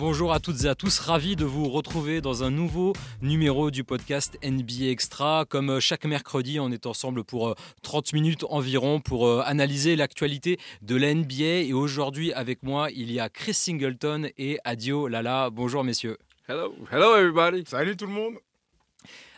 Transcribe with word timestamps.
Bonjour 0.00 0.32
à 0.32 0.40
toutes 0.40 0.64
et 0.64 0.66
à 0.66 0.74
tous, 0.74 0.98
ravi 0.98 1.36
de 1.36 1.44
vous 1.44 1.68
retrouver 1.68 2.22
dans 2.22 2.42
un 2.42 2.50
nouveau 2.50 2.94
numéro 3.20 3.70
du 3.70 3.84
podcast 3.84 4.38
NBA 4.42 4.86
Extra. 4.86 5.44
Comme 5.46 5.72
euh, 5.72 5.78
chaque 5.78 6.06
mercredi, 6.06 6.58
on 6.58 6.70
est 6.70 6.86
ensemble 6.86 7.22
pour 7.22 7.54
30 7.82 8.06
euh, 8.06 8.16
minutes 8.16 8.46
environ 8.48 9.00
pour 9.00 9.26
euh, 9.26 9.42
analyser 9.44 9.96
l'actualité 9.96 10.58
de 10.80 10.96
la 10.96 11.12
NBA. 11.12 11.66
Et 11.66 11.74
aujourd'hui, 11.74 12.32
avec 12.32 12.62
moi, 12.62 12.90
il 12.90 13.12
y 13.12 13.20
a 13.20 13.28
Chris 13.28 13.52
Singleton 13.52 14.30
et 14.38 14.58
Adio 14.64 15.06
Lala. 15.06 15.50
Bonjour 15.50 15.84
messieurs. 15.84 16.16
Hello, 16.48 16.74
hello 16.90 17.14
everybody. 17.16 17.64
Salut 17.66 17.94
tout 17.94 18.06
le 18.06 18.12
monde. 18.12 18.36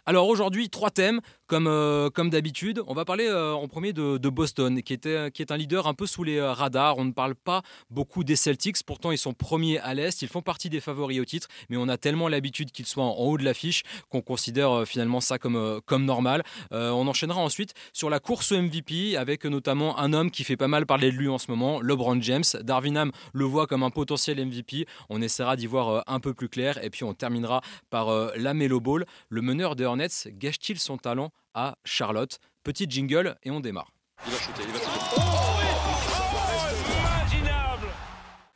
Alors 0.07 0.29
aujourd'hui, 0.29 0.69
trois 0.69 0.91
thèmes. 0.91 1.21
Comme, 1.53 1.67
euh, 1.67 2.09
comme 2.09 2.31
d'habitude, 2.31 2.81
on 2.87 2.95
va 2.95 3.05
parler 3.05 3.27
euh, 3.27 3.53
en 3.53 3.69
premier 3.69 3.93
de, 3.93 4.29
Boston, 4.31 4.81
qui, 4.83 4.95
est 4.95 5.51
un 5.51 5.57
leader 5.59 5.87
un 5.87 5.93
peu 5.93 6.07
sous 6.07 6.25
les 6.25 6.39
euh, 6.39 6.51
radars. 6.51 6.97
On 6.97 7.05
ne 7.05 7.13
parle 7.13 7.35
pas 7.35 7.61
beaucoup 7.91 8.25
des 8.25 8.37
Celtics, 8.37 8.83
pourtant 8.87 9.11
ils 9.11 9.19
sont 9.19 9.35
premiers 9.35 9.79
à 9.81 9.93
l'Est, 9.93 10.23
ils 10.23 10.29
font 10.29 10.41
partie 10.41 10.71
des 10.71 10.81
favoris 10.81 11.21
au 11.21 11.27
titre, 11.27 11.49
mais 11.69 11.77
on 11.77 11.89
a 11.91 11.99
tellement 11.99 12.29
l'habitude 12.29 12.71
qu'ils 12.71 12.87
soient 12.87 13.05
en, 13.05 13.13
haut 13.19 13.37
de 13.37 13.45
l'affiche 13.45 13.83
qu'on 14.09 14.23
considère 14.23 14.85
finalement 14.87 15.21
ça 15.21 15.37
comme, 15.37 15.83
normal. 15.91 16.43
on 16.71 17.07
enchaînera 17.07 17.43
ensuite 17.43 17.75
sur 17.93 18.09
la 18.09 18.19
course 18.19 18.53
au 18.53 18.63
MVP, 18.63 19.19
avec 19.19 19.45
notamment 19.45 19.99
un 19.99 20.15
homme 20.15 20.31
qui 20.31 20.45
fait 20.45 20.57
pas 20.57 20.69
mal 20.69 20.87
parler 20.87 21.13
de 21.13 21.19
lui 21.19 21.29
en 21.29 21.37
ce 21.37 21.51
moment, 21.51 21.83
LeBron 21.83 22.19
James. 22.23 22.45
Darwin 22.63 22.97
Ham 22.97 23.13
le 23.35 23.45
voit 23.45 23.67
comme 23.67 23.83
un 23.83 23.91
potentiel 23.91 24.43
MVP. 24.43 24.87
On 25.11 25.21
essaiera 25.21 25.57
d'y 25.57 25.67
voir 25.67 26.03
un 26.07 26.19
peu 26.19 26.33
plus 26.33 26.49
clair, 26.49 26.83
et 26.83 26.89
puis 26.89 27.05
on 27.05 27.13
terminera 27.13 27.61
par 27.91 28.09
la 28.39 28.55
Melo 28.55 28.81
Ball. 28.81 29.05
Le 29.29 29.43
meneur 29.43 29.77
des 29.77 29.85
Hornets 29.85 30.09
gâche-t-il 30.39 30.79
son 30.79 30.97
talent 30.97 31.31
à 31.55 31.77
Charlotte. 31.85 32.39
Petit 32.63 32.87
jingle 32.89 33.37
et 33.43 33.51
on 33.51 33.61
démarre. 33.61 33.93
Il 34.27 34.33
va 34.33 34.39
shooter, 34.39 34.63
il 34.67 34.73
va 34.73 35.03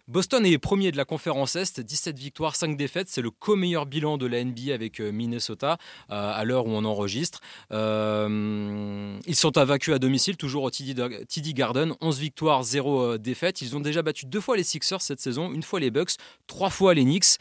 Boston 0.08 0.46
est 0.46 0.56
premier 0.58 0.92
de 0.92 0.96
la 0.96 1.04
conférence 1.04 1.56
Est, 1.56 1.80
17 1.80 2.16
victoires, 2.16 2.54
5 2.54 2.76
défaites. 2.76 3.08
C'est 3.08 3.22
le 3.22 3.32
co-meilleur 3.32 3.86
bilan 3.86 4.18
de 4.18 4.26
la 4.26 4.44
NBA 4.44 4.72
avec 4.72 5.00
euh, 5.00 5.10
Minnesota 5.10 5.78
euh, 6.10 6.32
à 6.32 6.44
l'heure 6.44 6.66
où 6.66 6.70
on 6.70 6.84
enregistre. 6.84 7.40
Euh, 7.72 9.18
ils 9.26 9.34
sont 9.34 9.58
invaincus 9.58 9.92
à 9.92 9.98
domicile, 9.98 10.36
toujours 10.36 10.62
au 10.62 10.70
TD 10.70 11.52
Garden. 11.54 11.94
11 12.00 12.20
victoires, 12.20 12.62
0 12.62 13.18
défaites. 13.18 13.62
Ils 13.62 13.76
ont 13.76 13.80
déjà 13.80 14.02
battu 14.02 14.26
deux 14.26 14.40
fois 14.40 14.56
les 14.56 14.62
Sixers 14.62 15.02
cette 15.02 15.20
saison, 15.20 15.52
une 15.52 15.64
fois 15.64 15.80
les 15.80 15.90
Bucks, 15.90 16.12
trois 16.46 16.70
fois 16.70 16.94
les 16.94 17.02
Knicks. 17.02 17.38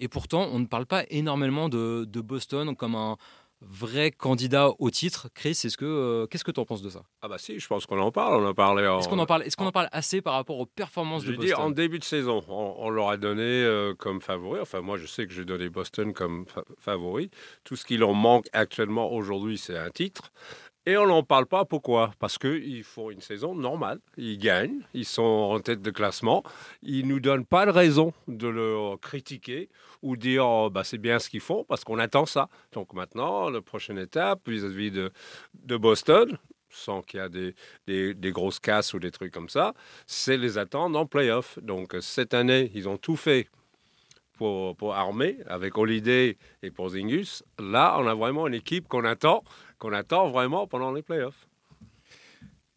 Et 0.00 0.08
pourtant, 0.08 0.48
on 0.52 0.58
ne 0.58 0.66
parle 0.66 0.86
pas 0.86 1.04
énormément 1.10 1.68
de 1.68 2.20
Boston 2.20 2.74
comme 2.74 2.96
un, 2.96 3.18
vrai 3.60 4.10
candidat 4.10 4.70
au 4.78 4.90
titre. 4.90 5.28
Chris, 5.34 5.50
est-ce 5.50 5.76
que 5.76 5.84
euh, 5.84 6.26
qu'est-ce 6.26 6.44
que 6.44 6.50
tu 6.50 6.60
en 6.60 6.64
penses 6.64 6.82
de 6.82 6.88
ça? 6.88 7.02
Ah 7.22 7.28
bah 7.28 7.36
si, 7.38 7.58
je 7.58 7.66
pense 7.66 7.86
qu'on 7.86 8.00
en 8.00 8.10
parle. 8.10 8.42
On 8.42 8.48
en 8.48 8.54
parlait. 8.54 8.84
Est-ce 8.84 9.08
qu'on 9.08 9.18
en 9.18 9.26
parle 9.26 9.42
Est-ce 9.42 9.56
qu'on 9.56 9.66
en 9.66 9.72
parle 9.72 9.88
assez 9.92 10.22
par 10.22 10.34
rapport 10.34 10.58
aux 10.58 10.66
performances 10.66 11.24
de 11.24 11.34
Boston 11.34 11.60
en 11.60 11.70
début 11.70 11.98
de 11.98 12.04
saison, 12.04 12.42
on, 12.48 12.90
leur 12.90 13.10
a 13.10 13.16
donné 13.16 13.42
euh, 13.42 13.94
comme 13.94 14.20
favori. 14.20 14.60
Enfin, 14.60 14.80
moi, 14.80 14.96
je 14.96 15.06
sais 15.06 15.26
que 15.26 15.32
j'ai 15.32 15.44
donné 15.44 15.68
Boston 15.68 16.12
comme 16.12 16.46
favori. 16.78 17.30
Tout 17.64 17.76
ce 17.76 17.84
qui 17.84 17.96
leur 17.96 18.14
manque 18.14 18.46
actuellement 18.52 19.12
aujourd'hui, 19.12 19.58
c'est 19.58 19.76
un 19.76 19.90
titre. 19.90 20.32
Et 20.86 20.96
on 20.96 21.06
n'en 21.06 21.22
parle 21.22 21.46
pas. 21.46 21.64
Pourquoi? 21.64 22.12
Parce 22.18 22.38
qu'ils 22.38 22.84
font 22.84 23.10
une 23.10 23.20
saison 23.20 23.54
normale. 23.54 24.00
Ils 24.16 24.38
gagnent. 24.38 24.80
Ils 24.94 25.04
sont 25.04 25.22
en 25.22 25.60
tête 25.60 25.82
de 25.82 25.90
classement. 25.90 26.42
Ils 26.82 27.06
ne 27.06 27.12
nous 27.12 27.20
donnent 27.20 27.44
pas 27.44 27.66
de 27.66 27.70
raison 27.70 28.14
de 28.28 28.48
le 28.48 28.96
critiquer 28.96 29.68
ou 30.02 30.16
dire 30.16 30.46
oh, 30.46 30.70
bah, 30.70 30.84
c'est 30.84 30.98
bien 30.98 31.18
ce 31.18 31.28
qu'ils 31.28 31.40
font 31.40 31.64
parce 31.64 31.84
qu'on 31.84 31.98
attend 31.98 32.24
ça. 32.24 32.48
Donc 32.72 32.94
maintenant, 32.94 33.50
la 33.50 33.60
prochaine 33.60 33.98
étape 33.98 34.48
vis-à-vis 34.48 34.90
de, 34.90 35.76
Boston, 35.76 36.38
sans 36.70 37.02
qu'il 37.02 37.20
y 37.20 37.22
ait 37.22 37.54
des, 37.86 38.14
des, 38.14 38.32
grosses 38.32 38.58
casses 38.58 38.94
ou 38.94 38.98
des 38.98 39.10
trucs 39.10 39.32
comme 39.32 39.50
ça, 39.50 39.74
c'est 40.06 40.38
les 40.38 40.56
attendre 40.56 40.98
en 40.98 41.04
playoff. 41.04 41.58
Donc 41.60 41.94
cette 42.00 42.32
année, 42.32 42.70
ils 42.74 42.88
ont 42.88 42.96
tout 42.96 43.16
fait 43.16 43.48
pour, 44.40 44.74
pour 44.74 44.94
armer 44.94 45.36
avec 45.46 45.76
Holiday 45.76 46.38
et 46.62 46.70
pour 46.70 46.88
Zingus. 46.88 47.44
Là, 47.58 47.98
on 47.98 48.06
a 48.06 48.14
vraiment 48.14 48.46
une 48.46 48.54
équipe 48.54 48.88
qu'on 48.88 49.04
attend 49.04 49.44
qu'on 49.80 49.92
attend 49.92 50.30
vraiment 50.30 50.68
pendant 50.68 50.92
les 50.92 51.02
playoffs. 51.02 51.48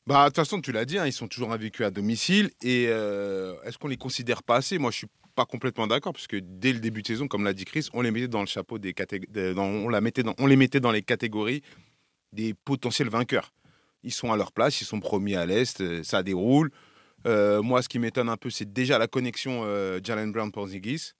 Bah, 0.07 0.23
de 0.23 0.29
toute 0.29 0.37
façon, 0.37 0.59
tu 0.59 0.71
l'as 0.71 0.85
dit, 0.85 0.97
hein, 0.97 1.05
ils 1.05 1.13
sont 1.13 1.27
toujours 1.27 1.53
invaincus 1.53 1.85
à 1.85 1.91
domicile. 1.91 2.49
Et 2.61 2.87
euh, 2.89 3.55
est-ce 3.63 3.77
qu'on 3.77 3.87
les 3.87 3.97
considère 3.97 4.41
pas 4.41 4.55
assez? 4.55 4.79
Moi, 4.79 4.89
je 4.89 4.97
suis 4.97 5.07
pas 5.35 5.45
complètement 5.45 5.87
d'accord, 5.87 6.13
parce 6.13 6.27
que 6.27 6.37
dès 6.37 6.73
le 6.73 6.79
début 6.79 7.01
de 7.01 7.07
saison, 7.07 7.27
comme 7.27 7.43
l'a 7.43 7.53
dit 7.53 7.65
Chris, 7.65 7.87
on 7.93 8.01
les 8.01 8.11
mettait 8.11 8.27
dans 8.27 8.41
le 8.41 8.47
chapeau 8.47 8.79
des 8.79 8.93
catégories, 8.93 9.55
on, 9.57 9.89
la 9.89 10.01
mettait 10.01 10.23
dans, 10.23 10.33
on 10.39 10.47
les 10.47 10.55
mettait 10.55 10.79
dans 10.79 10.91
les 10.91 11.01
catégories 11.01 11.61
des 12.33 12.53
potentiels 12.53 13.09
vainqueurs. 13.09 13.53
Ils 14.03 14.11
sont 14.11 14.31
à 14.31 14.37
leur 14.37 14.51
place, 14.51 14.81
ils 14.81 14.85
sont 14.85 14.99
premiers 14.99 15.35
à 15.35 15.45
l'Est, 15.45 15.81
euh, 15.81 16.03
ça 16.03 16.23
déroule. 16.23 16.71
Euh, 17.25 17.61
moi, 17.61 17.81
ce 17.81 17.89
qui 17.89 17.99
m'étonne 17.99 18.29
un 18.29 18.37
peu, 18.37 18.49
c'est 18.49 18.71
déjà 18.71 18.97
la 18.97 19.07
connexion 19.07 19.63
Jalen 20.03 20.31
Brown 20.31 20.51
pour 20.51 20.67
Ziggy. 20.67 21.13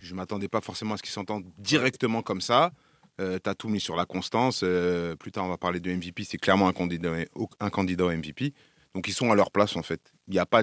Je 0.00 0.12
ne 0.12 0.16
m'attendais 0.16 0.48
pas 0.48 0.60
forcément 0.60 0.94
à 0.94 0.96
ce 0.96 1.02
qu'ils 1.02 1.12
s'entendent 1.12 1.46
directement 1.56 2.22
comme 2.22 2.40
ça. 2.40 2.72
Euh, 3.20 3.38
tu 3.42 3.50
as 3.50 3.54
tout 3.54 3.68
mis 3.68 3.80
sur 3.80 3.96
la 3.96 4.04
constance. 4.04 4.60
Euh, 4.62 5.16
plus 5.16 5.32
tard, 5.32 5.44
on 5.44 5.48
va 5.48 5.58
parler 5.58 5.80
de 5.80 5.92
MVP. 5.92 6.24
C'est 6.24 6.38
clairement 6.38 6.68
un 6.68 6.72
candidat, 6.72 7.12
un 7.60 7.70
candidat 7.70 8.04
au 8.04 8.12
MVP. 8.12 8.54
Donc, 8.94 9.08
ils 9.08 9.12
sont 9.12 9.30
à 9.32 9.34
leur 9.34 9.50
place, 9.50 9.76
en 9.76 9.82
fait. 9.82 10.12
Il 10.28 10.34
y 10.34 10.38
a 10.38 10.46
pas 10.46 10.62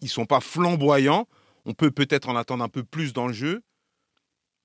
Ils 0.00 0.08
sont 0.08 0.26
pas 0.26 0.40
flamboyants. 0.40 1.26
On 1.64 1.74
peut 1.74 1.90
peut-être 1.90 2.28
en 2.28 2.36
attendre 2.36 2.62
un 2.62 2.68
peu 2.68 2.84
plus 2.84 3.12
dans 3.12 3.26
le 3.26 3.32
jeu. 3.32 3.62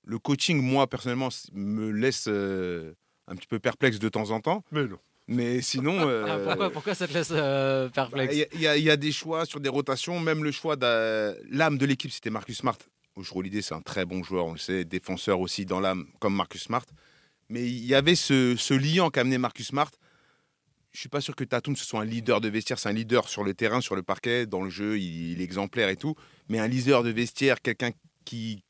Le 0.04 0.18
coaching, 0.18 0.60
moi, 0.60 0.86
personnellement, 0.86 1.30
me 1.52 1.90
laisse 1.90 2.26
euh, 2.28 2.94
un 3.26 3.34
petit 3.34 3.48
peu 3.48 3.58
perplexe 3.58 3.98
de 3.98 4.08
temps 4.08 4.30
en 4.30 4.40
temps. 4.40 4.64
Mais 4.70 4.84
non. 4.84 4.98
Mais 5.26 5.60
sinon. 5.60 6.08
Ah, 6.26 6.38
pourquoi, 6.44 6.70
pourquoi, 6.70 6.94
ça 6.94 7.08
te 7.08 7.14
laisse 7.14 7.32
perplexe 7.92 8.36
Il 8.52 8.60
y, 8.60 8.64
y, 8.64 8.90
a 8.90 8.96
des 8.96 9.12
choix 9.12 9.44
sur 9.44 9.60
des 9.60 9.68
rotations. 9.68 10.20
Même 10.20 10.44
le 10.44 10.52
choix 10.52 10.76
de 10.76 11.36
l'âme 11.50 11.78
de 11.78 11.86
l'équipe, 11.86 12.12
c'était 12.12 12.30
Marcus 12.30 12.58
Smart. 12.58 12.78
Joue 13.16 13.42
l'idée, 13.42 13.62
c'est 13.62 13.74
un 13.74 13.80
très 13.80 14.04
bon 14.04 14.24
joueur, 14.24 14.46
on 14.46 14.52
le 14.52 14.58
sait, 14.58 14.84
défenseur 14.84 15.38
aussi 15.40 15.64
dans 15.64 15.80
l'âme, 15.80 16.06
comme 16.18 16.34
Marcus 16.34 16.62
Smart. 16.62 16.84
Mais 17.48 17.66
il 17.66 17.84
y 17.84 17.94
avait 17.94 18.14
ce, 18.14 18.56
ce 18.56 18.74
lien 18.74 19.10
qu'a 19.10 19.20
amené 19.20 19.38
Marcus 19.38 19.68
Smart. 19.68 19.90
Je 20.92 21.00
suis 21.00 21.08
pas 21.08 21.20
sûr 21.20 21.34
que 21.34 21.44
Tatum 21.44 21.74
ce 21.76 21.84
soit 21.84 22.00
un 22.00 22.04
leader 22.04 22.40
de 22.40 22.48
vestiaire. 22.48 22.78
C'est 22.78 22.88
un 22.88 22.92
leader 22.92 23.28
sur 23.28 23.42
le 23.42 23.52
terrain, 23.52 23.80
sur 23.80 23.96
le 23.96 24.02
parquet, 24.02 24.46
dans 24.46 24.62
le 24.62 24.70
jeu, 24.70 24.98
il, 24.98 25.40
est 25.40 25.44
exemplaire 25.44 25.88
et 25.88 25.96
tout. 25.96 26.14
Mais 26.48 26.60
un 26.60 26.68
leader 26.68 27.02
de 27.02 27.10
vestiaire, 27.10 27.60
quelqu'un 27.60 27.90
qui 28.24 28.62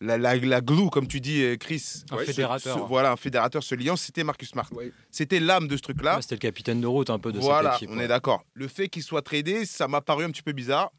la, 0.00 0.16
la, 0.16 0.60
glue, 0.60 0.90
comme 0.90 1.08
tu 1.08 1.20
dis, 1.20 1.44
Chris. 1.58 2.04
Un 2.10 2.18
fédérateur. 2.18 2.86
voilà, 2.86 3.12
un 3.12 3.16
fédérateur, 3.16 3.62
ce 3.62 3.74
lien, 3.74 3.96
c'était 3.96 4.24
Marcus 4.24 4.50
Smart. 4.50 4.70
C'était 5.10 5.40
l'âme 5.40 5.68
de 5.68 5.76
ce 5.76 5.82
truc-là. 5.82 6.22
c'était 6.22 6.36
le 6.36 6.40
capitaine 6.40 6.80
de 6.80 6.86
route 6.86 7.10
un 7.10 7.18
peu 7.18 7.32
de 7.32 7.38
voilà, 7.38 7.72
cette 7.72 7.82
équipe. 7.82 7.96
on 7.96 8.00
est 8.00 8.08
d'accord. 8.08 8.44
Le 8.54 8.68
fait 8.68 8.88
qu'il 8.88 9.02
soit 9.02 9.22
tradé, 9.22 9.66
ça 9.66 9.88
m'a 9.88 10.00
paru 10.00 10.24
un 10.24 10.30
petit 10.30 10.42
peu 10.42 10.52
bizarre. 10.52 10.92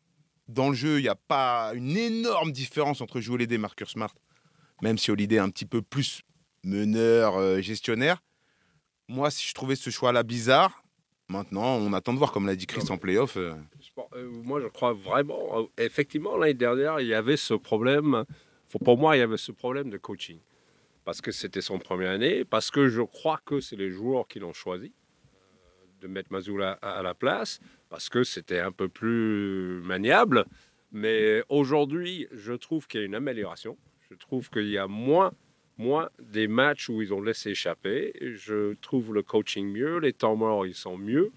Dans 0.48 0.70
le 0.70 0.76
jeu, 0.76 1.00
il 1.00 1.04
n'y 1.04 1.10
a 1.10 1.16
pas 1.16 1.72
une 1.76 1.96
énorme 1.96 2.52
différence 2.52 3.02
entre 3.02 3.22
jouer 3.22 3.48
et 3.50 3.58
Marcus 3.58 3.90
Smart. 3.90 4.14
Même 4.82 4.98
si 4.98 5.12
Holiday 5.12 5.36
est 5.36 5.40
un 5.40 5.50
petit 5.50 5.66
peu 5.66 5.82
plus 5.82 6.22
meneur, 6.64 7.38
euh, 7.38 7.62
gestionnaire. 7.62 8.22
Moi, 9.08 9.32
si 9.32 9.48
je 9.48 9.54
trouvais 9.54 9.76
ce 9.76 9.90
choix-là 9.90 10.24
bizarre, 10.24 10.84
maintenant, 11.28 11.78
on 11.78 11.94
attend 11.94 12.14
de 12.14 12.18
voir, 12.18 12.32
comme 12.32 12.46
l'a 12.46 12.56
dit 12.56 12.68
Chris 12.68 12.84
en 12.90 12.98
playoff. 12.98 13.38
Euh. 13.38 13.56
Euh, 14.14 14.30
moi, 14.44 14.62
je 14.62 14.68
crois 14.68 14.94
vraiment, 14.94 15.68
effectivement, 15.78 16.38
l'année 16.38 16.54
dernière, 16.54 17.00
il 17.00 17.08
y 17.08 17.14
avait 17.14 17.38
ce 17.38 17.54
problème, 17.54 18.26
pour 18.84 18.98
moi, 18.98 19.16
il 19.16 19.20
y 19.20 19.24
avait 19.24 19.38
ce 19.38 19.52
problème 19.52 19.90
de 19.90 19.98
coaching. 19.98 20.40
Parce 21.06 21.22
que 21.22 21.32
c'était 21.32 21.62
son 21.62 21.80
première 21.80 22.12
année, 22.12 22.46
parce 22.46 22.70
que 22.70 22.88
je 22.88 23.02
crois 23.02 23.40
que 23.44 23.60
c'est 23.62 23.76
les 23.76 23.90
joueurs 23.90 24.28
qui 24.28 24.40
l'ont 24.40 24.54
choisi 24.54 24.94
de 26.02 26.08
mettre 26.08 26.32
Mazoula 26.32 26.74
à 26.82 27.02
la 27.02 27.14
place, 27.14 27.60
parce 27.90 28.10
que 28.10 28.24
c'était 28.24 28.60
un 28.60 28.72
peu 28.72 28.88
plus 28.88 29.82
maniable. 29.84 30.46
Mais 30.92 31.44
aujourd'hui, 31.50 32.28
je 32.32 32.54
trouve 32.54 32.88
qu'il 32.88 33.02
y 33.02 33.04
a 33.04 33.06
une 33.06 33.16
amélioration. 33.16 33.78
Je 34.10 34.16
trouve 34.16 34.50
qu'il 34.50 34.70
y 34.70 34.78
a 34.78 34.88
moins 34.88 35.32
moi, 35.80 36.12
des 36.20 36.50
matchs 36.50 36.90
où 36.90 37.02
ils 37.02 37.14
ont 37.14 37.22
laissé 37.22 37.52
échapper, 37.52 38.14
je 38.22 38.74
trouve 38.82 39.14
le 39.14 39.24
coaching 39.24 39.66
mieux, 39.66 40.00
les 40.00 40.12
temps 40.12 40.36
morts, 40.36 40.68
ils 40.68 40.76
sont 40.76 40.98
mieux. 40.98 41.32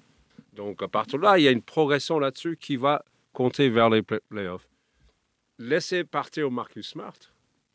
Donc, 0.54 0.82
à 0.82 0.88
partir 0.88 1.20
de 1.20 1.24
là, 1.24 1.38
il 1.38 1.44
y 1.44 1.48
a 1.48 1.52
une 1.52 1.62
progression 1.62 2.18
là-dessus 2.18 2.56
qui 2.60 2.74
va 2.74 3.04
compter 3.32 3.68
vers 3.68 3.88
les 3.88 4.02
playoffs. 4.02 4.68
Laisser 5.60 6.02
partir 6.02 6.48
au 6.48 6.50
Marcus 6.50 6.88
Smart, 6.88 7.14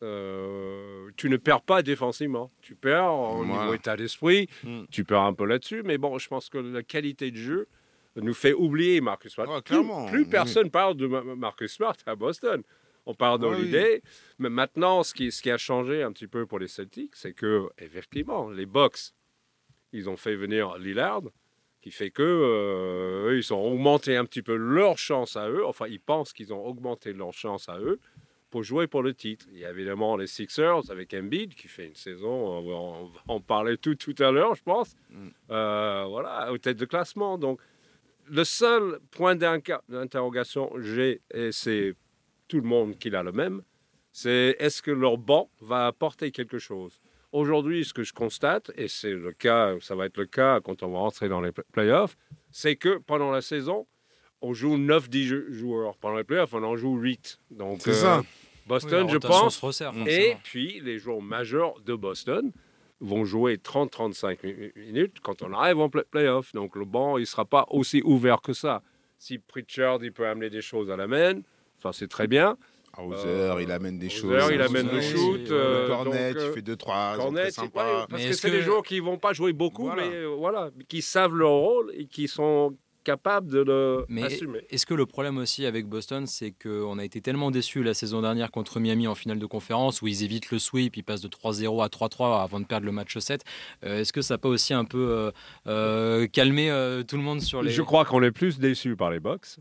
euh, 0.03 1.09
tu 1.15 1.29
ne 1.29 1.37
perds 1.37 1.61
pas 1.61 1.81
défensivement. 1.81 2.51
Tu 2.61 2.75
perds 2.75 3.13
au 3.13 3.45
niveau 3.45 3.73
état 3.73 3.95
d'esprit, 3.95 4.49
hmm. 4.63 4.83
tu 4.91 5.05
perds 5.05 5.21
un 5.21 5.33
peu 5.33 5.45
là-dessus, 5.45 5.83
mais 5.85 5.97
bon, 5.97 6.17
je 6.17 6.27
pense 6.27 6.49
que 6.49 6.57
la 6.57 6.83
qualité 6.83 7.31
de 7.31 7.37
jeu 7.37 7.67
nous 8.17 8.33
fait 8.33 8.53
oublier 8.53 8.99
Marcus 8.99 9.33
Smart. 9.33 9.63
plus, 9.63 10.25
personne 10.25 10.69
parle 10.69 10.97
de 10.97 11.07
Marcus 11.07 11.71
Smart 11.71 11.95
à 12.05 12.15
Boston 12.15 12.61
on 13.07 13.15
parle 13.15 13.39
d'Holiday. 13.39 14.03
Mais 14.37 14.49
maintenant, 14.49 15.01
ce 15.01 15.13
qui, 15.13 15.31
ce 15.31 15.41
qui 15.41 15.49
a 15.49 15.57
changé 15.57 16.03
un 16.03 16.11
petit 16.11 16.27
peu 16.27 16.45
pour 16.45 16.59
les 16.59 16.67
Celtics, 16.67 17.15
c'est 17.15 17.33
que, 17.33 17.69
effectivement, 17.79 18.49
les 18.49 18.65
Bucks, 18.65 19.13
ils 19.93 20.09
ont 20.09 20.17
fait 20.17 20.35
venir 20.35 20.77
Lillard, 20.77 21.23
qui 21.81 21.89
fait 21.89 22.11
que 22.11 22.21
euh, 22.21 23.37
ils 23.37 23.53
ont 23.53 23.65
augmenté 23.65 24.17
un 24.17 24.25
petit 24.25 24.41
peu 24.41 24.55
leur 24.55 24.97
chance 24.97 25.37
à 25.37 25.49
eux. 25.49 25.65
Enfin, 25.65 25.87
ils 25.87 26.01
pensent 26.01 26.33
qu'ils 26.33 26.53
ont 26.53 26.65
augmenté 26.65 27.13
leur 27.13 27.33
chance 27.33 27.69
à 27.69 27.79
eux 27.79 27.99
pour 28.49 28.63
jouer 28.63 28.87
pour 28.87 29.03
le 29.03 29.13
titre. 29.13 29.45
Il 29.53 29.59
y 29.59 29.65
a 29.65 29.69
évidemment 29.69 30.17
les 30.17 30.27
Sixers 30.27 30.91
avec 30.91 31.13
Embiid 31.13 31.55
qui 31.55 31.69
fait 31.69 31.87
une 31.87 31.95
saison, 31.95 33.09
on 33.29 33.39
parler 33.39 33.77
tout, 33.77 33.95
tout 33.95 34.15
à 34.19 34.31
l'heure, 34.31 34.55
je 34.55 34.63
pense. 34.63 34.95
Mm. 35.09 35.27
Euh, 35.51 36.05
voilà, 36.09 36.51
aux 36.51 36.57
têtes 36.57 36.77
de 36.77 36.85
classement. 36.85 37.37
Donc, 37.37 37.61
le 38.29 38.43
seul 38.43 38.99
point 39.11 39.35
d'interrogation 39.35 40.73
j'ai, 40.81 41.21
et 41.33 41.53
c'est 41.53 41.95
tout 42.47 42.57
le 42.57 42.67
monde 42.67 42.97
qui 42.97 43.13
a 43.15 43.23
le 43.23 43.31
même, 43.31 43.61
c'est 44.11 44.55
est-ce 44.59 44.81
que 44.81 44.91
leur 44.91 45.17
banc 45.17 45.49
va 45.61 45.87
apporter 45.87 46.31
quelque 46.31 46.57
chose? 46.59 46.99
Aujourd'hui, 47.31 47.83
ce 47.85 47.93
que 47.93 48.03
je 48.03 48.13
constate, 48.13 48.71
et 48.77 48.87
c'est 48.87 49.11
le 49.13 49.31
cas, 49.33 49.75
ça 49.81 49.95
va 49.95 50.05
être 50.05 50.17
le 50.17 50.25
cas 50.25 50.61
quand 50.61 50.81
on 50.81 50.87
va 50.89 50.99
rentrer 50.99 51.27
dans 51.29 51.41
les 51.41 51.51
playoffs, 51.71 52.15
c'est 52.51 52.75
que 52.77 52.97
pendant 52.99 53.31
la 53.31 53.41
saison, 53.41 53.85
on 54.41 54.53
joue 54.53 54.77
9-10 54.77 55.51
joueurs. 55.51 55.97
Pendant 55.97 56.15
les 56.17 56.23
playoffs, 56.23 56.53
on 56.53 56.63
en 56.63 56.77
joue 56.77 56.95
8. 56.97 57.39
Donc, 57.51 57.81
C'est 57.81 57.93
ça. 57.93 58.23
Boston, 58.65 59.05
Oui, 59.05 59.11
je 59.13 59.17
pense. 59.17 59.59
resserre, 59.59 59.93
Et 60.07 60.35
puis, 60.43 60.79
les 60.81 60.97
joueurs 60.99 61.21
majeurs 61.21 61.79
de 61.81 61.95
Boston 61.95 62.51
vont 62.99 63.25
jouer 63.25 63.57
30-35 63.57 64.43
mi- 64.43 64.71
minutes 64.75 65.19
quand 65.21 65.41
on 65.41 65.53
arrive 65.53 65.79
en 65.79 65.89
play- 65.89 66.03
playoff. 66.09 66.51
Donc, 66.53 66.75
le 66.75 66.85
banc, 66.85 67.17
il 67.17 67.21
ne 67.21 67.25
sera 67.25 67.45
pas 67.45 67.65
aussi 67.69 68.01
ouvert 68.03 68.41
que 68.41 68.53
ça. 68.53 68.81
Si 69.19 69.37
Pritchard, 69.37 70.03
il 70.03 70.11
peut 70.11 70.27
amener 70.27 70.49
des 70.49 70.61
choses 70.61 70.89
à 70.91 70.95
la 70.97 71.07
main, 71.07 71.41
ça, 71.81 71.91
c'est 71.93 72.07
très 72.07 72.27
bien. 72.27 72.57
Hauser, 72.97 73.27
Euh, 73.27 73.61
il 73.61 73.71
amène 73.71 73.99
des 73.99 74.07
Hauser, 74.07 74.15
choses. 74.17 74.49
il 74.51 74.59
amène 74.61 74.89
le 74.89 75.01
shoot, 75.01 75.51
euh, 75.51 75.87
Cornet, 75.87 76.33
donc, 76.33 76.41
euh, 76.41 76.47
il 76.49 76.53
fait 76.55 76.61
2-3, 76.63 77.15
Cornet, 77.17 77.51
sympa. 77.51 77.69
pas- 77.83 78.07
parce 78.09 78.23
Mais 78.23 78.29
que 78.29 78.35
c'est 78.35 78.49
que- 78.49 78.55
des 78.55 78.61
joueurs 78.63 78.81
qui 78.81 78.99
vont 78.99 79.19
pas 79.19 79.33
jouer 79.33 79.53
beaucoup, 79.53 79.83
Voilà. 79.85 80.07
mais 80.07 80.15
euh, 80.15 80.25
voilà, 80.35 80.71
qui 80.87 81.03
savent 81.03 81.35
leur 81.35 81.51
rôle 81.51 81.91
et 81.95 82.05
qui 82.07 82.27
sont 82.27 82.75
capables 83.03 83.49
de 83.51 83.59
le 83.59 84.05
Mais 84.09 84.23
assumer. 84.23 84.65
est-ce 84.71 84.87
que 84.87 84.95
le 84.95 85.05
problème 85.05 85.37
aussi 85.37 85.67
avec 85.67 85.85
Boston, 85.85 86.25
c'est 86.25 86.51
qu'on 86.51 86.97
a 86.97 87.05
été 87.05 87.21
tellement 87.21 87.51
déçus 87.51 87.83
la 87.83 87.93
saison 87.93 88.21
dernière 88.23 88.49
contre 88.49 88.79
Miami 88.79 89.07
en 89.07 89.13
finale 89.15 89.37
de 89.37 89.45
conférence, 89.45 90.01
où 90.01 90.07
ils 90.07 90.23
évitent 90.23 90.49
le 90.49 90.57
sweep, 90.57 90.97
ils 90.97 91.03
passent 91.03 91.21
de 91.21 91.27
3-0 91.29 91.83
à 91.83 91.89
3-3 91.89 92.41
avant 92.41 92.59
de 92.59 92.65
perdre 92.65 92.87
le 92.87 92.91
match 92.91 93.15
7. 93.19 93.43
Euh, 93.85 93.99
est-ce 94.01 94.11
que 94.11 94.21
ça 94.23 94.33
n'a 94.33 94.37
pas 94.39 94.49
aussi 94.49 94.73
un 94.73 94.85
peu 94.85 95.07
euh, 95.07 95.31
euh, 95.67 96.25
calmé 96.27 96.71
euh, 96.71 97.03
tout 97.03 97.15
le 97.15 97.21
monde 97.23 97.41
sur 97.41 97.61
les... 97.61 97.69
Je 97.69 97.83
crois 97.83 98.05
qu'on 98.05 98.23
est 98.23 98.31
plus 98.31 98.57
déçus 98.57 98.95
par 98.95 99.11
les 99.11 99.19
Bucks. 99.19 99.57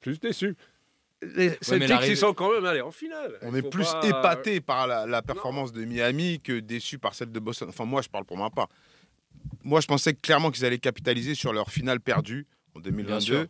Plus 0.00 0.18
déçus. 0.18 0.56
Les 1.22 1.50
Celtics, 1.60 1.88
l'arrivée- 1.88 2.14
ils 2.14 2.16
sont 2.16 2.32
quand 2.32 2.52
même 2.52 2.64
allés 2.64 2.80
en 2.80 2.90
finale. 2.90 3.38
On 3.42 3.54
est 3.54 3.62
plus 3.68 3.84
pas- 3.92 4.06
épaté 4.08 4.60
par 4.60 4.86
la, 4.86 5.06
la 5.06 5.20
performance 5.22 5.72
de 5.72 5.84
Miami 5.84 6.40
que 6.40 6.60
déçu 6.60 6.98
par 6.98 7.14
celle 7.14 7.30
de 7.30 7.38
Boston. 7.40 7.68
Enfin, 7.68 7.84
moi, 7.84 8.00
je 8.02 8.08
parle 8.08 8.24
pour 8.24 8.38
ma 8.38 8.48
part. 8.50 8.68
Moi, 9.62 9.80
je 9.80 9.86
pensais 9.86 10.14
clairement 10.14 10.50
qu'ils 10.50 10.64
allaient 10.64 10.78
capitaliser 10.78 11.34
sur 11.34 11.52
leur 11.52 11.70
finale 11.70 12.00
perdue 12.00 12.46
en 12.74 12.80
Bien 12.80 12.90
2022. 12.92 13.20
sûr. 13.20 13.46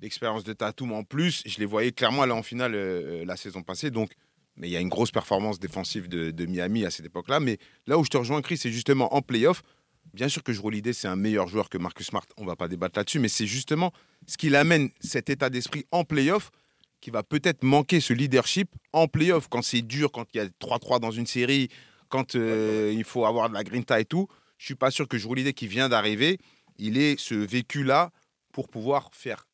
L'expérience 0.00 0.44
de 0.44 0.54
Tatum 0.54 0.92
en 0.92 1.04
plus, 1.04 1.42
je 1.44 1.58
les 1.58 1.66
voyais 1.66 1.92
clairement 1.92 2.22
aller 2.22 2.32
en 2.32 2.42
finale 2.42 2.72
euh, 2.74 3.24
la 3.26 3.36
saison 3.36 3.62
passée. 3.62 3.90
Donc, 3.90 4.12
mais 4.56 4.68
il 4.68 4.70
y 4.72 4.76
a 4.76 4.80
une 4.80 4.88
grosse 4.88 5.10
performance 5.10 5.60
défensive 5.60 6.08
de, 6.08 6.30
de 6.30 6.46
Miami 6.46 6.86
à 6.86 6.90
cette 6.90 7.04
époque-là. 7.06 7.38
Mais 7.40 7.58
là 7.86 7.98
où 7.98 8.04
je 8.04 8.08
te 8.08 8.16
rejoins, 8.16 8.40
Chris, 8.40 8.56
c'est 8.56 8.70
justement 8.72 9.14
en 9.14 9.20
playoff. 9.20 9.62
Bien 10.14 10.28
sûr 10.28 10.42
que 10.42 10.52
Jrue 10.54 10.68
Holiday, 10.68 10.94
c'est 10.94 11.06
un 11.08 11.16
meilleur 11.16 11.48
joueur 11.48 11.68
que 11.68 11.76
Marcus 11.76 12.06
Smart. 12.06 12.24
On 12.38 12.46
va 12.46 12.56
pas 12.56 12.66
débattre 12.66 12.98
là-dessus. 12.98 13.18
Mais 13.18 13.28
c'est 13.28 13.46
justement 13.46 13.92
ce 14.26 14.38
qu'il 14.38 14.56
amène 14.56 14.88
cet 15.00 15.28
état 15.28 15.50
d'esprit 15.50 15.84
en 15.90 16.04
playoff 16.04 16.50
qui 17.00 17.10
va 17.10 17.22
peut-être 17.22 17.62
manquer 17.62 18.00
ce 18.00 18.12
leadership 18.12 18.70
en 18.92 19.08
playoff 19.08 19.48
quand 19.48 19.62
c'est 19.62 19.82
dur, 19.82 20.12
quand 20.12 20.26
il 20.34 20.38
y 20.38 20.40
a 20.40 20.46
3-3 20.46 21.00
dans 21.00 21.10
une 21.10 21.26
série, 21.26 21.68
quand 22.08 22.34
euh, 22.34 22.92
il 22.94 23.04
faut 23.04 23.24
avoir 23.24 23.48
de 23.48 23.54
la 23.54 23.64
grinta 23.64 24.00
et 24.00 24.04
tout. 24.04 24.28
Je 24.58 24.66
suis 24.66 24.74
pas 24.74 24.90
sûr 24.90 25.08
que 25.08 25.16
Holiday 25.24 25.54
qui 25.54 25.66
vient 25.66 25.88
d'arriver, 25.88 26.38
il 26.78 26.98
ait 26.98 27.14
ce 27.18 27.34
vécu-là 27.34 28.10
pour 28.52 28.68
pouvoir 28.68 29.10
faire 29.12 29.46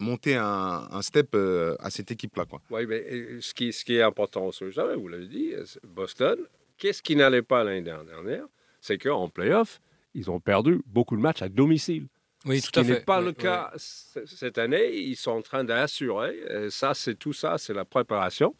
monter 0.00 0.34
un, 0.36 1.02
step 1.02 1.34
euh, 1.34 1.76
à 1.80 1.90
cette 1.90 2.10
équipe-là. 2.10 2.44
Oui, 2.70 2.86
mais 2.86 3.04
euh, 3.10 3.40
ce 3.40 3.54
qui, 3.54 3.94
est 3.94 4.02
important, 4.02 4.50
vous 4.50 5.08
l'avez 5.08 5.28
dit, 5.28 5.52
Boston, 5.86 6.38
qu'est-ce 6.78 7.02
qui 7.02 7.16
n'allait 7.16 7.42
pas 7.42 7.64
l'année 7.64 7.82
dernière? 7.82 8.46
C'est 8.80 8.98
qu'en 8.98 9.28
playoff, 9.28 9.80
ils 10.14 10.30
ont 10.30 10.40
perdu 10.40 10.82
beaucoup 10.86 11.16
de 11.16 11.22
matchs 11.22 11.42
à 11.42 11.48
domicile. 11.48 12.06
Oui, 12.44 12.60
ce 12.60 12.70
tout 12.70 12.82
qui 12.82 12.90
n'est 12.90 13.00
pas 13.00 13.20
Oui, 13.20 13.26
le 13.26 13.32
cas 13.32 13.72
cette 13.76 14.58
année. 14.58 14.96
Ils 14.96 15.16
sont 15.16 15.30
en 15.32 15.42
train 15.42 15.64
d'assurer. 15.64 16.38
Ça, 16.70 16.94
c'est 16.94 17.14
tout 17.14 17.32
ça, 17.32 17.58
c'est 17.58 17.74
la 17.74 17.84
préparation. 17.84 18.54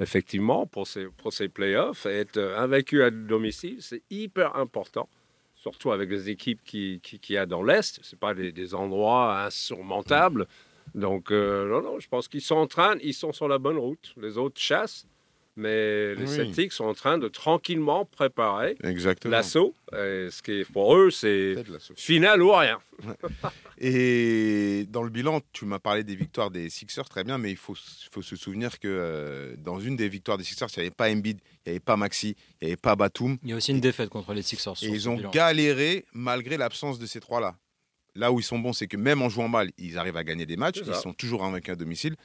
Effectivement, 0.00 0.66
pour 0.66 0.86
ces, 0.86 1.06
pour 1.06 1.32
ces 1.32 1.48
playoffs, 1.48 2.06
être 2.06 2.36
euh, 2.36 2.58
invaincu 2.58 3.02
à 3.02 3.10
domicile, 3.10 3.78
c'est 3.80 4.02
hyper 4.10 4.56
important. 4.56 5.08
Surtout 5.54 5.92
avec 5.92 6.10
les 6.10 6.30
équipes 6.30 6.62
qu'il 6.64 7.00
qui, 7.00 7.18
qui 7.18 7.32
y 7.34 7.36
a 7.36 7.46
dans 7.46 7.62
l'Est. 7.62 8.00
Ce 8.02 8.16
pas 8.16 8.34
des, 8.34 8.52
des 8.52 8.74
endroits 8.74 9.44
insurmontables. 9.44 10.46
Donc, 10.94 11.30
euh, 11.30 11.68
non, 11.68 11.82
non, 11.82 12.00
je 12.00 12.08
pense 12.08 12.28
qu'ils 12.28 12.40
sont 12.42 12.56
en 12.56 12.66
train, 12.66 12.96
ils 13.02 13.14
sont 13.14 13.32
sur 13.32 13.48
la 13.48 13.58
bonne 13.58 13.76
route. 13.78 14.14
Les 14.16 14.38
autres 14.38 14.60
chassent. 14.60 15.06
Mais 15.58 16.14
les 16.14 16.22
Oui. 16.22 16.28
Celtics 16.28 16.72
sont 16.72 16.84
en 16.84 16.94
train 16.94 17.18
de 17.18 17.26
tranquillement 17.26 18.04
préparer 18.04 18.76
l'assaut. 19.24 19.74
Ce 19.92 20.40
qui 20.40 20.52
est 20.60 20.72
pour 20.72 20.96
eux, 20.96 21.10
c'est 21.10 21.56
finale 21.96 22.40
ou 22.42 22.52
rien. 22.52 22.78
Et 23.80 24.86
dans 24.88 25.02
le 25.02 25.10
bilan, 25.10 25.40
tu 25.52 25.64
m'as 25.64 25.78
parlé 25.80 26.04
des 26.04 26.14
victoires 26.14 26.50
des 26.50 26.68
Sixers, 26.70 27.08
très 27.08 27.24
bien, 27.24 27.38
mais 27.38 27.50
il 27.50 27.56
faut, 27.56 27.74
faut 28.12 28.22
se 28.22 28.36
souvenir 28.36 28.78
que 28.78 28.88
euh, 28.88 29.54
dans 29.58 29.80
une 29.80 29.96
des 29.96 30.08
victoires 30.08 30.38
des 30.38 30.44
Sixers, 30.44 30.68
il 30.76 30.80
n'y 30.80 30.86
avait 30.86 30.94
pas 30.94 31.10
Embiid, 31.10 31.38
il 31.66 31.68
n'y 31.68 31.70
avait 31.72 31.80
pas 31.80 31.96
Maxi, 31.96 32.36
il 32.60 32.66
n'y 32.66 32.72
avait 32.72 32.76
pas 32.76 32.94
Batum. 32.96 33.36
Il 33.42 33.50
y 33.50 33.52
a 33.52 33.56
aussi 33.56 33.72
une 33.72 33.80
défaite 33.80 34.10
contre 34.10 34.34
les 34.34 34.42
Sixers. 34.42 34.74
Et 34.82 34.88
ils 34.88 35.08
ont 35.08 35.16
bilan. 35.16 35.30
galéré 35.30 36.04
malgré 36.12 36.56
l'absence 36.56 36.98
de 36.98 37.06
ces 37.06 37.20
trois-là. 37.20 37.56
Là 38.14 38.32
où 38.32 38.40
ils 38.40 38.44
sont 38.44 38.58
bons, 38.58 38.72
c'est 38.72 38.88
que 38.88 38.96
même 38.96 39.22
en 39.22 39.28
jouant 39.28 39.48
mal, 39.48 39.70
ils 39.78 39.96
arrivent 39.98 40.16
à 40.16 40.24
gagner 40.24 40.46
des 40.46 40.56
matchs. 40.56 40.80
Ils 40.84 40.94
sont 40.94 41.12
toujours 41.12 41.44
invaincus 41.44 41.72
à 41.72 41.76
domicile. 41.76 42.16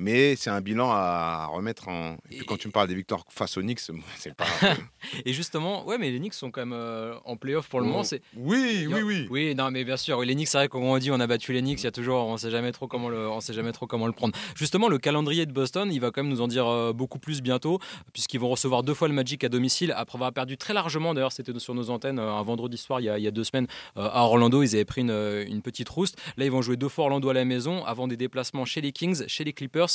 Mais 0.00 0.36
c'est 0.36 0.50
un 0.50 0.60
bilan 0.60 0.90
à 0.92 1.46
remettre 1.46 1.88
en. 1.88 2.12
Et 2.14 2.16
puis 2.28 2.38
Et- 2.40 2.44
quand 2.44 2.56
tu 2.56 2.68
me 2.68 2.72
parles 2.72 2.86
des 2.86 2.94
victoires 2.94 3.24
face 3.30 3.56
aux 3.56 3.62
Knicks, 3.62 3.80
c'est 4.16 4.34
pas. 4.34 4.44
Et 5.24 5.32
justement, 5.32 5.84
ouais, 5.86 5.98
mais 5.98 6.10
les 6.10 6.18
Knicks 6.18 6.34
sont 6.34 6.50
quand 6.52 6.60
même 6.60 6.72
euh, 6.72 7.14
en 7.24 7.36
playoff 7.36 7.68
pour 7.68 7.80
le 7.80 7.86
Oh. 7.86 7.88
moment. 7.88 8.04
C'est 8.04 8.22
oui, 8.36 8.86
oui, 8.88 9.02
oui. 9.02 9.26
Oui, 9.30 9.54
non, 9.56 9.70
mais 9.72 9.84
bien 9.84 9.96
sûr. 9.96 10.20
Les 10.22 10.34
Knicks, 10.34 10.46
c'est 10.48 10.58
vrai 10.58 10.68
qu'on 10.68 10.96
dit 10.98 11.10
on 11.10 11.18
a 11.18 11.26
battu 11.26 11.52
les 11.52 11.60
Knicks. 11.62 11.80
Il 11.80 11.84
y 11.84 11.86
a 11.88 11.90
toujours, 11.90 12.26
on 12.26 12.36
sait 12.36 12.50
jamais 12.50 12.70
trop 12.70 12.86
comment 12.86 13.08
le, 13.08 13.28
on 13.28 13.40
sait 13.40 13.52
jamais 13.52 13.72
trop 13.72 13.86
comment 13.88 14.06
le 14.06 14.12
prendre. 14.12 14.36
Justement, 14.54 14.88
le 14.88 14.98
calendrier 14.98 15.46
de 15.46 15.52
Boston, 15.52 15.90
il 15.92 15.98
va 16.00 16.12
quand 16.12 16.22
même 16.22 16.30
nous 16.32 16.40
en 16.42 16.48
dire 16.48 16.66
euh, 16.68 16.92
beaucoup 16.92 17.18
plus 17.18 17.42
bientôt, 17.42 17.80
puisqu'ils 18.12 18.38
vont 18.38 18.50
recevoir 18.50 18.84
deux 18.84 18.94
fois 18.94 19.08
le 19.08 19.14
Magic 19.14 19.42
à 19.42 19.48
domicile 19.48 19.92
après 19.96 20.16
avoir 20.16 20.32
perdu 20.32 20.56
très 20.56 20.74
largement. 20.74 21.12
D'ailleurs, 21.12 21.32
c'était 21.32 21.58
sur 21.58 21.74
nos 21.74 21.90
antennes 21.90 22.20
euh, 22.20 22.30
un 22.32 22.42
vendredi 22.42 22.76
soir 22.76 23.00
il 23.00 23.04
y 23.04 23.08
a, 23.08 23.18
il 23.18 23.24
y 23.24 23.28
a 23.28 23.32
deux 23.32 23.42
semaines 23.44 23.66
euh, 23.96 24.08
à 24.12 24.22
Orlando. 24.22 24.62
Ils 24.62 24.76
avaient 24.76 24.84
pris 24.84 25.00
une, 25.00 25.44
une 25.48 25.60
petite 25.60 25.88
rouste. 25.88 26.16
Là, 26.36 26.44
ils 26.44 26.52
vont 26.52 26.62
jouer 26.62 26.76
deux 26.76 26.88
fois 26.88 27.04
Orlando 27.06 27.28
à 27.30 27.34
la 27.34 27.44
maison 27.44 27.84
avant 27.84 28.06
des 28.06 28.16
déplacements 28.16 28.64
chez 28.64 28.80
les 28.80 28.92
Kings, 28.92 29.24
chez 29.26 29.42
les 29.42 29.52
Clippers 29.52 29.87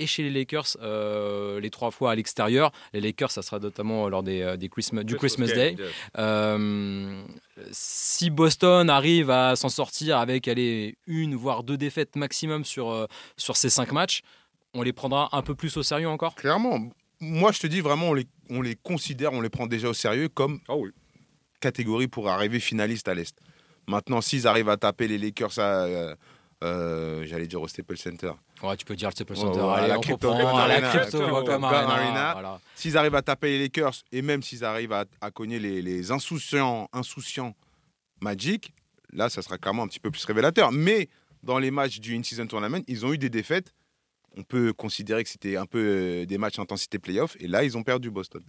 et 0.00 0.06
chez 0.06 0.24
les 0.24 0.30
Lakers 0.30 0.76
euh, 0.82 1.60
les 1.60 1.70
trois 1.70 1.90
fois 1.90 2.10
à 2.10 2.14
l'extérieur. 2.14 2.72
Les 2.92 3.00
Lakers, 3.00 3.30
ça 3.30 3.42
sera 3.42 3.60
notamment 3.60 4.08
lors 4.08 4.22
des, 4.22 4.42
euh, 4.42 4.56
des 4.56 4.68
Christmas, 4.68 5.04
du 5.04 5.16
Christmas 5.16 5.46
Day. 5.46 5.76
Euh, 6.18 7.22
si 7.70 8.30
Boston 8.30 8.90
arrive 8.90 9.30
à 9.30 9.54
s'en 9.54 9.68
sortir 9.68 10.18
avec 10.18 10.48
allez, 10.48 10.96
une 11.06 11.36
voire 11.36 11.62
deux 11.62 11.76
défaites 11.76 12.16
maximum 12.16 12.64
sur, 12.64 12.90
euh, 12.90 13.06
sur 13.36 13.56
ces 13.56 13.70
cinq 13.70 13.92
matchs, 13.92 14.22
on 14.74 14.82
les 14.82 14.92
prendra 14.92 15.28
un 15.32 15.42
peu 15.42 15.54
plus 15.54 15.76
au 15.76 15.84
sérieux 15.84 16.08
encore? 16.08 16.34
Clairement. 16.34 16.90
Moi, 17.20 17.52
je 17.52 17.60
te 17.60 17.68
dis 17.68 17.80
vraiment, 17.80 18.08
on 18.10 18.14
les, 18.14 18.26
on 18.50 18.60
les 18.60 18.74
considère, 18.74 19.32
on 19.32 19.40
les 19.40 19.48
prend 19.48 19.68
déjà 19.68 19.88
au 19.88 19.94
sérieux 19.94 20.28
comme 20.28 20.58
Ah 20.68 20.74
oui. 20.74 20.90
catégorie 21.60 22.08
pour 22.08 22.28
arriver 22.28 22.58
finaliste 22.58 23.06
à 23.06 23.14
l'Est. 23.14 23.38
Maintenant, 23.86 24.20
s'ils 24.20 24.48
arrivent 24.48 24.70
à 24.70 24.76
taper 24.76 25.06
les 25.06 25.18
Lakers 25.18 25.58
à. 25.58 26.14
Euh, 26.64 27.20
euh, 27.22 27.24
J'allais 27.26 27.46
dire 27.46 27.60
au 27.60 27.68
Staples 27.68 27.96
Center. 27.96 28.32
Ouais, 28.62 28.76
tu 28.76 28.84
peux 28.84 28.96
dire 28.96 29.08
le 29.08 29.12
Staples 29.12 29.36
Center. 29.36 29.60
ouais, 29.60 29.66
à 29.66 29.72
Allez, 29.74 29.88
la 29.88 29.98
on 29.98 30.00
Crypto 30.00 30.30
à 30.32 30.68
la. 30.68 30.80
Crypto 30.80 31.18
Crypto 31.18 31.28
Vocom 31.28 31.64
Arena. 31.64 31.78
Arena, 31.78 31.94
Arena. 32.04 32.32
voilà. 32.32 32.60
S'ils 32.74 32.96
arrivent 32.96 33.14
à 33.14 33.22
taper 33.22 33.48
les 33.50 33.58
Lakers 33.64 33.94
et 34.12 34.22
même 34.22 34.42
s'ils 34.42 34.64
arrivent 34.64 34.92
à, 34.92 35.04
à 35.20 35.30
cogner 35.30 35.58
les, 35.58 35.82
les 35.82 36.10
insouciants, 36.10 36.88
insouciants 36.92 37.54
Magic, 38.20 38.72
là, 39.12 39.28
ça 39.28 39.42
sera 39.42 39.58
clairement 39.58 39.82
un 39.82 39.88
petit 39.88 40.00
peu 40.00 40.10
plus 40.10 40.24
révélateur. 40.24 40.72
Mais 40.72 41.08
dans 41.42 41.58
les 41.58 41.70
matchs 41.70 42.00
du 42.00 42.16
In-Season 42.16 42.46
Tournament, 42.46 42.82
ils 42.88 43.04
ont 43.04 43.12
eu 43.12 43.18
des 43.18 43.28
défaites. 43.30 43.72
On 44.36 44.42
peut 44.42 44.72
considérer 44.72 45.22
que 45.22 45.28
c'était 45.30 45.56
un 45.56 45.66
peu 45.66 45.78
euh, 45.78 46.24
des 46.26 46.38
matchs 46.38 46.58
intensité 46.58 46.98
playoff. 46.98 47.36
Et 47.40 47.46
là, 47.46 47.62
ils 47.64 47.76
ont 47.76 47.82
perdu 47.82 48.10
Boston. 48.10 48.42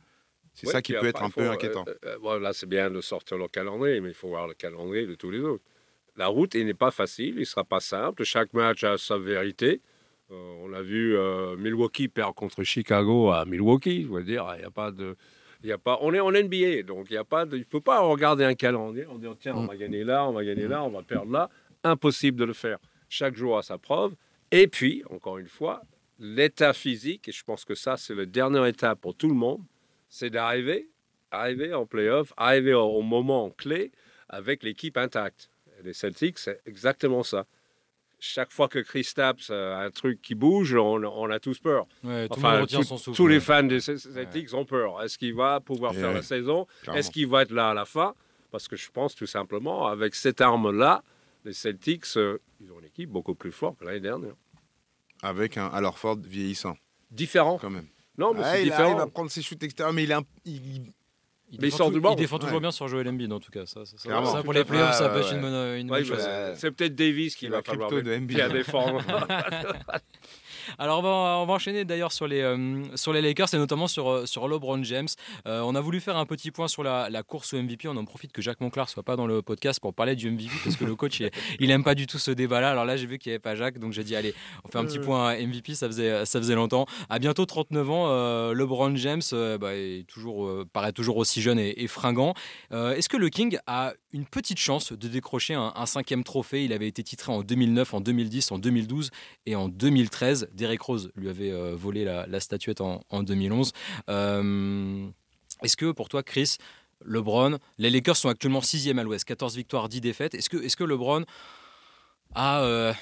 C'est 0.53 0.67
Ouais, 0.67 0.71
ça 0.73 0.81
qui 0.81 0.93
peut 0.93 1.05
être 1.07 1.21
un 1.21 1.29
peu 1.29 1.49
inquiétant. 1.51 1.83
euh, 1.87 1.93
euh, 2.05 2.17
bon, 2.19 2.39
là, 2.41 2.53
c'est 2.53 2.65
bien 2.67 2.89
de 2.89 3.01
sortir 3.01 3.37
le 3.37 3.47
calendrier, 3.49 3.99
mais 3.99 4.09
il 4.09 4.13
faut 4.15 4.29
voir 4.29 4.47
le 4.47 4.53
calendrier 4.53 5.05
de 5.05 5.13
tous 5.15 5.29
les 5.29 5.41
autres. 5.41 5.63
La 6.17 6.27
route, 6.27 6.53
il 6.55 6.65
n'est 6.65 6.73
pas 6.73 6.91
facile, 6.91 7.35
il 7.35 7.39
ne 7.39 7.43
sera 7.45 7.63
pas 7.63 7.79
simple. 7.79 8.23
Chaque 8.23 8.53
match 8.53 8.83
a 8.83 8.97
sa 8.97 9.17
vérité. 9.17 9.81
Euh, 10.31 10.55
on 10.63 10.67
l'a 10.69 10.81
vu, 10.81 11.15
euh, 11.17 11.55
Milwaukee 11.57 12.07
perd 12.07 12.33
contre 12.35 12.63
Chicago 12.63 13.31
à 13.31 13.45
Milwaukee. 13.45 14.03
Je 14.03 14.07
veux 14.07 14.23
dire, 14.23 14.45
il 14.55 14.59
n'y 14.59 14.65
a 14.65 14.71
pas 14.71 14.91
de. 14.91 15.15
Il 15.63 15.69
y 15.69 15.71
a 15.71 15.77
pas, 15.77 15.97
on 16.01 16.13
est 16.13 16.19
en 16.19 16.31
NBA, 16.31 16.83
donc 16.83 17.07
il 17.09 17.13
y 17.13 17.17
a 17.17 17.23
pas 17.23 17.45
de, 17.45 17.55
il 17.57 17.61
ne 17.61 17.65
faut 17.65 17.81
pas 17.81 17.99
regarder 17.99 18.43
un 18.43 18.53
calendrier 18.53 19.05
en 19.07 19.15
disant 19.17 19.35
tiens, 19.39 19.55
on 19.55 19.63
Mm. 19.63 19.67
va 19.67 19.75
gagner 19.77 20.03
là, 20.03 20.27
on 20.27 20.33
va 20.33 20.43
gagner 20.45 20.67
là, 20.67 20.83
on 20.83 20.89
va 20.89 21.01
perdre 21.01 21.31
là. 21.31 21.49
Impossible 21.83 22.37
de 22.39 22.45
le 22.45 22.53
faire. 22.53 22.77
Chaque 23.09 23.35
jour 23.35 23.57
a 23.57 23.61
sa 23.63 23.77
preuve. 23.77 24.15
Et 24.51 24.67
puis, 24.67 25.03
encore 25.09 25.37
une 25.37 25.47
fois, 25.47 25.81
l'état 26.19 26.73
physique, 26.73 27.27
et 27.27 27.31
je 27.31 27.43
pense 27.43 27.65
que 27.65 27.73
ça, 27.75 27.97
c'est 27.97 28.13
la 28.15 28.25
dernière 28.25 28.65
étape 28.67 29.01
pour 29.01 29.15
tout 29.15 29.27
le 29.27 29.33
monde, 29.33 29.61
c'est 30.07 30.29
d'arriver 30.29 30.89
arriver 31.31 31.73
en 31.73 31.85
playoff, 31.85 32.31
arriver 32.37 32.73
au, 32.73 32.83
au 32.85 33.01
moment 33.01 33.49
clé 33.49 33.91
avec 34.29 34.63
l'équipe 34.63 34.95
intacte. 34.97 35.49
Les 35.85 35.93
Celtics, 35.93 36.39
c'est 36.39 36.61
exactement 36.65 37.23
ça. 37.23 37.45
Chaque 38.19 38.51
fois 38.51 38.67
que 38.67 38.79
Chris 38.79 39.07
Tapps 39.13 39.49
a 39.51 39.79
un 39.81 39.91
truc 39.91 40.21
qui 40.21 40.35
bouge, 40.35 40.73
on, 40.73 41.03
on 41.03 41.29
a 41.29 41.39
tous 41.39 41.59
peur. 41.59 41.85
Ouais, 42.03 42.27
tout 42.27 42.33
le 42.35 42.39
Enfin, 42.39 42.51
monde 42.53 42.61
retient 42.61 42.79
tout- 42.79 42.85
son 42.85 42.97
souffle. 42.97 43.15
tous 43.17 43.27
les 43.27 43.39
fans 43.39 43.63
des 43.63 43.79
Celtics 43.79 44.53
ont 44.53 44.65
peur. 44.65 45.03
Est-ce 45.03 45.17
qu'il 45.17 45.35
va 45.35 45.59
pouvoir 45.59 45.93
Et 45.93 45.97
faire 45.97 46.07
ouais, 46.09 46.15
la 46.15 46.21
saison. 46.23 46.65
Est-ce 46.93 47.11
qu'il 47.11 47.27
va 47.27 47.43
être 47.43 47.51
là 47.51 47.69
à 47.69 47.73
la 47.73 47.85
fin? 47.85 48.15
Parce 48.51 48.67
que 48.67 48.75
je 48.77 48.89
pense 48.89 49.15
tout 49.15 49.25
simplement, 49.27 49.85
avec 49.87 50.15
cette 50.15 50.41
arme-là, 50.41 51.03
les 51.43 51.53
Celtics, 51.53 52.05
euh, 52.17 52.39
ils 52.61 52.71
ont 52.71 52.79
une 52.79 52.85
équipe 52.85 53.09
beaucoup 53.11 53.35
plus 53.35 53.51
forte 53.51 53.77
que 53.79 53.85
l'année 53.85 53.99
dernière. 53.99 54.33
Avec 55.21 55.57
un 55.57 55.67
Al 55.67 55.85
Horford 55.85 56.17
vieillissant, 56.23 56.77
Différent. 57.11 57.57
quand 57.59 57.69
même. 57.69 57.87
Non, 58.17 58.33
mais 58.33 58.43
c'est 58.43 58.61
il, 58.61 58.65
différent. 58.71 59.07
prendre 59.09 59.29
ses 59.29 59.41
shoots 59.41 59.61
extérieurs, 59.61 59.93
mais 59.93 60.03
il, 60.05 60.11
est 60.11 60.15
un- 60.15 60.23
il- 60.45 60.91
Il 61.51 61.59
Mais 61.61 61.67
il 61.67 61.69
défend, 61.69 61.77
sort 61.77 61.87
tou- 61.87 61.93
du 61.93 61.99
banc. 62.01 62.11
il 62.13 62.15
défend 62.17 62.39
toujours 62.39 62.55
Ouais. 62.55 62.59
bien 62.61 62.71
sur 62.71 62.87
Joel 62.87 63.07
Embiid 63.07 63.31
en 63.31 63.39
tout 63.39 63.51
cas. 63.51 63.65
Ça, 63.65 63.85
ça, 63.85 63.97
ça- 63.97 64.07
Clairement. 64.09 64.31
ça, 64.31 64.43
pour 64.43 64.51
les 64.53 64.63
playoffs, 64.63 64.95
ça 64.95 65.09
peut 65.09 65.21
Ouais, 65.21 65.31
une 65.31 65.41
bonne, 65.41 65.77
une 65.79 65.91
Ouais, 65.91 66.03
bonne 66.03 66.17
chose. 66.17 66.27
C'est 66.55 66.71
peut-être 66.71 66.95
Davis 66.95 67.35
qui 67.35 67.47
va 67.47 67.61
falloir 67.61 67.89
de 67.91 68.01
qui 68.01 68.41
a 68.41 68.49
défendre. 68.49 69.01
Alors 70.77 70.99
on 70.99 71.01
va, 71.01 71.09
on 71.09 71.45
va 71.45 71.53
enchaîner 71.53 71.85
d'ailleurs 71.85 72.11
sur 72.11 72.27
les, 72.27 72.41
euh, 72.41 72.83
sur 72.95 73.13
les 73.13 73.21
Lakers 73.21 73.53
et 73.53 73.57
notamment 73.57 73.87
sur, 73.87 74.09
euh, 74.09 74.25
sur 74.25 74.47
LeBron 74.47 74.83
James. 74.83 75.07
Euh, 75.47 75.61
on 75.61 75.75
a 75.75 75.81
voulu 75.81 75.99
faire 75.99 76.17
un 76.17 76.25
petit 76.25 76.51
point 76.51 76.67
sur 76.67 76.83
la, 76.83 77.09
la 77.09 77.23
course 77.23 77.53
au 77.53 77.61
MVP. 77.61 77.87
On 77.87 77.97
en 77.97 78.05
profite 78.05 78.31
que 78.31 78.41
Jacques 78.41 78.61
Monclar 78.61 78.89
soit 78.89 79.03
pas 79.03 79.15
dans 79.15 79.27
le 79.27 79.41
podcast 79.41 79.79
pour 79.79 79.93
parler 79.93 80.15
du 80.15 80.29
MVP 80.29 80.51
parce 80.63 80.75
que 80.75 80.85
le 80.85 80.95
coach 80.95 81.19
il, 81.19 81.31
il 81.59 81.71
aime 81.71 81.83
pas 81.83 81.95
du 81.95 82.07
tout 82.07 82.19
ce 82.19 82.31
débat-là. 82.31 82.71
Alors 82.71 82.85
là 82.85 82.97
j'ai 82.97 83.07
vu 83.07 83.17
qu'il 83.17 83.31
n'y 83.31 83.35
avait 83.35 83.39
pas 83.39 83.55
Jacques 83.55 83.79
donc 83.79 83.93
j'ai 83.93 84.03
dit 84.03 84.15
allez 84.15 84.33
on 84.63 84.69
fait 84.69 84.77
un 84.77 84.85
petit 84.85 84.99
point 84.99 85.35
MVP. 85.35 85.75
Ça 85.75 85.87
faisait, 85.87 86.25
ça 86.25 86.39
faisait 86.39 86.55
longtemps. 86.55 86.85
À 87.09 87.19
bientôt 87.19 87.45
39 87.45 87.89
ans, 87.89 88.05
euh, 88.07 88.53
LeBron 88.53 88.95
James 88.95 89.21
bah, 89.59 89.75
est 89.75 90.05
toujours, 90.07 90.51
paraît 90.73 90.91
toujours 90.91 91.17
aussi 91.17 91.41
jeune 91.41 91.59
et, 91.59 91.83
et 91.83 91.87
fringant. 91.87 92.33
Est-ce 92.71 93.09
que 93.09 93.17
le 93.17 93.29
King 93.29 93.57
a 93.67 93.93
une 94.15 94.25
petite 94.25 94.59
chance 94.59 94.93
de 94.93 95.07
décrocher 95.09 95.55
un, 95.55 95.85
cinquième 95.85 96.23
trophée 96.23 96.63
Il 96.63 96.71
avait 96.71 96.87
été 96.87 97.03
titré 97.03 97.33
en 97.33 97.41
2009, 97.41 97.95
en 97.95 97.99
2010, 97.99 98.53
en 98.53 98.59
2012 98.59 99.11
et 99.45 99.57
en 99.57 99.67
2013. 99.67 100.49
Derek 100.53 100.81
Rose 100.81 101.11
lui 101.17 101.27
avait 101.27 101.51
euh, 101.51 101.75
volé 101.75 102.05
la, 102.05 102.39
statuette 102.39 102.79
en, 102.79 103.01
en 103.09 103.23
2011. 103.23 103.73
Euh, 104.09 105.05
Est-ce 105.63 105.75
que 105.75 105.91
pour 105.91 106.07
toi, 106.07 106.23
Chris, 106.23 106.55
LeBron, 107.03 107.57
les 107.77 107.89
Lakers 107.89 108.15
sont 108.15 108.29
actuellement 108.29 108.61
6e 108.61 108.97
à 108.97 109.03
l'Ouest, 109.03 109.25
14 109.25 109.57
victoires, 109.57 109.89
10 109.89 109.99
défaites. 109.99 110.33
Est-ce 110.33 110.49
que, 110.49 110.83
LeBron 110.85 111.25
a 112.35 112.61
euh, 112.61 112.93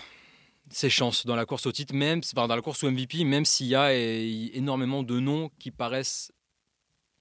ses 0.72 0.90
chances 0.90 1.28
dans 1.28 1.36
la 1.36 1.46
course 1.46 1.68
au 1.68 1.72
titre, 1.72 1.94
même 1.94 2.22
dans 2.34 2.48
la 2.48 2.62
course 2.62 2.84
au 2.84 2.90
MVP, 2.90 3.24
même 3.24 3.46
s'il 3.46 3.68
y 3.68 3.76
a 3.76 3.94
énormément 3.94 5.04
de 5.04 5.20
noms 5.20 5.52
qui 5.60 5.70
paraissent 5.70 6.32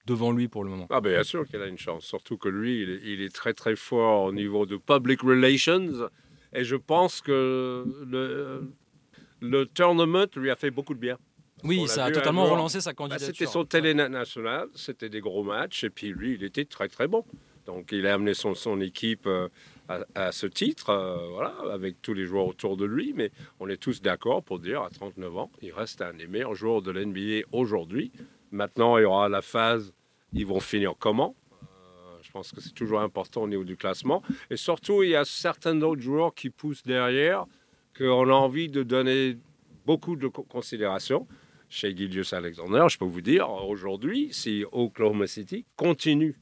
devant 0.05 0.31
lui 0.31 0.47
pour 0.47 0.63
le 0.63 0.69
moment 0.69 0.87
Ah 0.89 1.01
ben, 1.01 1.11
bien 1.11 1.23
sûr 1.23 1.45
qu'il 1.47 1.61
a 1.61 1.67
une 1.67 1.77
chance, 1.77 2.05
surtout 2.05 2.37
que 2.37 2.49
lui, 2.49 2.81
il 2.81 2.89
est, 2.89 2.99
il 3.03 3.21
est 3.21 3.33
très 3.33 3.53
très 3.53 3.75
fort 3.75 4.23
au 4.25 4.31
niveau 4.33 4.65
de 4.65 4.77
public 4.77 5.21
relations. 5.21 6.09
Et 6.53 6.63
je 6.63 6.75
pense 6.75 7.21
que 7.21 7.83
le, 8.05 8.71
le 9.41 9.65
tournament 9.65 10.27
lui 10.35 10.49
a 10.51 10.55
fait 10.55 10.71
beaucoup 10.71 10.93
de 10.93 10.99
bien. 10.99 11.17
Oui, 11.63 11.87
ça 11.87 12.05
a 12.05 12.11
totalement 12.11 12.45
relancé 12.45 12.81
sa 12.81 12.89
Bah, 12.91 12.95
candidature. 12.95 13.27
c'était 13.27 13.45
son 13.45 13.63
télé 13.63 13.93
national, 13.93 14.67
c'était 14.75 15.07
des 15.09 15.21
gros 15.21 15.43
matchs, 15.43 15.85
et 15.85 15.89
puis 15.89 16.09
lui, 16.09 16.33
il 16.35 16.43
était 16.43 16.65
très 16.65 16.89
très 16.89 17.07
bon. 17.07 17.23
Donc 17.65 17.93
il 17.93 18.05
a 18.05 18.15
amené 18.15 18.33
son, 18.33 18.53
son 18.55 18.81
équipe 18.81 19.25
euh, 19.25 19.47
à, 19.87 20.01
à 20.15 20.31
ce 20.33 20.45
titre, 20.47 20.89
euh, 20.89 21.15
voilà, 21.31 21.55
avec 21.71 22.01
tous 22.01 22.13
les 22.13 22.25
joueurs 22.25 22.47
autour 22.47 22.75
de 22.75 22.83
lui, 22.83 23.13
mais 23.15 23.31
on 23.61 23.69
est 23.69 23.77
tous 23.77 24.01
d'accord 24.01 24.43
pour 24.43 24.59
dire 24.59 24.81
à 24.81 24.89
39 24.89 25.37
ans, 25.37 25.49
il 25.61 25.71
reste 25.71 26.01
un 26.01 26.13
des 26.13 26.27
meilleurs 26.27 26.55
joueurs 26.55 26.81
de 26.81 26.91
l'NBA 26.91 27.47
aujourd'hui. 27.53 28.11
Maintenant, 28.53 28.97
il 28.97 29.01
y 29.01 29.05
aura 29.05 29.27
la 29.29 29.41
phase, 29.41 29.93
ils 30.31 30.45
vont 30.45 30.59
finir 30.59 30.93
comment? 30.99 31.35
Euh, 31.63 31.65
Je 32.21 32.31
pense 32.31 32.51
que 32.51 32.61
c'est 32.61 32.73
toujours 32.73 33.01
important 33.01 33.41
au 33.41 33.47
niveau 33.47 33.63
du 33.63 33.75
classement. 33.75 34.21
Et 34.51 34.57
surtout, 34.57 35.01
il 35.03 35.09
y 35.09 35.15
a 35.15 35.25
certains 35.25 35.81
autres 35.81 36.01
joueurs 36.01 36.33
qui 36.35 36.49
poussent 36.51 36.83
derrière, 36.83 37.45
qu'on 37.97 38.29
a 38.29 38.33
envie 38.33 38.69
de 38.69 38.83
donner 38.83 39.37
beaucoup 39.87 40.15
de 40.15 40.27
co- 40.27 40.43
considération 40.43 41.27
chez 41.67 41.95
Gilius 41.97 42.33
Alexander, 42.33 42.85
je 42.89 42.99
peux 42.99 43.05
vous 43.05 43.21
dire, 43.21 43.49
aujourd'hui, 43.49 44.29
si 44.31 44.63
Oklahoma 44.71 45.25
City 45.25 45.65
continue 45.75 46.39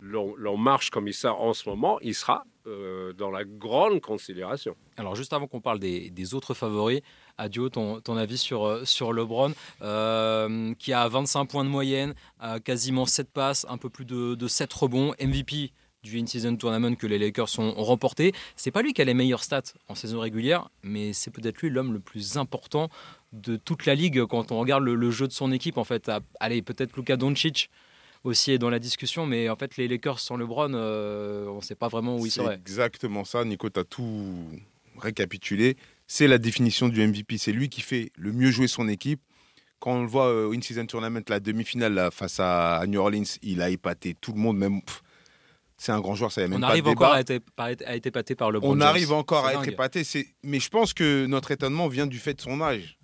leur, 0.00 0.58
marche 0.58 0.90
comme 0.90 1.06
il 1.06 1.14
ça 1.14 1.32
en 1.34 1.52
ce 1.54 1.68
moment, 1.68 1.98
il 2.00 2.14
sera 2.14 2.44
euh, 2.66 3.12
dans 3.12 3.30
la 3.30 3.44
grande 3.44 4.00
considération. 4.00 4.74
Alors 4.96 5.14
juste 5.14 5.32
avant 5.32 5.46
qu'on 5.46 5.60
parle 5.60 5.78
des 5.78 6.34
autres 6.34 6.54
favoris, 6.54 7.00
Adio, 7.38 7.68
ton, 7.68 8.00
ton 8.00 8.16
avis 8.16 8.38
sur, 8.38 8.64
euh, 8.64 8.84
sur 8.84 9.12
LeBron, 9.12 9.52
euh, 9.82 10.74
qui 10.78 10.92
a 10.92 11.08
25 11.08 11.46
points 11.46 11.64
de 11.64 11.68
moyenne, 11.68 12.14
a 12.40 12.60
quasiment 12.60 13.06
7 13.06 13.30
passes, 13.30 13.66
un 13.68 13.78
peu 13.78 13.88
plus 13.90 14.04
de, 14.04 14.34
de 14.34 14.48
7 14.48 14.72
rebonds, 14.72 15.14
MVP 15.20 15.72
du 16.02 16.20
In-Season 16.20 16.54
Tournament 16.56 16.96
que 16.96 17.06
les 17.06 17.18
Lakers 17.18 17.58
ont, 17.58 17.72
remporté. 17.82 18.34
C'est 18.56 18.70
pas 18.70 18.82
lui 18.82 18.92
qui 18.92 19.00
a 19.00 19.06
les 19.06 19.14
meilleures 19.14 19.42
stats 19.42 19.62
en 19.88 19.94
saison 19.94 20.20
régulière, 20.20 20.68
mais 20.82 21.14
c'est 21.14 21.30
peut-être 21.30 21.62
lui 21.62 21.70
l'homme 21.70 21.94
le 21.94 21.98
plus 22.00 22.36
important 22.36 22.90
de 23.32 23.56
toute 23.56 23.86
la 23.86 23.94
ligue 23.94 24.24
quand 24.26 24.52
on 24.52 24.58
regarde 24.60 24.84
le, 24.84 24.94
le 24.96 25.10
jeu 25.10 25.26
de 25.26 25.32
son 25.32 25.50
équipe. 25.50 25.78
En 25.78 25.84
fait, 25.84 26.10
Ah, 26.10 26.20
allez, 26.40 26.60
peut-être 26.60 26.94
Luka 26.96 27.16
Doncic 27.16 27.70
aussi 28.22 28.52
est 28.52 28.58
dans 28.58 28.68
la 28.70 28.78
discussion, 28.78 29.26
mais 29.26 29.48
en 29.48 29.56
fait 29.56 29.76
les 29.78 29.88
Lakers 29.88 30.18
sans 30.20 30.36
LeBron, 30.36 30.72
euh, 30.74 31.46
on 31.48 31.56
ne 31.56 31.60
sait 31.62 31.74
pas 31.74 31.88
vraiment 31.88 32.16
où 32.18 32.26
ils 32.26 32.30
C'est 32.30 32.42
seraient. 32.42 32.54
exactement 32.56 33.24
ça. 33.24 33.42
Nico, 33.44 33.70
tu 33.70 33.80
as 33.80 33.84
tout 33.84 34.34
récapitulé. 34.98 35.76
C'est 36.14 36.28
la 36.28 36.38
définition 36.38 36.88
du 36.88 37.04
MVP. 37.04 37.38
C'est 37.38 37.50
lui 37.50 37.68
qui 37.68 37.80
fait 37.80 38.12
le 38.14 38.30
mieux 38.32 38.52
jouer 38.52 38.68
son 38.68 38.86
équipe. 38.88 39.20
Quand 39.80 39.94
on 39.94 40.02
le 40.02 40.06
voit 40.06 40.28
euh, 40.28 40.46
au 40.46 40.52
In-Season 40.54 40.86
Tournament, 40.86 41.22
la 41.28 41.40
demi-finale 41.40 42.08
face 42.12 42.38
à, 42.38 42.76
à 42.76 42.86
New 42.86 43.00
Orleans, 43.00 43.24
il 43.42 43.60
a 43.60 43.68
épaté 43.68 44.14
tout 44.20 44.32
le 44.32 44.38
monde. 44.38 44.56
Même, 44.56 44.80
c'est 45.76 45.90
un 45.90 46.00
grand 46.00 46.14
joueur, 46.14 46.30
ça 46.30 46.42
y 46.42 46.44
a 46.44 46.46
même 46.46 46.58
On 46.58 46.60
pas 46.60 46.68
arrive 46.68 46.84
de 46.84 46.90
encore 46.90 47.16
débat. 47.16 47.34
à 47.64 47.72
être, 47.72 47.82
à 47.84 47.96
épaté 47.96 48.36
par 48.36 48.52
LeBron 48.52 48.70
On 48.76 48.80
arrive 48.80 49.10
encore 49.10 49.44
à 49.44 49.54
être 49.54 49.66
épaté. 49.66 50.04
Mais 50.44 50.60
je 50.60 50.68
pense 50.68 50.94
que 50.94 51.26
notre 51.26 51.50
étonnement 51.50 51.88
vient 51.88 52.06
du 52.06 52.20
fait 52.20 52.34
de 52.34 52.40
son 52.40 52.60
âge. 52.60 52.96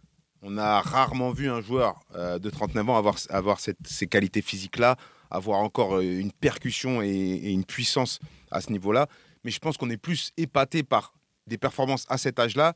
On 0.43 0.57
a 0.57 0.81
rarement 0.81 1.33
vu 1.33 1.51
un 1.51 1.61
joueur 1.63 1.99
euh, 2.15 2.39
de 2.39 2.49
39 2.49 2.89
ans 2.91 2.97
avoir, 2.97 3.17
avoir 3.31 3.59
cette- 3.59 3.85
ces 3.89 4.07
qualités 4.07 4.41
physiques-là, 4.41 4.95
avoir 5.33 5.59
encore 5.59 5.97
euh, 5.97 6.03
une 6.03 6.31
percussion 6.31 7.03
et, 7.03 7.09
et 7.09 7.51
une 7.51 7.65
puissance 7.65 8.21
à 8.53 8.61
ce 8.61 8.71
niveau-là. 8.71 9.09
Mais 9.43 9.51
je 9.51 9.59
pense 9.59 9.77
qu'on 9.77 9.91
est 9.91 9.97
plus 9.97 10.31
épaté 10.37 10.85
par 10.85 11.13
des 11.49 11.59
performances 11.59 12.07
à 12.09 12.17
cet 12.19 12.39
âge-là 12.39 12.75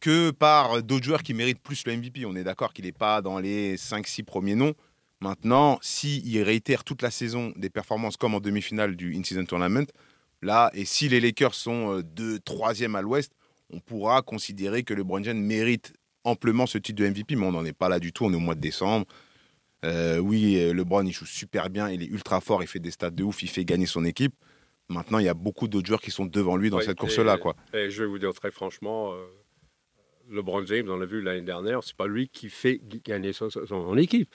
que 0.00 0.30
par 0.30 0.82
d'autres 0.82 1.04
joueurs 1.04 1.22
qui 1.22 1.34
méritent 1.34 1.60
plus 1.62 1.84
le 1.86 1.96
MVP. 1.96 2.24
On 2.24 2.36
est 2.36 2.44
d'accord 2.44 2.72
qu'il 2.72 2.84
n'est 2.84 2.92
pas 2.92 3.20
dans 3.22 3.38
les 3.38 3.76
5-6 3.76 4.22
premiers 4.24 4.54
noms. 4.54 4.74
Maintenant, 5.20 5.78
s'il 5.82 6.40
réitère 6.42 6.84
toute 6.84 7.02
la 7.02 7.10
saison 7.10 7.52
des 7.56 7.70
performances 7.70 8.16
comme 8.16 8.34
en 8.34 8.40
demi-finale 8.40 8.94
du 8.94 9.16
In-Season 9.16 9.44
Tournament, 9.44 9.86
là, 10.42 10.70
et 10.74 10.84
si 10.84 11.08
les 11.08 11.20
Lakers 11.20 11.54
sont 11.54 11.94
euh, 11.98 12.02
deux, 12.04 12.38
troisième 12.38 12.94
à 12.94 13.02
l'ouest, 13.02 13.32
on 13.70 13.80
pourra 13.80 14.22
considérer 14.22 14.84
que 14.84 14.94
LeBron 14.94 15.22
James 15.24 15.40
mérite 15.40 15.92
amplement 16.22 16.66
ce 16.66 16.78
titre 16.78 17.02
de 17.02 17.08
MVP, 17.08 17.34
mais 17.34 17.46
on 17.46 17.52
n'en 17.52 17.64
est 17.64 17.72
pas 17.72 17.88
là 17.88 17.98
du 17.98 18.12
tout, 18.12 18.24
on 18.24 18.32
est 18.32 18.36
au 18.36 18.40
mois 18.40 18.54
de 18.54 18.60
décembre. 18.60 19.06
Euh, 19.84 20.18
oui, 20.18 20.56
euh, 20.58 20.72
LeBron, 20.72 21.04
il 21.04 21.12
joue 21.12 21.26
super 21.26 21.68
bien, 21.70 21.90
il 21.90 22.02
est 22.02 22.06
ultra 22.06 22.40
fort, 22.40 22.62
il 22.62 22.66
fait 22.68 22.78
des 22.80 22.90
stats 22.92 23.10
de 23.10 23.24
ouf, 23.24 23.42
il 23.42 23.48
fait 23.48 23.64
gagner 23.64 23.86
son 23.86 24.04
équipe. 24.04 24.34
Maintenant, 24.88 25.18
il 25.18 25.24
y 25.26 25.28
a 25.28 25.34
beaucoup 25.34 25.68
d'autres 25.68 25.86
joueurs 25.86 26.00
qui 26.00 26.10
sont 26.10 26.26
devant 26.26 26.56
lui 26.56 26.70
dans 26.70 26.78
Ouais, 26.78 26.84
cette 26.84 26.92
et- 26.92 27.00
course-là. 27.00 27.36
quoi. 27.38 27.54
Et 27.74 27.90
je 27.90 28.02
vais 28.04 28.08
vous 28.08 28.18
dire 28.18 28.32
très 28.32 28.50
franchement, 28.50 29.12
euh, 29.12 29.26
LeBron 30.30 30.64
James, 30.66 30.88
on 30.88 30.96
l'a 30.96 31.06
vu 31.06 31.20
l'année 31.22 31.42
dernière, 31.42 31.82
c'est 31.82 31.96
pas 31.96 32.06
lui 32.06 32.28
qui 32.28 32.48
fait 32.48 32.80
gagner 33.04 33.32
son, 33.32 33.96
équipe. 33.96 34.34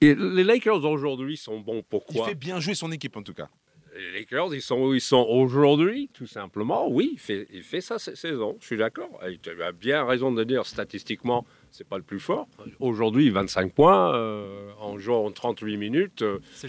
Et 0.00 0.14
les 0.14 0.44
Lakers 0.44 0.84
aujourd'hui 0.84 1.36
sont 1.36 1.60
bons. 1.60 1.78
Il 1.78 1.84
Pourquoi 1.84 2.26
fait 2.26 2.34
bien 2.34 2.60
jouer 2.60 2.74
son 2.74 2.92
équipe, 2.92 3.16
en 3.16 3.22
tout 3.22 3.34
cas. 3.34 3.48
Les 3.94 4.20
Lakers, 4.20 4.54
ils 4.54 4.62
sont 4.62 4.78
où 4.78 4.94
ils 4.94 5.00
sont 5.00 5.26
aujourd'hui, 5.28 6.10
tout 6.12 6.26
simplement. 6.26 6.86
Oui, 6.88 7.10
il 7.14 7.18
fait, 7.18 7.46
il 7.50 7.62
fait 7.62 7.80
cette 7.80 8.16
saison, 8.16 8.56
je 8.60 8.66
suis 8.66 8.76
d'accord. 8.76 9.20
Tu 9.42 9.62
as 9.62 9.72
bien 9.72 10.04
raison 10.04 10.32
de 10.32 10.44
dire, 10.44 10.66
statistiquement, 10.66 11.46
c'est 11.70 11.86
pas 11.86 11.96
le 11.98 12.02
plus 12.02 12.20
fort. 12.20 12.48
Aujourd'hui, 12.80 13.30
25 13.30 13.72
points 13.72 14.14
euh, 14.14 14.70
en 14.80 14.98
jouant 14.98 15.26
en 15.26 15.30
38 15.30 15.76
minutes. 15.76 16.22
euh, 16.22 16.38
C'est 16.54 16.66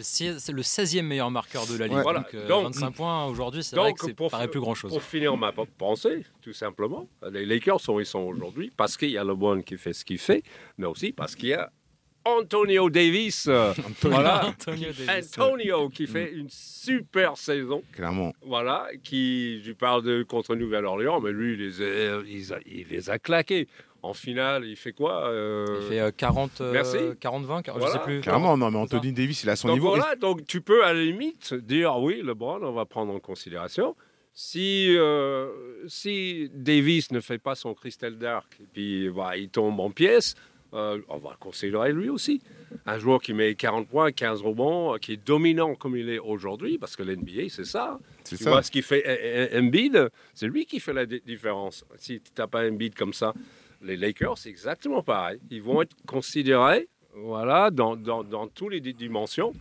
le, 0.50 0.54
le 0.54 0.62
16e 0.62 1.02
meilleur 1.04 1.32
marqueur 1.32 1.66
de 1.68 1.78
la 1.78 1.88
ligue. 1.88 1.96
Ouais. 1.98 2.04
donc, 2.04 2.14
Voilà. 2.14 2.28
euh, 2.34 2.48
Donc- 2.48 2.64
25 2.74 2.92
points 2.92 3.26
aujourd'hui, 3.26 3.64
c'est 3.64 3.76
vrai 3.76 3.94
que 3.94 4.06
ça 4.06 4.14
pour- 4.14 4.32
paraît 4.32 4.48
plus 4.48 4.60
grand-chose. 4.60 4.92
Pour 4.92 5.02
finir 5.04 5.36
ma 5.38 5.52
pensée, 5.52 6.24
tout 6.42 6.54
simplement, 6.54 7.08
les 7.32 7.46
Lakers 7.46 7.80
sont 7.82 7.94
où 7.94 8.00
ils 8.00 8.06
sont 8.06 8.20
aujourd'hui 8.20 8.72
parce 8.76 8.98
qu'il 8.98 9.12
y 9.12 9.18
a 9.18 9.24
LeBron 9.24 9.62
qui 9.62 9.78
fait 9.78 9.94
ce 9.94 10.04
qu'il 10.06 10.18
fait, 10.20 10.44
mais 10.78 10.86
aussi 10.88 11.12
parce 11.12 11.36
qu'il 11.36 11.50
y 11.50 11.54
a 11.54 11.72
Antonio 12.26 12.90
Davis. 12.90 13.48
euh, 13.50 13.74
voilà. 14.02 14.48
Antonio 14.48 14.90
Davis. 14.92 15.38
Antonio 15.38 15.88
qui 15.90 16.08
fait 16.08 16.34
une 16.34 16.50
super 16.50 17.38
saison. 17.38 17.84
Clairement. 17.94 18.34
Voilà, 18.46 18.88
qui, 19.02 19.62
je 19.64 19.72
parle 19.72 20.04
de 20.04 20.24
contre 20.24 20.56
Nouvelle-Orléans, 20.56 21.22
mais 21.22 21.32
lui, 21.32 21.54
il 21.54 21.60
les, 21.60 21.82
a, 21.82 22.22
il 22.28 22.54
a- 22.54 22.60
il 22.66 22.88
les 22.90 23.10
a 23.10 23.18
claqués. 23.18 23.68
En 24.04 24.14
finale, 24.14 24.66
il 24.66 24.76
fait 24.76 24.92
quoi 24.94 25.28
euh, 25.30 25.80
Il 25.82 25.88
fait 25.88 26.00
euh, 26.00 26.12
40, 26.16 26.62
euh, 26.62 26.72
Merci. 26.72 26.98
40-20, 27.20 27.64
je 27.66 27.72
Voilà. 27.72 27.94
sais 27.94 28.00
plus. 28.00 28.22
Clairement, 28.22 28.56
non, 28.58 28.70
mais. 28.72 28.78
Anthony 28.78 29.12
Davis, 29.12 29.44
il 29.44 29.50
a 29.50 29.56
son 29.56 29.68
donc 29.70 29.78
niveau. 29.78 29.90
voilà, 29.90 30.16
donc 30.16 30.46
tu 30.46 30.62
peux 30.62 30.86
à 30.86 30.94
la 30.94 31.04
limite 31.04 31.54
dire 31.54 31.98
oui, 31.98 32.22
LeBron, 32.24 32.60
on 32.64 32.72
va 32.74 32.86
prendre 32.86 33.14
en 33.14 33.20
considération. 33.20 33.96
Si, 34.34 34.96
euh, 34.96 35.50
si 35.88 36.52
Davis 36.54 37.12
ne 37.12 37.20
fait 37.22 37.40
pas 37.40 37.56
son 37.56 37.74
Crystal 37.74 38.16
Dark 38.18 38.46
et 38.62 38.66
puis 38.72 39.10
bah, 39.10 39.36
il 39.36 39.50
tombe 39.50 39.80
en 39.80 39.90
pièces, 39.90 40.36
euh, 40.74 41.00
on 41.10 41.18
va 41.18 41.32
le 41.32 41.38
considérer 41.38 41.92
lui 41.92 42.10
aussi. 42.10 42.40
Un 42.86 43.00
joueur 43.00 43.20
qui 43.20 43.34
met 43.34 43.56
40 43.56 43.88
points, 43.88 44.12
15 44.12 44.42
rebonds, 44.44 44.98
qui 45.00 45.14
est 45.14 45.26
dominant 45.26 45.74
comme 45.74 45.98
il 45.98 46.08
est 46.10 46.20
aujourd'hui, 46.20 46.78
parce 46.78 46.96
que 46.96 47.02
l'NBA, 47.02 47.50
c'est 47.50 47.66
ça. 47.66 47.98
C'est 48.26 48.36
Tu 48.38 48.44
ça. 48.44 48.52
vois 48.52 48.62
ce 48.62 48.70
qu'il 48.70 48.84
fait 48.84 49.50
Embiid, 49.58 50.10
c'est 50.36 50.46
lui 50.48 50.66
qui 50.66 50.80
fait 50.80 50.94
la 50.94 51.06
di- 51.08 51.22
différence. 51.26 51.84
Si 51.96 52.20
tu 52.22 52.32
n'as 52.38 52.46
pas 52.48 52.68
Embiid 52.70 52.94
comme 52.94 53.14
ça, 53.14 53.34
les 53.82 53.98
Lakers, 53.98 54.38
c'est 54.38 54.50
exactement 54.50 55.02
pareil. 55.04 55.40
Ils 55.50 55.62
vont 55.62 55.82
être 55.82 55.96
considérés 56.06 56.88
voilà, 57.16 57.72
dans, 57.72 57.96
dans, 57.96 58.24
dans 58.24 58.48
toutes 58.48 58.72
les 58.74 58.82
di- 58.82 58.94
dimensions 58.94 59.54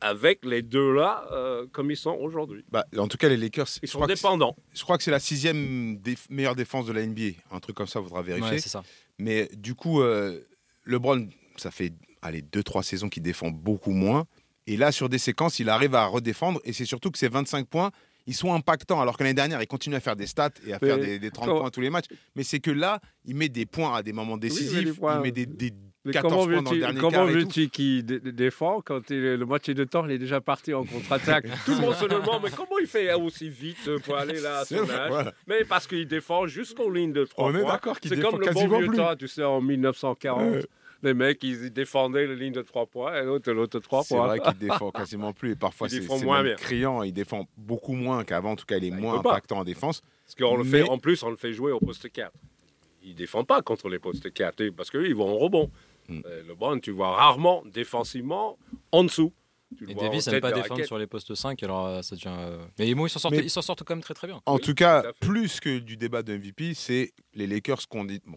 avec 0.00 0.44
les 0.44 0.62
deux-là 0.62 1.24
euh, 1.32 1.66
comme 1.72 1.90
ils 1.90 1.96
sont 1.96 2.14
aujourd'hui. 2.20 2.64
Bah, 2.70 2.84
en 2.96 3.06
tout 3.08 3.16
cas, 3.16 3.28
les 3.28 3.36
Lakers, 3.36 3.68
Ils 3.82 3.86
je 3.86 3.92
sont 3.92 4.04
dépendants. 4.06 4.56
je 4.74 4.82
crois 4.82 4.98
que 4.98 5.04
c'est 5.04 5.10
la 5.12 5.20
sixième 5.20 5.96
déf- 5.96 6.26
meilleure 6.28 6.56
défense 6.56 6.86
de 6.86 6.92
la 6.92 7.06
NBA. 7.06 7.36
Un 7.50 7.60
truc 7.60 7.76
comme 7.76 7.86
ça, 7.86 8.00
il 8.00 8.04
faudra 8.04 8.22
vérifier. 8.22 8.50
Ouais, 8.50 8.58
c'est 8.58 8.68
ça. 8.68 8.82
Mais 9.18 9.48
du 9.56 9.74
coup, 9.74 10.00
euh, 10.02 10.40
LeBron, 10.84 11.28
ça 11.56 11.70
fait 11.70 11.92
allez, 12.20 12.42
2-3 12.42 12.82
saisons 12.82 13.08
qu'il 13.08 13.22
défend 13.22 13.50
beaucoup 13.50 13.92
moins. 13.92 14.26
Et 14.66 14.76
là, 14.76 14.92
sur 14.92 15.08
des 15.08 15.18
séquences, 15.18 15.58
il 15.58 15.68
arrive 15.68 15.94
à 15.94 16.06
redéfendre. 16.06 16.60
Et 16.64 16.72
c'est 16.72 16.84
surtout 16.84 17.10
que 17.10 17.18
ces 17.18 17.28
25 17.28 17.66
points, 17.68 17.90
ils 18.26 18.34
sont 18.34 18.52
impactants. 18.54 19.00
Alors 19.00 19.16
que 19.16 19.22
l'année 19.22 19.34
dernière, 19.34 19.60
il 19.62 19.66
continue 19.66 19.96
à 19.96 20.00
faire 20.00 20.16
des 20.16 20.26
stats 20.26 20.50
et 20.66 20.72
à 20.72 20.78
faire 20.78 20.96
des, 20.98 21.18
des 21.18 21.30
30 21.30 21.46
quand- 21.48 21.60
points 21.60 21.70
tous 21.70 21.80
les 21.80 21.90
matchs. 21.90 22.06
Mais 22.36 22.42
c'est 22.42 22.60
que 22.60 22.70
là, 22.70 23.00
il 23.24 23.34
met 23.36 23.48
des 23.48 23.66
points 23.66 23.94
à 23.94 24.02
des 24.02 24.12
moments 24.12 24.36
décisifs. 24.38 24.98
il 25.16 25.22
met 25.22 25.32
des, 25.32 25.46
des 25.46 25.72
Mais 26.04 26.12
14 26.12 26.32
comment 26.32 26.46
points 26.52 26.62
dans 26.62 26.70
le 26.72 26.78
dernier 26.80 27.00
comment 27.00 27.24
veux-tu 27.26 27.68
qu'il 27.68 28.04
dé- 28.04 28.18
dé- 28.18 28.32
défend 28.32 28.80
quand 28.84 29.08
le 29.10 29.36
moitié 29.44 29.72
de 29.72 29.84
temps 29.84 30.04
il 30.04 30.10
est 30.12 30.18
déjà 30.18 30.40
parti 30.40 30.74
en 30.74 30.84
contre-attaque? 30.84 31.44
Tout 31.64 31.72
le 31.72 31.80
monde 31.80 31.94
se 31.94 32.06
demande 32.06 32.42
mais 32.42 32.50
comment 32.50 32.78
il 32.80 32.88
fait 32.88 33.12
aussi 33.14 33.48
vite 33.48 33.88
pour 34.04 34.16
aller 34.16 34.40
là 34.40 34.58
à 34.60 34.64
C'est 34.64 34.78
son 34.78 34.90
âge? 34.90 35.08
voilà. 35.10 35.32
Mais 35.46 35.64
parce 35.64 35.86
qu'il 35.86 36.08
défend 36.08 36.46
jusqu'aux 36.48 36.90
lignes 36.90 37.12
de 37.12 37.24
trois 37.24 37.50
On 37.50 37.54
est 37.54 37.64
d'accord 37.64 38.00
qu'il 38.00 38.08
C'est 38.10 38.16
défend 38.16 38.30
comme 38.32 38.40
le 38.40 38.46
bon 38.46 38.52
quasiment 38.52 38.78
vieux 38.78 38.86
plus. 38.88 38.96
temps, 38.96 39.14
tu 39.16 39.28
sais, 39.28 39.44
en 39.44 39.60
1940. 39.60 40.40
Ouais. 40.54 40.64
Les 41.04 41.14
mecs, 41.14 41.42
ils 41.42 41.72
défendaient 41.72 42.26
les 42.28 42.36
lignes 42.36 42.52
de 42.52 42.62
trois 42.62 42.86
points 42.86 43.20
et 43.20 43.24
l'autre, 43.24 43.50
l'autre 43.52 43.78
trois 43.80 44.02
C'est 44.04 44.14
points. 44.16 44.26
vrai 44.26 44.38
qu'il 44.40 44.58
défend 44.58 44.90
quasiment 44.92 45.32
plus. 45.32 45.52
Et 45.52 45.56
parfois, 45.56 45.88
c'est 45.88 46.00
c'est 46.00 46.24
moins 46.24 46.44
criant. 46.54 47.02
Il 47.02 47.12
défend 47.12 47.48
beaucoup 47.56 47.94
moins 47.94 48.22
qu'avant. 48.24 48.52
En 48.52 48.56
tout 48.56 48.66
cas, 48.66 48.76
il 48.76 48.84
est 48.84 48.90
Bah, 48.90 48.96
il 48.98 49.02
moins 49.02 49.18
impactant 49.18 49.58
en 49.58 49.64
défense. 49.64 50.00
Parce 50.24 50.34
qu'on 50.36 50.56
le 50.56 50.62
fait, 50.64 50.82
en 50.88 50.98
plus, 50.98 51.22
on 51.24 51.30
le 51.30 51.36
fait 51.36 51.52
jouer 51.52 51.72
au 51.72 51.80
poste 51.80 52.08
4. 52.10 52.32
Il 53.04 53.10
ne 53.10 53.16
défend 53.16 53.42
pas 53.42 53.62
contre 53.62 53.88
les 53.88 53.98
postes 53.98 54.32
4 54.32 54.68
parce 54.70 54.90
qu'ils 54.92 55.14
vont 55.16 55.28
en 55.28 55.36
rebond. 55.38 55.70
Mm. 56.08 56.20
Euh, 56.26 56.42
LeBron, 56.48 56.78
tu 56.80 56.90
vois 56.90 57.14
rarement 57.16 57.62
défensivement 57.66 58.58
en 58.90 59.04
dessous. 59.04 59.32
Tu 59.78 59.90
Et 59.90 59.94
Davis 59.94 60.26
n'aime 60.26 60.40
pas 60.42 60.52
défendre 60.52 60.84
sur 60.84 60.98
les 60.98 61.06
postes 61.06 61.34
5, 61.34 61.62
alors 61.62 61.86
euh, 61.86 62.02
ça 62.02 62.14
devient. 62.14 62.28
euh, 62.28 62.58
Mais 62.78 62.94
bon, 62.94 63.06
ils 63.06 63.08
s'en 63.08 63.18
sortent, 63.18 63.34
Mais- 63.34 63.42
ils 63.42 63.48
s'en 63.48 63.62
sortent 63.62 63.82
quand 63.84 63.94
même 63.94 64.02
très 64.02 64.12
très 64.12 64.26
bien. 64.26 64.42
En 64.44 64.56
Oui, 64.56 64.60
tout 64.60 64.74
cas, 64.74 65.02
tout 65.02 65.28
plus 65.28 65.60
que 65.60 65.78
du 65.78 65.96
débat 65.96 66.22
de 66.22 66.34
MVP, 66.36 66.74
c'est 66.74 67.12
les 67.32 67.46
Lakers 67.46 67.80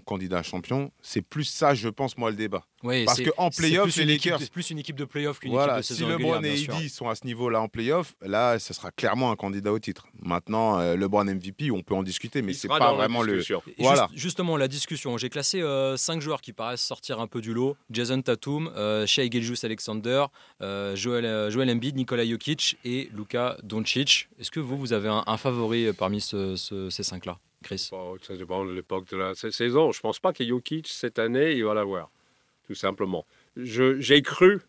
candidats 0.06 0.38
à 0.40 0.44
champion. 0.44 0.92
C'est 1.02 1.22
plus 1.22 1.44
ça, 1.44 1.74
je 1.74 1.90
pense, 1.90 2.18
moi, 2.18 2.30
le 2.30 2.38
débat. 2.38 2.66
Ouais, 2.86 3.04
Parce 3.06 3.22
qu'en 3.22 3.50
c'est 3.52 3.62
playoff, 3.64 3.84
plus 3.86 3.98
les 3.98 4.04
une 4.04 4.10
équipe- 4.12 4.32
Lakers- 4.32 4.40
C'est 4.42 4.52
plus 4.52 4.70
une 4.70 4.78
équipe 4.80 4.96
de 4.96 5.06
playoff 5.06 5.40
qu'une 5.40 5.52
Voilà, 5.52 5.80
équipe 5.80 5.82
de 5.82 5.86
si 5.88 5.94
saison 5.96 6.08
LeBron 6.10 6.32
régulière, 6.40 6.76
et. 6.80 6.84
AD 6.84 6.90
sont 6.90 7.10
à 7.10 7.16
ce 7.16 7.26
niveau-là 7.26 7.60
en 7.62 7.68
playoff, 7.68 8.16
là, 8.22 8.60
ce 8.60 8.74
sera 8.74 8.92
clairement 8.92 9.32
un 9.32 9.36
candidat 9.36 9.74
au 9.74 9.80
titre. 9.80 10.08
Maintenant, 10.22 10.80
euh, 10.80 10.96
LeBron 10.96 11.26
MVP, 11.26 11.72
on 11.72 11.82
peut 11.82 11.96
en 11.96 12.04
discuter, 12.04 12.42
mais 12.42 12.54
c'est 12.54 12.68
pas 12.68 12.94
vraiment 12.94 13.24
le. 13.24 13.42
Voilà. 13.80 14.08
juste- 14.12 14.22
justement, 14.22 14.56
la 14.58 14.68
discussion. 14.68 15.18
J'ai 15.18 15.30
classé 15.30 15.62
5 15.98 16.22
joueurs 16.22 16.42
qui 16.42 16.54
paraissent 16.54 16.82
sortir 16.86 17.20
un 17.20 17.28
peu 17.28 17.42
du 17.42 17.54
lot. 17.54 17.76
Jason 17.90 18.22
Tatum, 18.22 18.72
euh, 18.76 19.06
Shai 19.08 19.30
Gilgeous-Alexander, 19.32 20.26
euh, 20.62 20.96
Joel, 20.96 21.26
euh, 21.26 21.50
Joel 21.50 21.70
Embiid, 21.72 21.96
Nikola 21.96 22.26
Jokic 22.26 22.78
et 22.86 23.10
Luka 23.14 23.58
Doncic. 23.64 24.30
Est-ce 24.40 24.52
que 24.52 24.60
vous, 24.60 24.78
vous 24.78 24.94
avez 24.94 25.10
un, 25.10 25.24
un 25.26 25.38
favori 25.38 25.92
parmi 25.94 26.22
ce- 26.22 26.56
ce- 26.56 26.90
ces 26.90 27.04
5-là 27.04 27.40
Chris? 27.64 27.88
Bon, 27.92 28.16
ça 28.22 28.36
dépend 28.36 28.64
de 28.66 28.72
l'époque 28.72 29.10
de 29.10 29.18
la 29.18 29.34
sa- 29.34 29.50
saison. 29.52 29.92
Je 29.92 29.98
ne 30.00 30.02
pense 30.02 30.20
pas 30.20 30.34
que 30.34 30.46
Jokic, 30.46 30.88
cette 30.88 31.18
année, 31.20 31.54
il 31.54 31.64
va 31.66 31.74
l'avoir. 31.74 32.10
Tout 32.68 32.76
simplement. 32.76 33.26
J'ai 33.56 34.22
cru 34.22 34.62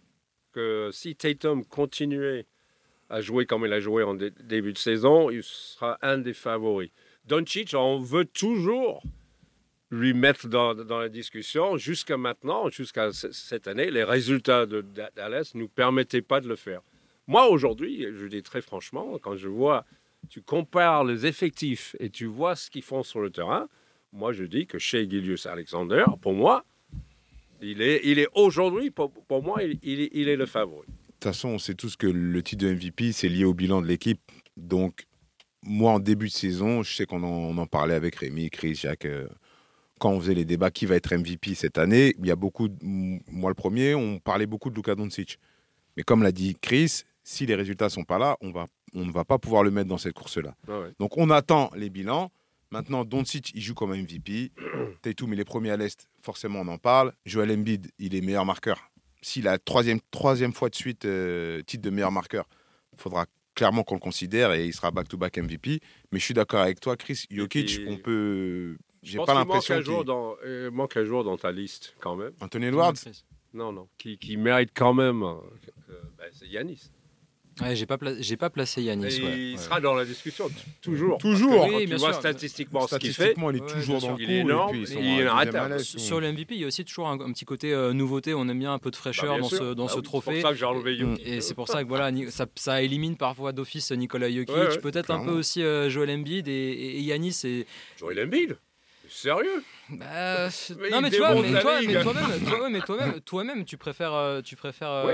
que 0.53 0.91
si 0.93 1.17
Tatum 1.17 1.65
continuait 1.65 2.47
à 3.09 3.21
jouer 3.21 3.47
comme 3.47 3.65
il 3.65 3.73
a 3.73 3.81
joué 3.81 4.03
en 4.03 4.15
dé- 4.15 4.33
début 4.43 4.73
de 4.73 4.79
saison, 4.79 5.31
il 5.31 5.43
sera 5.43 5.99
un 6.03 6.19
des 6.19 6.35
favoris. 6.35 6.91
Doncic, 7.27 7.75
on 7.75 7.99
veut 7.99 8.25
toujours 8.25 9.03
lui 9.91 10.15
mettre 10.15 10.49
dans, 10.49 10.75
la 10.75 11.09
discussion. 11.09 11.77
Jusqu'à 11.77 12.17
maintenant, 12.17 12.69
jusqu'à 12.71 13.11
cette 13.13 13.69
année, 13.69 13.91
les 13.91 14.05
résultats 14.05 14.67
de 14.67 14.81
Da- 14.81 15.11
Dallas 15.15 15.53
ne 15.55 15.61
nous 15.61 15.69
permettaient 15.69 16.23
pas 16.23 16.41
de 16.41 16.49
le 16.49 16.57
faire. 16.57 16.81
Moi, 17.27 17.49
aujourd'hui, 17.49 18.07
je 18.13 18.27
dis 18.27 18.43
très 18.43 18.61
franchement, 18.61 19.19
quand 19.21 19.37
je 19.37 19.49
vois, 19.49 19.85
tu 20.29 20.43
compares 20.43 21.05
les 21.05 21.27
effectifs 21.27 21.95
et 22.01 22.11
tu 22.11 22.27
vois 22.27 22.57
ce 22.57 22.71
qu'ils 22.71 22.83
font 22.83 23.03
sur 23.03 23.21
le 23.21 23.31
terrain, 23.31 23.69
moi, 24.13 24.33
je 24.33 24.45
dis 24.45 24.67
que 24.67 24.79
chez 24.79 25.09
Gilius 25.09 25.47
Alexander, 25.47 26.05
pour 26.21 26.33
moi, 26.33 26.65
il 27.63 27.81
est, 27.83 28.01
il 28.05 28.19
est 28.19 28.29
aujourd'hui, 28.35 28.91
pour, 28.91 29.11
pour 29.11 29.43
moi, 29.43 29.63
il, 29.63 29.79
il 29.83 30.01
est, 30.01 30.11
il 30.13 30.29
est 30.29 30.37
le 30.37 30.47
favori. 30.47 30.87
De 30.89 30.93
toute 31.13 31.25
façon, 31.25 31.49
on 31.51 31.59
sait 31.59 31.75
tous 31.75 31.97
que 31.97 32.07
le 32.07 32.43
titre 32.43 32.65
de 32.67 32.73
MVP, 32.75 33.13
c'est 33.13 33.29
lié 33.29 33.45
au 33.45 33.55
bilan 33.55 33.81
de 33.83 33.87
l'équipe. 33.87 34.21
Donc, 34.57 35.07
moi, 35.63 35.93
en 35.93 35.99
début 35.99 36.27
de 36.27 36.33
saison, 36.33 36.83
je 36.83 36.95
sais 36.95 37.07
qu'on 37.07 37.23
en, 37.23 37.67
parlait 37.67 37.95
avec 37.95 38.17
Rémi, 38.17 38.51
Chris, 38.51 38.75
Jacques. 38.75 39.07
euh, 39.07 39.27
quand 39.99 40.11
on 40.11 40.21
faisait 40.21 40.35
les 40.35 40.45
débats 40.45 40.71
qui 40.71 40.85
va 40.87 40.95
être 40.97 41.15
MVP 41.17 41.55
cette 41.55 41.79
année, 41.79 42.15
il 42.19 42.27
y 42.27 42.31
a 42.31 42.37
beaucoup, 42.37 42.69
de- 42.69 42.77
moi 42.83 43.51
le 43.51 43.55
premier, 43.55 43.95
on 43.95 44.19
parlait 44.19 44.45
beaucoup 44.47 44.69
de 44.71 44.75
Luka 44.77 44.95
Doncic. 44.95 45.39
Mais 45.97 46.03
comme 46.03 46.23
l'a 46.23 46.33
dit 46.33 46.55
Chris, 46.61 47.03
si 47.25 47.47
les 47.47 47.55
résultats 47.55 47.89
sont 47.89 48.05
pas 48.05 48.19
là, 48.19 48.37
on, 48.43 48.51
va, 48.53 48.67
on 48.95 49.07
ne 49.07 49.11
va 49.11 49.25
pas 49.25 49.39
pouvoir 49.39 49.63
le 49.65 49.71
mettre 49.71 49.89
dans 49.89 49.97
cette 49.97 50.13
course-là. 50.13 50.55
Ah 50.69 50.81
ouais. 50.81 50.89
Donc 51.01 51.17
on 51.17 51.31
attend 51.31 51.71
les 51.75 51.89
bilans. 51.89 52.31
Maintenant, 52.71 53.05
Doncic, 53.05 53.53
il 53.55 53.61
joue 53.61 53.75
comme 53.75 53.91
MVP. 53.91 54.53
Tatum, 55.03 55.33
il 55.33 55.41
est 55.41 55.45
premier 55.45 55.71
à 55.71 55.77
l'Est, 55.77 56.09
forcément, 56.23 56.61
on 56.61 56.69
en 56.69 56.79
parle. 56.79 57.13
Joel 57.25 57.51
Embiid, 57.53 57.91
il 57.99 58.15
est 58.15 58.21
meilleur 58.21 58.45
marqueur. 58.45 58.91
S'il 59.23 59.49
a 59.49 59.59
troisième, 59.59 60.01
troisième 60.11 60.53
fois 60.53 60.69
de 60.69 60.75
suite 60.75 61.05
euh, 61.05 61.63
titre 61.63 61.83
de 61.83 61.91
meilleur 61.91 62.13
marqueur, 62.13 62.49
il 62.93 63.01
faudra 63.01 63.27
clairement 63.55 63.83
qu'on 63.83 63.95
le 63.95 64.01
considère 64.01 64.53
et 64.53 64.67
il 64.67 64.73
sera 64.73 64.91
back-to-back 64.91 65.39
MVP. 65.39 65.81
Mais 66.13 66.19
je 66.19 66.25
suis 66.25 66.35
d'accord 66.35 66.61
avec 66.61 66.81
toi, 66.81 66.97
Chris. 66.97 67.25
Jokic, 67.31 67.67
puis, 67.67 67.87
on 67.89 67.97
peut... 67.97 68.77
J'ai 69.03 69.19
pas 69.19 69.35
l'impression 69.35 69.81
jour 69.83 70.05
dans, 70.05 70.37
euh, 70.45 70.71
manque 70.71 70.97
un 70.97 71.05
jour 71.05 71.23
dans 71.23 71.37
ta 71.37 71.53
liste, 71.53 71.95
quand 72.01 72.17
même. 72.17 72.33
Anthony 72.41 72.67
Edwards? 72.67 72.95
Non, 73.55 73.73
non. 73.73 73.89
Qui, 73.97 74.19
qui 74.19 74.37
mérite 74.37 74.71
quand 74.75 74.93
même. 74.93 75.23
euh, 75.23 75.35
euh, 75.91 76.03
ben, 76.19 76.27
c'est 76.33 76.47
Yanis. 76.47 76.91
Ouais, 77.61 77.75
j'ai 77.75 77.87
pas, 77.87 77.97
pla- 77.97 78.21
j'ai 78.21 78.37
pas 78.37 78.51
placé 78.51 78.83
Yanis. 78.83 79.05
Ouais, 79.05 79.13
il 79.17 79.53
ouais. 79.53 79.59
sera 79.59 79.81
dans 79.81 79.95
la 79.95 80.05
discussion, 80.05 80.51
toujours. 80.83 81.17
Toujours. 81.19 81.61
Parce 81.61 81.65
que 81.65 81.67
Oui, 81.67 81.71
quand 81.73 81.79
bien 81.79 81.87
tu 81.87 81.97
vois 81.97 82.13
sûr. 82.13 82.21
statistiquement 82.21 82.87
ce 82.87 82.97
qu'il 82.97 83.09
fait, 83.09 83.13
Statistiquement, 83.15 83.51
il 83.51 83.57
est 83.57 83.67
toujours 83.67 84.01
dans 84.01 84.09
le 84.11 84.15
coup. 84.17 84.21
Il 84.21 84.31
est 84.31 84.39
énorme, 84.41 84.77
et 84.77 84.83
puis, 84.85 84.95
il 84.99 85.21
est 85.79 85.79
Sur 85.99 86.21
le 86.21 86.33
MVP, 86.33 86.55
il 86.55 86.61
y 86.61 86.65
a 86.65 86.67
aussi 86.67 86.85
toujours 86.85 87.09
un, 87.09 87.19
un 87.21 87.33
petit 87.33 87.45
côté 87.47 87.73
euh, 87.73 87.93
nouveauté. 87.95 88.35
On 88.35 88.47
aime 88.49 88.59
bien 88.59 88.75
un 88.75 88.79
peu 88.79 88.91
de 88.91 88.97
Bah, 88.97 89.01
fraîcheur 89.01 89.33
bien 89.33 89.41
dans 89.43 89.49
sûr. 89.49 89.59
ce, 89.59 89.73
dans 89.75 89.87
Ah 89.87 89.89
ce 89.89 89.97
oui, 89.97 90.03
trophée. 90.03 90.31
C'est 90.37 90.41
pour 90.43 90.49
ça 90.49 90.53
que 90.53 90.59
j'ai 90.59 90.65
enlevé 90.67 90.97
Mm. 90.97 91.11
Jokic. 91.11 91.27
Et 91.27 91.41
c'est 91.41 91.55
pour 91.55 91.69
ça 91.69 91.83
que 91.83 91.89
voilà, 91.89 92.11
ça, 92.31 92.47
ça 92.57 92.83
élimine 92.83 93.17
parfois 93.17 93.53
d'office 93.53 93.91
Nikola 93.93 94.31
Jokic, 94.31 94.55
Ouais, 94.55 94.69
ouais, 94.69 94.79
peut-être 94.79 95.11
un 95.11 95.25
peu 95.25 95.31
aussi 95.33 95.63
euh, 95.63 95.89
Joel 95.89 96.11
Embiid 96.11 96.49
et, 96.49 96.53
et, 96.53 96.97
et 96.99 97.01
Yanis. 97.01 97.41
Et, 97.45 97.67
Joel 97.99 98.21
Embiid 98.21 98.57
Sérieux? 99.09 99.63
Bah, 99.89 100.49
Mais 100.81 100.91
non 100.91 101.01
mais 101.01 101.11
tu 101.11 101.19
vois, 101.19 101.35
mais 101.41 101.61
toi-même, 101.61 102.83
toi-même, 102.85 103.21
toi-même, 103.21 103.65
tu 103.65 103.77
préfères, 103.77 104.13
euh, 104.15 104.43
tu 104.43 104.57
préfères. 104.57 105.07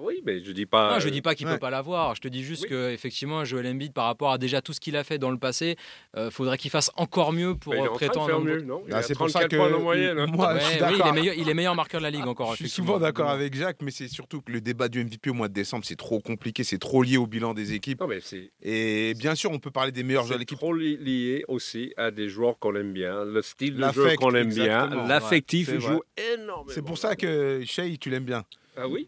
Oui, 0.00 0.14
euh, 0.18 0.22
mais 0.24 0.42
je, 0.44 0.52
dis 0.52 0.66
pas. 0.66 0.94
Non, 0.94 1.00
je 1.00 1.08
dis 1.08 1.20
pas 1.22 1.34
qu'il 1.34 1.46
ouais. 1.46 1.52
peut 1.54 1.58
pas 1.58 1.70
l'avoir. 1.70 2.14
Je 2.14 2.20
te 2.20 2.28
dis 2.28 2.42
juste 2.42 2.62
Oui. 2.64 2.68
que 2.70 2.90
effectivement, 2.90 3.44
Joel 3.44 3.66
Embiid, 3.66 3.92
par 3.92 4.06
rapport 4.06 4.32
à 4.32 4.38
déjà 4.38 4.60
tout 4.62 4.72
ce 4.72 4.80
qu'il 4.80 4.96
a 4.96 5.04
fait 5.04 5.18
dans 5.18 5.30
le 5.30 5.38
passé, 5.38 5.76
euh, 6.16 6.30
faudrait 6.30 6.58
qu'il 6.58 6.70
fasse 6.70 6.90
encore 6.96 7.32
mieux 7.32 7.54
pour 7.54 7.72
mais 7.74 7.80
il 7.80 7.82
est 7.84 7.88
euh, 7.88 7.90
en 7.90 7.94
train 7.96 8.06
de 8.06 8.10
prétendre. 8.10 8.26
faire 8.26 8.36
à 8.36 8.38
un 8.38 8.42
mieux, 8.44 8.60
bon- 8.62 8.66
non? 8.66 8.82
Il 8.88 8.94
Ah, 8.94 8.98
a 8.98 9.02
c'est 9.02 9.14
pour 9.14 9.28
ça 9.30 9.40
34 9.40 9.50
que 9.76 9.82
moyenne. 9.82 10.18
hein. 10.18 10.26
moi, 10.26 10.54
Ouais, 10.54 10.60
je 10.60 10.64
suis 10.64 10.74
oui, 10.74 10.80
d'accord. 10.80 10.96
il 10.98 11.08
est 11.08 11.12
meilleur, 11.20 11.34
il 11.36 11.48
est 11.48 11.54
meilleur 11.54 11.74
marqueur 11.74 12.00
de 12.00 12.04
la 12.04 12.10
ligue 12.10 12.26
encore. 12.26 12.52
Je 12.52 12.56
suis 12.56 12.68
souvent 12.70 12.98
d'accord 12.98 13.28
avec 13.30 13.54
Jacques, 13.54 13.82
mais 13.82 13.90
c'est 13.90 14.08
surtout 14.08 14.40
que 14.40 14.50
le 14.52 14.60
débat 14.60 14.88
du 14.88 15.04
MVP 15.04 15.30
au 15.30 15.34
mois 15.34 15.48
de 15.48 15.54
décembre, 15.54 15.84
c'est 15.84 15.96
trop 15.96 16.20
compliqué, 16.20 16.64
c'est 16.64 16.78
trop 16.78 17.02
lié 17.02 17.16
au 17.16 17.26
bilan 17.26 17.52
des 17.54 17.74
équipes. 17.74 18.00
Non, 18.00 18.06
mais 18.08 18.20
c'est 18.20 18.50
Et 18.62 19.14
bien 19.14 19.34
sûr, 19.34 19.50
on 19.50 19.58
peut 19.58 19.70
parler 19.70 19.92
des 19.92 20.02
meilleurs 20.02 20.22
joueurs 20.24 20.38
de 20.38 20.44
c'est 20.44 20.50
l'équipe. 20.50 20.58
trop 20.58 20.74
li- 20.74 20.96
lié 20.96 21.44
aussi 21.48 21.92
à 21.96 22.10
des 22.10 22.28
joueurs 22.28 22.58
qu'on 22.58 22.74
aime 22.76 22.92
bien, 22.92 23.24
le 23.24 23.42
style 23.42 23.76
de 23.76 23.92
jeu 23.92 24.14
qu'on 24.16 24.34
aime 24.34 24.52
bien, 24.52 24.88
l'affectif 25.06 25.78
joue 25.78 26.00
énormément. 26.16 26.64
C'est 26.68 26.82
pour 26.84 26.98
ça 26.98 27.14
que 27.16 27.62
Shea, 27.64 27.82
tu 28.00 28.10
l'aimes 28.10 28.24
bien. 28.24 28.44
Ah 28.76 28.88
oui, 28.88 29.06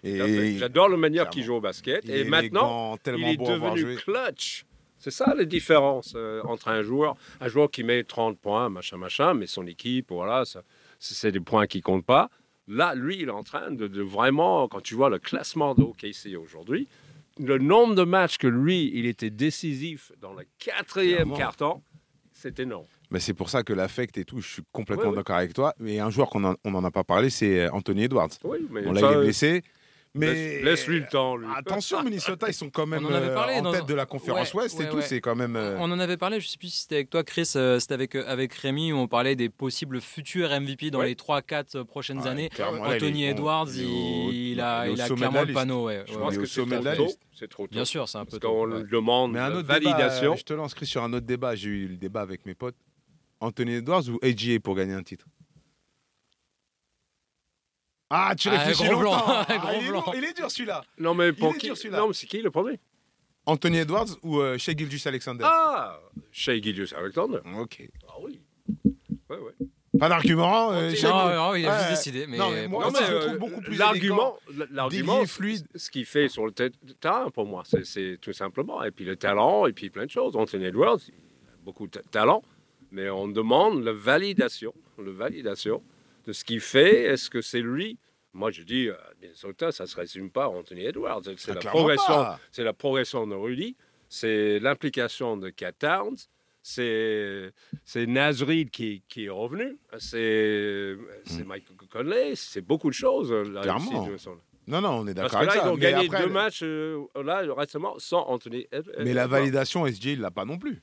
j'adore 0.59 0.89
la 0.89 0.97
manière 0.97 1.29
qu'il 1.31 1.43
joue 1.43 1.55
au 1.55 1.61
basket. 1.61 2.09
Et 2.09 2.25
maintenant, 2.25 2.97
il 3.07 3.25
est 3.25 3.37
devenu 3.37 3.97
clutch. 3.97 4.65
C'est 4.99 5.11
ça 5.11 5.35
la 5.35 5.45
différence 5.45 6.15
euh, 6.17 6.41
entre 6.45 6.69
un 6.69 6.83
joueur, 6.83 7.15
un 7.41 7.49
joueur 7.49 7.71
qui 7.71 7.85
met 7.85 8.05
30 8.05 8.39
points, 8.39 8.71
machin, 8.71 8.97
machin, 8.97 9.35
mais 9.35 9.47
son 9.47 9.67
équipe, 9.67 10.07
voilà, 10.09 10.45
c'est 10.99 11.31
des 11.31 11.41
points 11.41 11.67
qui 11.67 11.83
comptent 11.83 12.07
pas. 12.07 12.31
Là, 12.69 12.95
lui, 12.95 13.19
il 13.21 13.29
est 13.29 13.31
en 13.31 13.43
train 13.43 13.71
de, 13.71 13.87
de 13.87 14.01
vraiment, 14.03 14.67
quand 14.67 14.81
tu 14.81 14.95
vois 14.95 15.11
le 15.11 15.19
classement 15.19 15.75
de 15.75 15.83
OKC 15.83 16.39
aujourd'hui, 16.43 16.89
le 17.39 17.59
nombre 17.59 17.95
de 17.95 18.05
matchs 18.05 18.39
que 18.39 18.47
lui, 18.47 18.91
il 18.95 19.05
était 19.05 19.29
décisif 19.29 20.11
dans 20.23 20.33
le 20.33 20.47
quatrième 20.59 21.37
carton, 21.37 21.83
c'est 22.33 22.59
énorme. 22.61 22.87
Mais 23.11 23.21
c'est 23.21 23.35
pour 23.35 23.51
ça 23.51 23.63
que 23.63 23.73
l'affect 23.73 24.17
et 24.19 24.25
tout, 24.25 24.41
je 24.41 24.49
suis 24.49 24.63
complètement 24.73 25.05
Ouais, 25.05 25.11
ouais. 25.11 25.17
d'accord 25.17 25.37
avec 25.37 25.53
toi. 25.55 25.75
Mais 25.79 26.01
un 26.01 26.11
joueur 26.11 26.31
qu'on 26.31 26.43
en- 26.45 26.57
on 26.65 26.71
n'en 26.71 26.83
a 26.85 26.91
pas 26.91 27.05
parlé, 27.05 27.31
c'est 27.31 27.61
euh, 27.67 27.71
Anthony 27.73 28.05
Edwards. 28.05 28.31
Oui, 28.43 28.59
mais 28.71 28.83
ça, 28.83 28.91
il 29.13 29.19
est 29.19 29.21
blessé. 29.23 29.63
Mais 30.17 30.27
laisse- 30.33 30.63
laisse-lui 30.65 31.01
le 31.01 31.07
temps, 31.09 31.35
lui. 31.37 31.49
Attention, 31.57 32.01
Minnesota, 32.05 32.47
ils 32.49 32.55
sont 32.55 32.71
quand 32.71 32.87
même 32.87 33.05
On 33.05 33.09
en 33.11 33.15
avait 33.15 33.31
euh, 33.31 33.35
parlé 33.35 33.55
en 33.57 33.63
dans 33.63 33.73
tête 33.73 33.83
un- 33.83 33.85
de 33.87 33.95
la 33.95 34.07
conférence 34.07 34.55
Ouais, 34.55 34.63
Ouest 34.63 34.81
et 34.81 34.89
tout. 34.89 34.97
ouais. 34.99 35.03
C'est 35.03 35.21
quand 35.21 35.35
même. 35.35 35.57
euh, 35.57 35.77
On 35.81 35.91
en 35.91 35.99
avait 35.99 36.17
parlé, 36.17 36.39
je 36.41 36.47
sais 36.47 36.57
plus 36.57 36.69
si 36.69 36.83
c'était 36.83 36.95
avec 36.95 37.11
toi, 37.11 37.25
Chris, 37.25 37.51
euh, 37.57 37.81
c'était 37.81 37.95
avec, 37.95 38.15
euh, 38.15 38.23
avec 38.29 38.55
Rémi, 38.55 38.93
où 38.93 38.97
on 38.97 39.09
parlait 39.09 39.35
des 39.35 39.49
possibles 39.49 40.01
futurs 40.01 40.51
MVP 40.53 40.93
dans 40.93 41.01
Ouais. 41.01 41.07
les 41.09 41.15
3-4 41.17 41.83
prochaines 41.83 42.21
ouais, 42.21 42.29
années. 42.29 42.49
là, 42.57 42.71
Anthony 42.73 43.25
Edwards, 43.25 43.67
il 43.77 44.61
au- 44.61 44.63
a, 44.63 44.87
il 44.89 45.01
a 45.01 45.09
clairement 45.09 45.41
la 45.41 45.45
le 45.47 45.53
panneau. 45.53 45.87
Ouais, 45.87 46.05
Je 46.07 46.13
ouais, 46.15 46.19
pense 46.21 46.39
que 46.39 46.47
c'est 46.47 46.65
trop 46.65 46.81
la 46.83 46.95
tôt. 46.97 47.09
C'est 47.35 47.51
trop 47.51 47.67
tôt. 47.67 47.73
Bien 47.73 47.85
sûr, 47.85 48.09
c'est 48.09 48.19
un 48.19 48.25
peu 48.25 48.39
Parce 48.39 48.53
qu'on 48.53 48.69
demande 48.69 49.33
Mais 49.33 49.41
un 49.41 49.49
la 49.51 49.57
autre 49.57 49.63
débat, 49.67 49.81
validation. 49.97 50.35
euh, 50.35 50.37
je 50.37 50.45
te 50.45 50.53
l'inscris 50.55 50.87
sur 50.87 51.03
un 51.03 51.13
autre 51.13 51.27
débat. 51.27 51.57
J'ai 51.57 51.71
eu 51.71 51.89
le 51.89 51.97
débat 51.97 52.21
avec 52.21 52.47
mes 52.47 52.55
potes. 52.55 52.77
Anthony 53.45 53.75
Edwards 53.75 54.09
ou 54.09 54.19
AGA 54.23 54.59
pour 54.61 54.75
gagner 54.75 54.95
un 54.95 55.03
titre? 55.03 55.27
Ah, 58.11 58.35
tu 58.37 58.49
Ah, 58.49 58.59
réfléchis 58.59 58.85
gros 58.91 59.03
longtemps. 59.03 59.25
blanc, 59.27 59.45
Ah, 59.49 59.59
gros 59.59 59.71
il, 59.81 59.87
est 59.87 59.89
blanc. 59.89 60.05
il 60.17 60.25
est 60.25 60.37
dur 60.37 60.51
celui-là. 60.51 60.85
Non, 60.99 61.15
mais 61.15 61.33
pour 61.33 61.55
qui 61.57 61.67
dur, 61.67 61.77
celui-là. 61.77 61.99
Non, 61.99 62.09
mais 62.09 62.15
c'est 62.15 62.27
qui 62.27 62.41
le 62.43 62.51
premier? 62.51 62.79
Anthony 63.47 63.79
Edwards 63.79 64.07
ou 64.23 64.41
euh, 64.41 64.57
Shea 64.57 64.73
Gilgeous 64.77 65.07
Alexander 65.09 65.45
Ah 65.47 65.99
Shea 66.33 66.61
Gilgeous 66.63 66.95
Alexander. 66.97 67.39
Ok. 67.59 67.89
Ah 68.09 68.13
oui. 68.23 68.41
Ouais, 69.29 69.39
ouais. 69.39 69.53
Pas 69.99 70.09
d'argument. 70.09 70.73
euh, 70.73 70.91
Non, 71.03 71.09
Non, 71.09 71.35
non, 71.51 71.55
il 71.55 71.67
a 71.67 71.73
Ouais. 71.73 71.79
juste 71.79 71.91
décidé. 71.91 72.27
Mais 72.27 72.37
Non, 72.39 72.51
mais 72.51 72.67
moi, 72.69 72.89
je 72.91 73.13
euh, 73.13 73.21
trouve 73.27 73.39
beaucoup 73.39 73.61
plus 73.61 73.77
L'argument, 73.77 74.37
l'argument, 74.71 75.25
fluide. 75.27 75.67
ce 75.75 75.91
qu'il 75.91 76.05
fait 76.07 76.29
sur 76.29 76.47
le 76.47 76.53
te- 76.53 76.69
terrain, 77.01 77.31
pour 77.31 77.47
moi, 77.47 77.63
c'est- 77.67 77.85
c'est 77.85 78.19
tout 78.21 78.33
simplement. 78.33 78.83
Et 78.83 78.91
puis 78.91 79.05
le 79.05 79.17
talent, 79.17 79.67
et 79.67 79.73
puis 79.73 79.91
plein 79.91 80.07
de 80.07 80.11
choses. 80.11 80.37
Anthony 80.37 80.65
Edwards, 80.67 80.99
il 81.09 81.13
a 81.49 81.57
beaucoup 81.65 81.87
de 81.87 81.99
talent, 82.11 82.43
mais 82.95 83.11
on 83.11 83.27
demande 83.29 83.83
la 83.85 83.93
validation, 83.93 84.73
la 84.99 85.11
validation 85.11 85.83
de 86.27 86.33
ce 86.33 86.45
qu'il 86.45 86.61
fait. 86.61 87.03
Est-ce 87.05 87.29
que 87.29 87.43
c'est 87.43 87.61
lui? 87.61 87.99
Moi, 88.33 88.51
je 88.51 88.63
dis, 88.63 88.89
euh, 88.89 88.95
Minnesota, 89.21 89.71
ça 89.73 89.85
ne 89.85 89.89
se 89.89 89.97
résume 89.97 90.31
pas 90.31 90.45
à 90.45 90.49
Anthony 90.49 90.85
Edwards. 90.87 91.23
C'est 91.37 91.51
Ah, 91.51 91.55
la 91.55 91.61
progression, 91.71 92.15
la 92.59 92.73
progression 92.73 93.27
de 93.27 93.35
Rudy, 93.35 93.77
c'est 94.09 94.59
l'implication 94.61 95.37
de 95.37 95.51
Cat 95.51 95.73
Towns, 95.73 96.17
c'est 96.63 97.53
Reid 97.87 98.71
qui, 98.71 99.03
qui 99.09 99.27
est 99.27 99.29
revenu, 99.31 99.77
c'est 99.99 100.97
c'est 101.25 101.45
Michael 101.47 101.77
Conley, 101.93 102.33
c'est 102.37 102.63
beaucoup 102.63 102.89
de 102.89 102.95
choses. 102.95 103.33
là, 103.33 103.61
Hmm. 103.61 103.63
Clairement. 103.63 104.15
ici. 104.15 104.29
Non, 104.67 104.81
non, 104.81 104.91
on 105.01 105.07
est 105.07 105.15
Parce 105.15 105.31
d'accord 105.33 105.41
avec 105.43 105.55
là, 105.55 105.61
ça. 105.61 105.67
ils 105.67 105.71
ont 105.71 105.75
mais 105.75 105.81
gagné 105.83 106.07
après, 106.07 106.23
deux 106.25 106.31
matchs 106.33 106.61
euh, 106.63 107.05
là, 107.23 107.43
récemment 107.55 107.95
sans 107.99 108.23
Anthony 108.27 108.67
Ed- 108.73 108.91
Mais 108.99 109.13
la 109.13 109.25
Edwards. 109.25 109.29
validation, 109.41 109.87
SG, 109.87 110.13
il 110.15 110.21
l'a 110.21 110.31
pas 110.31 110.47
non 110.47 110.57
plus. 110.59 110.83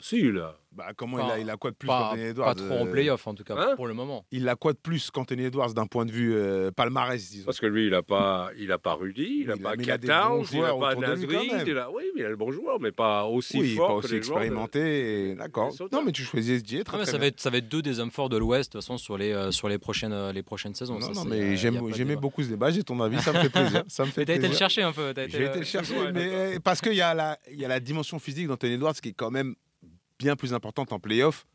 Ah, 0.00 0.02
si, 0.02 0.32
là. 0.32 0.56
Bah, 0.72 0.92
comment 0.96 1.16
Pas- 1.16 1.24
il, 1.26 1.30
a, 1.32 1.38
il 1.40 1.50
a 1.50 1.56
quoi 1.56 1.72
de 1.72 1.76
plus 1.76 1.88
pas, 1.88 2.10
qu'Anthony 2.10 2.22
Edwards 2.28 2.54
pas 2.54 2.62
trop 2.62 2.74
en 2.78 2.86
euh, 2.86 2.90
playoff, 2.92 3.26
en 3.26 3.34
tout 3.34 3.42
cas, 3.42 3.56
Hein 3.58 3.72
pour 3.74 3.88
le 3.88 3.94
moment. 3.94 4.24
Il 4.30 4.48
a 4.48 4.54
quoi 4.54 4.72
de 4.72 4.78
plus 4.78 5.10
qu'Anthony 5.10 5.42
Edwards 5.46 5.74
d'un 5.74 5.86
point 5.88 6.06
de 6.06 6.12
vue 6.12 6.32
euh, 6.32 6.70
palmarès, 6.70 7.28
disons? 7.28 7.44
Parce 7.46 7.58
que 7.58 7.66
lui, 7.66 7.86
il 7.86 7.90
n'a 7.90 8.02
pas, 8.04 8.50
il 8.56 8.70
a 8.70 8.78
pas 8.78 8.94
Rudy, 8.94 9.38
il 9.40 9.46
n'a 9.48 9.56
pas 9.56 9.74
mais 9.76 9.82
il 9.82 9.88
n'a 9.88 9.98
joueurs 10.44 10.78
pas 10.78 10.94
Nasri, 10.94 11.26
même. 11.26 11.64
il 11.66 11.76
a, 11.76 11.90
oui, 11.90 12.04
mais 12.14 12.20
il 12.20 12.24
a 12.24 12.28
le 12.28 12.36
bon 12.36 12.52
joueur, 12.52 12.78
mais 12.78 12.92
pas 12.92 13.24
aussi 13.24 13.58
Oui, 13.58 13.74
fort 13.74 13.88
pas 13.88 13.92
que 13.94 13.98
aussi 14.06 14.14
les 14.14 14.22
joueurs 14.22 14.38
de- 14.38 14.44
expérimenté. 14.44 15.34
D'accord. 15.34 15.74
Non, 15.90 16.02
mais 16.04 16.12
tu 16.12 16.22
choisis 16.22 16.62
SG, 16.62 16.84
très, 16.84 16.92
Non, 16.96 17.00
mais 17.00 17.04
ça, 17.06 17.12
bien. 17.12 17.20
va 17.20 17.26
être, 17.26 17.40
ça 17.40 17.50
va 17.50 17.58
être 17.58 17.68
deux 17.68 17.82
des 17.82 17.98
hommes 17.98 18.12
forts 18.12 18.28
de 18.28 18.36
l'Ouest, 18.36 18.70
de 18.70 18.78
toute 18.78 18.82
façon, 18.82 18.96
sur 18.96 19.18
les, 19.18 19.32
euh, 19.32 19.50
sur 19.50 19.68
les, 19.68 19.78
prochaines, 19.78 20.12
euh, 20.12 20.32
les 20.32 20.44
prochaines 20.44 20.76
saisons. 20.76 21.00
Non, 21.00 21.12
Ça, 21.12 21.24
non, 21.24 21.24
mais 21.24 21.56
j'aimais 21.56 22.16
beaucoup 22.16 22.44
ce 22.44 22.48
débat. 22.48 22.70
J'ai 22.70 22.84
ton 22.84 23.00
avis, 23.00 23.20
ça 23.20 23.32
me 23.32 23.40
fait 23.40 23.50
plaisir. 23.50 23.82
Ça 23.88 24.04
me 24.04 24.10
fait 24.12 24.20
Mais 24.20 24.26
t'as 24.26 24.34
été 24.36 24.48
le 24.48 24.54
chercher 24.54 24.82
un 24.82 24.92
peu. 24.92 25.12
t'as 25.12 25.24
été, 25.24 25.36
J'ai 25.36 25.44
été 25.46 25.58
le 25.58 25.64
chercher, 25.64 25.96
mais 26.14 26.60
parce 26.62 26.80
qu'il 26.80 26.94
y, 26.94 27.00
a 27.02 27.12
la- 27.12 27.36
il 27.50 27.58
y 27.58 27.64
a 27.64 27.68
la 27.68 27.80
dimension 27.80 28.20
physique 28.20 28.46
d'Anthony 28.46 28.74
Edwards 28.74 28.94
qui 28.94 29.08
est 29.08 29.14
quand 29.14 29.32
même 29.32 29.56
bien 30.20 30.36
plus 30.36 30.52
importante 30.54 30.92
en 30.92 31.00
playoff, 31.00 31.46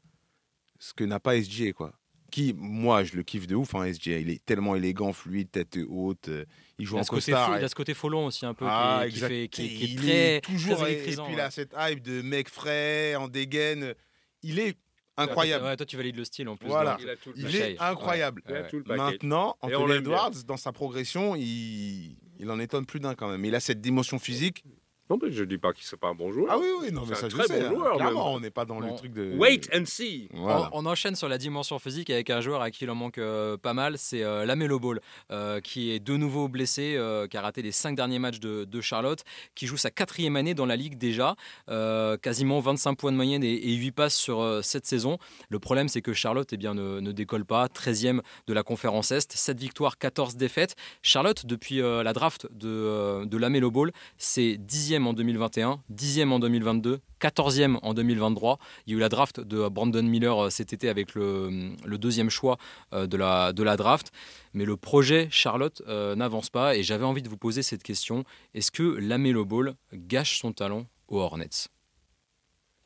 ce 0.80 0.94
que 0.94 1.04
n'a 1.04 1.20
pas 1.20 1.36
SG, 1.38 1.72
quoi. 1.74 1.94
Qui, 2.32 2.54
moi, 2.58 3.04
je 3.04 3.16
le 3.16 3.22
kiffe 3.24 3.46
de 3.48 3.56
ouf, 3.56 3.76
hein, 3.76 3.86
SG. 3.86 4.20
Il 4.20 4.30
est 4.32 4.44
tellement 4.44 4.76
élégant, 4.76 5.14
fluide, 5.14 5.52
tête 5.52 5.78
haute. 5.88 6.28
euh, 6.30 6.44
Il 6.80 6.86
joue 6.86 6.96
Il 6.98 7.00
en 7.02 7.04
ce 7.04 7.10
côté 7.12 7.32
costard. 7.32 7.52
fou- 7.54 7.60
il 7.60 7.64
a 7.64 7.70
ce 7.70 7.76
côté 7.76 7.94
folon 7.94 8.26
aussi 8.26 8.46
un 8.46 8.54
peu 8.56 8.66
Ah, 8.68 9.04
qui, 9.04 9.08
est- 9.08 9.10
qui 9.12 9.16
exact. 9.16 9.28
fait, 9.30 9.48
qui, 9.48 9.68
qui 9.70 9.84
est 9.84 9.88
Il 9.88 9.96
très, 9.96 10.42
toujours 10.42 10.78
très 10.80 10.94
et- 10.94 11.04
puis 11.04 11.14
il 11.14 11.20
ouais. 11.36 11.40
a 11.42 11.52
cette 11.52 11.74
hype 11.78 12.02
de 12.02 12.22
mec 12.24 12.50
frais 12.50 13.16
en 13.16 13.28
dégaine. 13.28 13.94
Il 14.42 14.60
est 14.60 14.76
incroyable. 15.16 15.64
Ouais, 15.66 15.78
toi, 15.78 15.86
tu 15.86 15.96
valides 15.96 16.18
le 16.18 16.26
style 16.26 16.50
en 16.50 16.58
plus. 16.58 16.68
Voilà. 16.68 16.94
donc. 16.94 17.02
Il 17.04 17.10
a 17.10 17.16
tout 17.16 17.30
le 17.30 17.36
Il 17.38 17.44
La 17.44 17.50
paquet. 17.52 17.74
est 17.74 17.80
incroyable. 17.80 18.42
Il 18.50 18.56
a 18.56 18.62
Ouais. 18.64 18.68
tout 18.68 18.78
le. 18.86 18.96
Maintenant, 18.96 19.56
Anthony 19.62 19.86
bien. 19.86 19.96
Edwards, 19.98 20.32
dans 20.46 20.58
sa 20.58 20.72
progression, 20.74 21.36
il, 21.36 22.18
il 22.40 22.50
en 22.52 22.60
étonne 22.60 22.86
plus 22.88 23.00
d'un 23.00 23.14
quand 23.16 23.30
même. 23.30 23.46
Il 23.46 23.56
a 23.56 23.60
cette 23.62 23.80
dimension 23.80 24.20
physique. 24.20 24.64
Non, 25.10 25.20
mais 25.22 25.32
je 25.32 25.42
ne 25.42 25.46
dis 25.50 25.58
pas 25.60 25.72
qu'il 25.72 25.86
n'est 25.92 25.98
pas 26.00 26.08
un 26.08 26.16
bon 26.16 26.32
joueur. 26.32 26.48
Ah 26.50 26.58
oui, 26.58 26.66
oui, 26.82 26.92
non, 26.92 27.02
mais 27.08 27.14
C'est 27.14 27.22
ça 27.22 27.26
un 27.28 27.30
je 27.30 27.36
très 27.36 27.48
sais. 27.48 27.60
bon 27.62 27.66
hein. 27.68 27.70
joueur, 27.76 27.96
Clairement, 27.98 28.26
même. 28.26 28.36
on 28.38 28.40
n'est 28.40 28.50
pas 28.50 28.66
dans 28.66 28.80
Bon. 28.80 28.90
le 28.92 28.96
truc 28.98 29.14
de. 29.14 29.36
Wait 29.38 29.62
and 29.76 29.86
see. 29.86 30.30
Voilà. 30.34 30.70
On, 30.74 30.84
on 30.84 30.90
enchaîne 30.90 31.16
sur 31.16 31.30
la 31.30 31.38
dimension 31.38 31.78
physique 31.78 32.10
avec 32.10 32.30
un 32.32 32.42
joueur 32.42 32.62
à 32.62 32.72
qui 32.72 32.86
il 32.86 32.90
en 32.90 32.96
manque 32.96 33.20
euh, 33.20 33.56
pas 33.58 33.74
mal, 33.74 33.98
c'est 34.00 34.24
euh, 34.24 34.46
Lamelo 34.46 34.80
Ball, 34.80 35.02
euh, 35.32 35.60
qui 35.62 35.92
est 35.92 36.00
de 36.00 36.18
nouveau 36.18 36.48
blessé, 36.48 36.96
euh, 36.98 37.28
qui 37.28 37.38
a 37.38 37.42
raté 37.42 37.62
les 37.62 37.72
cinq 37.72 37.96
derniers 37.96 38.18
matchs 38.20 38.40
de, 38.40 38.64
de 38.66 38.82
Charlotte, 38.82 39.24
qui 39.54 39.68
joue 39.68 39.78
sa 39.78 39.92
quatrième 39.92 40.36
année 40.36 40.54
dans 40.56 40.66
la 40.66 40.76
ligue 40.76 40.98
déjà, 40.98 41.36
euh, 41.70 42.18
quasiment 42.18 42.60
25 42.60 42.96
points 42.96 43.12
de 43.12 43.18
moyenne 43.18 43.44
et, 43.44 43.54
et 43.54 43.74
8 43.76 43.92
passes 43.92 44.16
sur 44.16 44.42
euh, 44.42 44.62
cette 44.64 44.86
saison. 44.88 45.18
Le 45.50 45.60
problème, 45.60 45.88
c'est 45.88 46.02
que 46.02 46.14
Charlotte 46.14 46.50
eh 46.52 46.58
bien, 46.58 46.74
ne, 46.74 47.00
ne 47.00 47.12
décolle 47.12 47.46
pas, 47.46 47.68
13e 47.68 48.22
de 48.48 48.54
la 48.54 48.64
conférence 48.64 49.12
Est, 49.12 49.32
7 49.32 49.60
victoires, 49.60 49.98
14 50.00 50.36
défaites. 50.36 50.76
Charlotte, 51.04 51.46
depuis 51.46 51.82
euh, 51.82 52.02
la 52.02 52.14
draft 52.14 52.48
de, 52.52 53.24
de 53.26 53.38
Lamelo 53.38 53.70
Ball, 53.72 53.92
c'est 54.18 54.58
10e 54.60 54.95
en 55.04 55.14
2021, 55.14 55.82
10e 55.94 56.30
en 56.32 56.40
2022, 56.40 57.00
14e 57.22 57.78
en 57.82 57.94
2023. 57.94 58.60
Il 58.86 58.92
y 58.92 58.94
a 58.94 58.98
eu 58.98 59.00
la 59.00 59.10
draft 59.10 59.40
de 59.40 59.68
Brandon 59.68 60.04
Miller 60.04 60.46
euh, 60.46 60.50
cet 60.50 60.74
été 60.74 60.90
avec 60.90 61.16
le, 61.16 61.72
le 61.86 61.98
deuxième 61.98 62.30
choix 62.30 62.58
euh, 62.94 63.08
de 63.08 63.18
la, 63.18 63.52
draft. 63.54 64.12
Mais 64.54 64.66
le 64.66 64.78
projet 64.78 65.28
Charlotte 65.32 65.82
euh, 65.88 66.16
n'avance 66.16 66.50
pas 66.50 66.76
et 66.76 66.84
j'avais 66.84 67.06
envie 67.06 67.22
de 67.22 67.30
vous 67.30 67.38
poser 67.38 67.62
cette 67.62 67.84
question. 67.84 68.24
Est-ce 68.54 68.72
que 68.72 68.84
Lamelo 68.84 69.46
Ball 69.46 69.76
gâche 69.94 70.40
son 70.40 70.54
talent 70.54 70.86
aux 71.08 71.20
Hornets? 71.20 71.68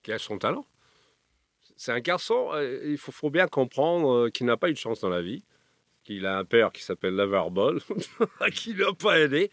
A 0.07 0.17
son 0.17 0.39
talent? 0.39 0.65
C'est 1.79 1.93
un 1.93 2.01
garçon, 2.01 2.49
euh, 2.53 2.81
il 2.83 2.97
faut, 2.97 3.29
bien 3.29 3.47
comprendre 3.47 4.11
euh, 4.11 4.29
qu'il 4.29 4.45
n'a 4.45 4.57
pas 4.57 4.69
eu 4.69 4.73
de 4.73 4.77
chance 4.77 4.99
dans 4.99 5.07
la 5.07 5.21
vie. 5.21 5.45
Qu'il 6.03 6.25
a 6.25 6.37
un 6.37 6.43
père 6.43 6.73
qui 6.73 6.83
s'appelle 6.83 7.15
Lavar 7.15 7.51
Ball, 7.51 7.79
qui 8.53 8.73
ne 8.73 8.79
l'a 8.79 8.93
pas 8.93 9.17
aidé. 9.17 9.49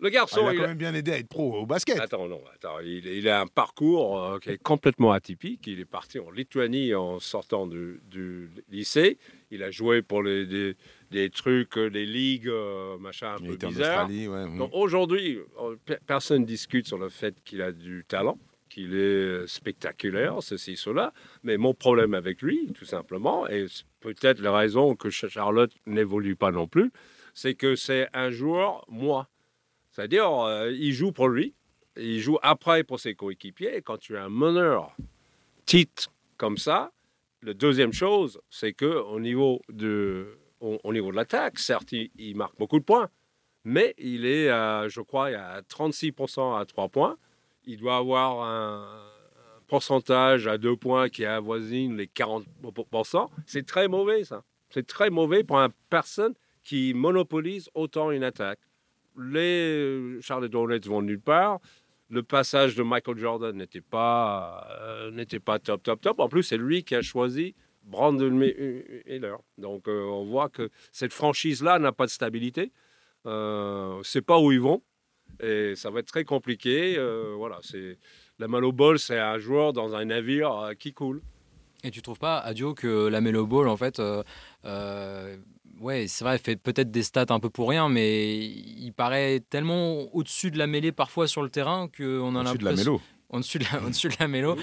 Le 0.00 0.06
Ah, 0.06 0.10
garçon, 0.10 0.40
il 0.44 0.48
a 0.48 0.54
quand 0.54 0.68
même 0.68 0.78
bien 0.78 0.94
aidé 0.94 1.12
à 1.12 1.18
être 1.18 1.28
pro 1.28 1.54
au 1.60 1.66
basket. 1.66 2.00
Attends, 2.00 2.26
non, 2.26 2.40
attends. 2.54 2.80
Il, 2.80 3.06
il 3.06 3.28
a 3.28 3.42
un 3.42 3.46
parcours 3.46 4.18
euh, 4.18 4.38
qui 4.38 4.48
est 4.50 4.62
complètement 4.62 5.12
atypique. 5.12 5.66
Il 5.66 5.78
est 5.78 5.84
parti 5.84 6.18
en 6.18 6.30
Lituanie 6.30 6.94
en 6.94 7.20
sortant 7.20 7.66
du, 7.66 8.00
du 8.10 8.48
lycée. 8.70 9.18
Il 9.50 9.62
a 9.62 9.70
joué 9.70 10.00
pour 10.00 10.22
les, 10.22 10.46
des, 10.46 10.74
des 11.10 11.28
trucs, 11.28 11.76
euh, 11.76 11.90
des 11.90 12.06
ligues, 12.06 12.48
euh, 12.48 12.96
machin 12.98 13.34
un 13.34 13.36
il 13.44 13.58
peu. 13.58 13.66
Australie, 13.66 14.26
ouais. 14.26 14.56
Donc 14.56 14.70
aujourd'hui, 14.72 15.38
euh, 15.60 15.76
pe- 15.84 15.98
personne 16.06 16.46
discute 16.46 16.86
sur 16.86 16.96
le 16.98 17.10
fait 17.10 17.34
qu'il 17.44 17.60
a 17.60 17.70
du 17.70 18.04
talent, 18.08 18.38
qu'il 18.70 18.94
est 18.94 19.46
spectaculaire, 19.46 20.36
ceci, 20.42 20.76
cela. 20.76 21.12
Mais 21.42 21.58
mon 21.58 21.74
problème 21.74 22.14
avec 22.14 22.40
lui, 22.40 22.72
tout 22.72 22.86
simplement, 22.86 23.46
et 23.48 23.66
peut-être 24.00 24.40
la 24.40 24.56
raison 24.56 24.94
que 24.96 25.10
Ch- 25.10 25.30
Charlotte 25.30 25.72
n'évolue 25.86 26.36
pas 26.36 26.52
non 26.52 26.66
plus, 26.66 26.90
c'est 27.34 27.54
que 27.54 27.76
c'est 27.76 28.08
un 28.14 28.30
joueur 28.30 28.84
moi. 28.88 29.28
C'est-à-dire, 30.00 30.32
euh, 30.32 30.72
il 30.72 30.94
joue 30.94 31.12
pour 31.12 31.28
lui, 31.28 31.52
il 31.94 32.20
joue 32.20 32.38
après 32.40 32.84
pour 32.84 32.98
ses 32.98 33.14
coéquipiers. 33.14 33.82
Quand 33.82 33.98
tu 33.98 34.14
es 34.14 34.18
un 34.18 34.30
meneur 34.30 34.96
titre 35.66 36.10
comme 36.38 36.56
ça, 36.56 36.90
la 37.42 37.52
deuxième 37.52 37.92
chose, 37.92 38.40
c'est 38.48 38.72
que 38.72 38.86
au 38.86 39.20
niveau 39.20 39.60
de, 39.68 40.38
au, 40.60 40.78
au 40.84 40.94
niveau 40.94 41.10
de 41.10 41.16
l'attaque, 41.16 41.58
certes, 41.58 41.92
il, 41.92 42.34
marque 42.34 42.56
beaucoup 42.56 42.78
de 42.78 42.84
points, 42.84 43.10
mais 43.64 43.94
il 43.98 44.24
est, 44.24 44.46
je 44.88 45.02
crois, 45.02 45.26
à 45.36 45.60
36% 45.60 46.58
à 46.58 46.64
3 46.64 46.88
points. 46.88 47.18
Il 47.66 47.76
doit 47.76 47.98
avoir 47.98 48.42
un, 48.42 48.82
un 48.84 49.60
pourcentage 49.66 50.46
à 50.46 50.56
2 50.56 50.76
points 50.76 51.10
qui 51.10 51.26
avoisine 51.26 51.98
les 51.98 52.06
40%. 52.06 53.28
C'est 53.44 53.66
très 53.66 53.86
mauvais, 53.86 54.24
ça. 54.24 54.44
C'est 54.70 54.86
très 54.86 55.10
mauvais 55.10 55.44
pour 55.44 55.58
une 55.58 55.68
personne 55.90 56.32
qui 56.62 56.94
monopolise 56.94 57.68
autant 57.74 58.10
une 58.10 58.24
attaque. 58.24 58.60
Les 59.18 60.18
Charlotte 60.20 60.54
Hornets 60.54 60.86
vont 60.86 61.02
nulle 61.02 61.20
part. 61.20 61.60
Le 62.08 62.22
passage 62.22 62.74
de 62.74 62.82
Michael 62.82 63.18
Jordan 63.18 63.56
n'était 63.56 63.80
pas, 63.80 64.66
euh, 64.80 65.10
n'était 65.10 65.38
pas 65.38 65.58
top, 65.58 65.82
top, 65.82 66.00
top. 66.00 66.18
En 66.18 66.28
plus, 66.28 66.42
c'est 66.42 66.56
lui 66.56 66.82
qui 66.82 66.94
a 66.94 67.02
choisi 67.02 67.54
Brandon 67.84 68.30
Miller. 68.30 69.38
Donc, 69.58 69.86
euh, 69.88 70.04
on 70.04 70.24
voit 70.24 70.48
que 70.48 70.70
cette 70.92 71.12
franchise-là 71.12 71.78
n'a 71.78 71.92
pas 71.92 72.06
de 72.06 72.10
stabilité. 72.10 72.72
Euh, 73.26 74.00
c'est 74.02 74.22
pas 74.22 74.40
où 74.40 74.50
ils 74.50 74.60
vont. 74.60 74.82
Et 75.40 75.74
ça 75.76 75.90
va 75.90 76.00
être 76.00 76.08
très 76.08 76.24
compliqué. 76.24 76.96
Euh, 76.98 77.34
voilà, 77.36 77.58
c'est 77.62 77.98
la 78.38 78.48
Malo 78.48 78.72
Ball, 78.72 78.98
c'est 78.98 79.18
un 79.18 79.38
joueur 79.38 79.72
dans 79.72 79.94
un 79.94 80.06
navire 80.06 80.52
euh, 80.52 80.74
qui 80.74 80.92
coule. 80.92 81.22
Et 81.82 81.90
tu 81.90 82.02
trouves 82.02 82.18
pas, 82.18 82.38
Adio, 82.38 82.74
que 82.74 83.08
Lamelo 83.08 83.46
Ball, 83.46 83.66
en 83.68 83.76
fait, 83.76 84.00
euh, 84.00 84.22
euh, 84.66 85.36
ouais, 85.80 86.06
c'est 86.08 86.24
vrai, 86.24 86.36
il 86.36 86.38
fait 86.40 86.56
peut-être 86.56 86.90
des 86.90 87.02
stats 87.02 87.26
un 87.30 87.40
peu 87.40 87.50
pour 87.50 87.68
rien, 87.68 87.88
mais 87.88 88.38
il 88.38 88.92
paraît 88.92 89.40
tellement 89.50 90.02
au-dessus 90.14 90.50
de 90.50 90.58
la 90.58 90.66
mêlée 90.66 90.92
parfois 90.92 91.26
sur 91.26 91.42
le 91.42 91.48
terrain 91.50 91.88
qu'on 91.88 92.36
a 92.36 92.40
Au-dessus 92.40 92.58
de 92.58 92.64
la 92.64 92.70
l'impression- 92.70 92.92
mélo. 92.92 93.00
en-dessus 93.32 93.58
de 93.60 93.64
la, 93.72 93.80
en-dessus 93.86 94.08
de 94.08 94.14
la 94.18 94.26
mélo, 94.28 94.56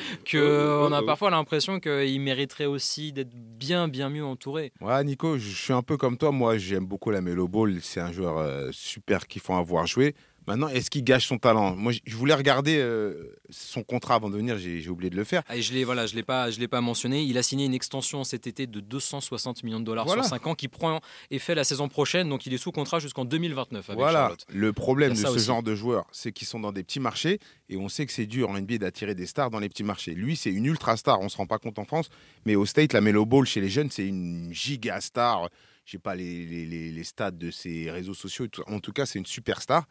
a 0.93 1.01
parfois 1.05 1.29
l'impression 1.31 1.79
qu'il 1.79 2.19
mériterait 2.19 2.65
aussi 2.65 3.13
d'être 3.13 3.33
bien, 3.33 3.87
bien 3.87 4.09
mieux 4.09 4.25
entouré. 4.25 4.73
Ouais, 4.81 5.01
Nico, 5.05 5.37
je 5.37 5.49
suis 5.55 5.71
un 5.73 5.81
peu 5.83 5.95
comme 5.97 6.17
toi. 6.17 6.31
Moi, 6.31 6.57
j'aime 6.57 6.85
beaucoup 6.85 7.09
la 7.11 7.21
Melo 7.21 7.47
Ball. 7.47 7.77
C'est 7.81 8.01
un 8.01 8.11
joueur 8.11 8.37
euh, 8.37 8.69
super 8.73 9.27
kiffant 9.27 9.57
à 9.57 9.61
voir 9.63 9.87
jouer. 9.87 10.15
Maintenant, 10.47 10.69
est-ce 10.69 10.89
qu'il 10.89 11.03
gâche 11.03 11.27
son 11.27 11.37
talent? 11.37 11.75
Moi, 11.75 11.91
je- 11.91 12.15
voulais 12.15 12.33
regarder 12.33 12.77
euh, 12.77 13.35
son 13.49 13.83
contrat 13.83 14.15
avant 14.15 14.29
de 14.29 14.37
venir. 14.37 14.57
J'ai 14.57 14.87
oublié 14.89 15.09
de 15.09 15.15
le 15.17 15.23
faire. 15.25 15.43
Ah, 15.49 15.57
et 15.57 15.61
je 15.61 15.73
l'ai, 15.73 15.83
voilà, 15.83 16.07
je 16.07 16.15
l'ai 16.15 16.23
pas, 16.23 16.49
je 16.51 16.59
l'ai 16.59 16.67
pas 16.69 16.79
mentionné. 16.81 17.21
Il 17.23 17.37
a 17.37 17.43
signé 17.43 17.65
une 17.65 17.73
extension 17.73 18.23
cet 18.23 18.47
été 18.47 18.65
de 18.65 18.79
260 18.79 19.63
millions 19.63 19.79
de 19.81 19.85
dollars 19.85 20.05
Voilà. 20.05 20.23
sur 20.23 20.29
5 20.29 20.47
ans, 20.47 20.55
qui 20.55 20.67
prend 20.69 21.01
effet 21.31 21.53
la 21.53 21.63
saison 21.65 21.89
prochaine. 21.89 22.29
Donc, 22.29 22.45
il 22.45 22.53
est 22.53 22.57
sous 22.57 22.71
contrat 22.71 22.99
jusqu'en 22.99 23.25
2029 23.25 23.89
avec 23.89 23.99
Voilà. 23.99 24.19
Charlotte. 24.19 24.45
Le 24.49 24.73
problème 24.73 25.11
de 25.11 25.17
ce 25.17 25.27
aussi. 25.27 25.45
genre 25.45 25.63
de 25.63 25.75
joueurs, 25.75 26.05
c'est 26.11 26.31
qu'ils 26.31 26.47
sont 26.47 26.59
dans 26.61 26.71
des 26.71 26.83
petits 26.83 26.99
marchés 27.01 27.39
et 27.69 27.75
on 27.77 27.89
sait 27.89 28.05
que 28.05 28.13
c'est 28.13 28.25
dur 28.25 28.49
en 28.49 28.57
NBA 28.57 28.77
d'attirer 28.77 29.15
des 29.15 29.25
stars 29.25 29.49
dans 29.49 29.59
les 29.59 29.67
petits 29.69 29.83
marchés. 29.83 30.13
Lui, 30.15 30.35
c'est 30.37 30.51
une 30.51 30.65
ultra 30.65 30.95
star. 30.95 31.19
On 31.19 31.27
se 31.29 31.35
rend 31.37 31.45
pas 31.45 31.59
compte 31.59 31.77
en 31.77 31.85
France, 31.85 32.09
mais 32.45 32.55
au 32.55 32.65
State, 32.65 32.93
la 32.93 33.01
Melo 33.01 33.25
Ball 33.25 33.45
chez 33.45 33.59
les 33.59 33.69
jeunes, 33.69 33.91
c'est 33.91 34.07
une 34.07 34.49
giga 34.53 35.01
star. 35.01 35.49
Je 35.85 35.91
sais 35.93 35.97
pas 35.99 36.15
les, 36.15 36.45
les, 36.45 36.65
les- 36.65 36.91
les 36.91 37.03
stats 37.03 37.31
de 37.31 37.51
ses 37.51 37.91
réseaux 37.91 38.13
sociaux. 38.13 38.47
En 38.67 38.79
tout 38.79 38.91
cas, 38.93 39.05
c'est 39.05 39.19
une 39.19 39.25
superstar. 39.25 39.85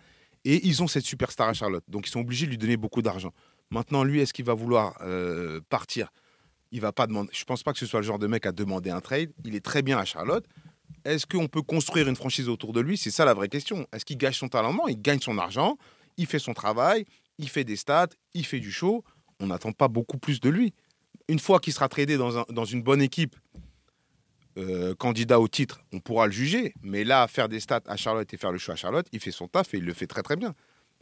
Et 0.49 0.67
ils 0.67 0.81
ont 0.83 0.87
cette 0.87 1.05
superstar 1.05 1.49
à 1.49 1.55
Charlotte. 1.55 1.85
Donc, 1.89 2.07
ils 2.07 2.11
sont 2.11 2.21
obligés 2.21 2.47
de 2.47 2.51
lui 2.53 2.59
donner 2.59 2.77
beaucoup 2.77 3.03
d'argent. 3.03 3.33
Maintenant, 3.71 4.05
lui, 4.05 4.21
est-ce 4.21 4.33
qu'il 4.33 4.45
va 4.45 4.55
vouloir 4.55 4.97
euh, 5.03 5.61
partir? 5.69 6.13
Il 6.71 6.81
va 6.81 6.93
pas 6.93 7.09
demander. 7.09 7.31
Je 7.33 7.45
pense 7.45 7.65
pas 7.65 7.73
que 7.73 7.81
ce 7.81 7.87
soit 7.87 8.01
le 8.01 8.07
genre 8.07 8.21
de 8.21 8.29
mec 8.29 8.47
à 8.47 8.53
demander 8.53 8.91
un 8.91 9.01
trade. 9.01 9.33
Il 9.45 9.57
est 9.57 9.65
très 9.65 9.83
bien 9.83 9.99
à 9.99 10.05
Charlotte. 10.05 10.45
Est-ce 11.05 11.27
qu'on 11.27 11.49
peut 11.49 11.63
construire 11.63 12.09
une 12.09 12.15
franchise 12.15 12.49
autour 12.49 12.73
de 12.73 12.81
lui? 12.81 12.97
C'est 12.97 13.11
ça 13.11 13.25
la 13.25 13.35
vraie 13.35 13.49
question. 13.49 13.89
Est-ce 13.93 14.05
qu'il 14.05 14.19
gâche 14.19 14.39
son 14.39 14.49
talent? 14.49 14.73
Non, 14.73 14.87
il 14.87 15.01
gagne 15.03 15.21
son 15.21 15.37
argent, 15.37 15.79
il 16.17 16.27
fait 16.27 16.39
son 16.39 16.55
travail, 16.55 17.05
il 17.39 17.49
fait 17.49 17.65
des 17.65 17.77
stats, 17.77 18.09
il 18.35 18.47
fait 18.47 18.61
du 18.61 18.71
show. 18.71 19.03
On 19.41 19.49
n'attend 19.49 19.73
pas 19.73 19.89
beaucoup 19.89 20.19
plus 20.19 20.39
de 20.41 20.49
lui. 20.49 20.73
Une 21.29 21.41
fois 21.41 21.59
qu'il 21.59 21.73
sera 21.73 21.89
tradé 21.89 22.17
dans, 22.17 22.39
un- 22.39 22.47
dans 22.51 22.65
une 22.65 22.83
bonne 22.83 23.03
équipe, 23.03 23.35
euh, 24.59 24.95
candidat 24.95 25.39
au 25.41 25.49
titre, 25.49 25.81
on 25.93 26.01
pourra 26.01 26.27
le 26.27 26.33
juger. 26.33 26.75
Mais 26.83 27.05
là, 27.05 27.27
faire 27.29 27.49
des 27.49 27.61
stats 27.61 27.83
à 27.87 27.97
Charlotte 27.97 28.33
et 28.33 28.37
faire 28.37 28.53
le 28.53 28.59
show 28.59 28.73
à 28.73 28.77
Charlotte, 28.77 29.07
il 29.13 29.21
fait 29.21 29.31
son 29.33 29.49
taf 29.49 29.75
et 29.75 29.79
il 29.79 29.85
le 29.85 29.93
fait 29.93 30.07
très 30.07 30.23
très 30.23 30.37
bien. 30.37 30.55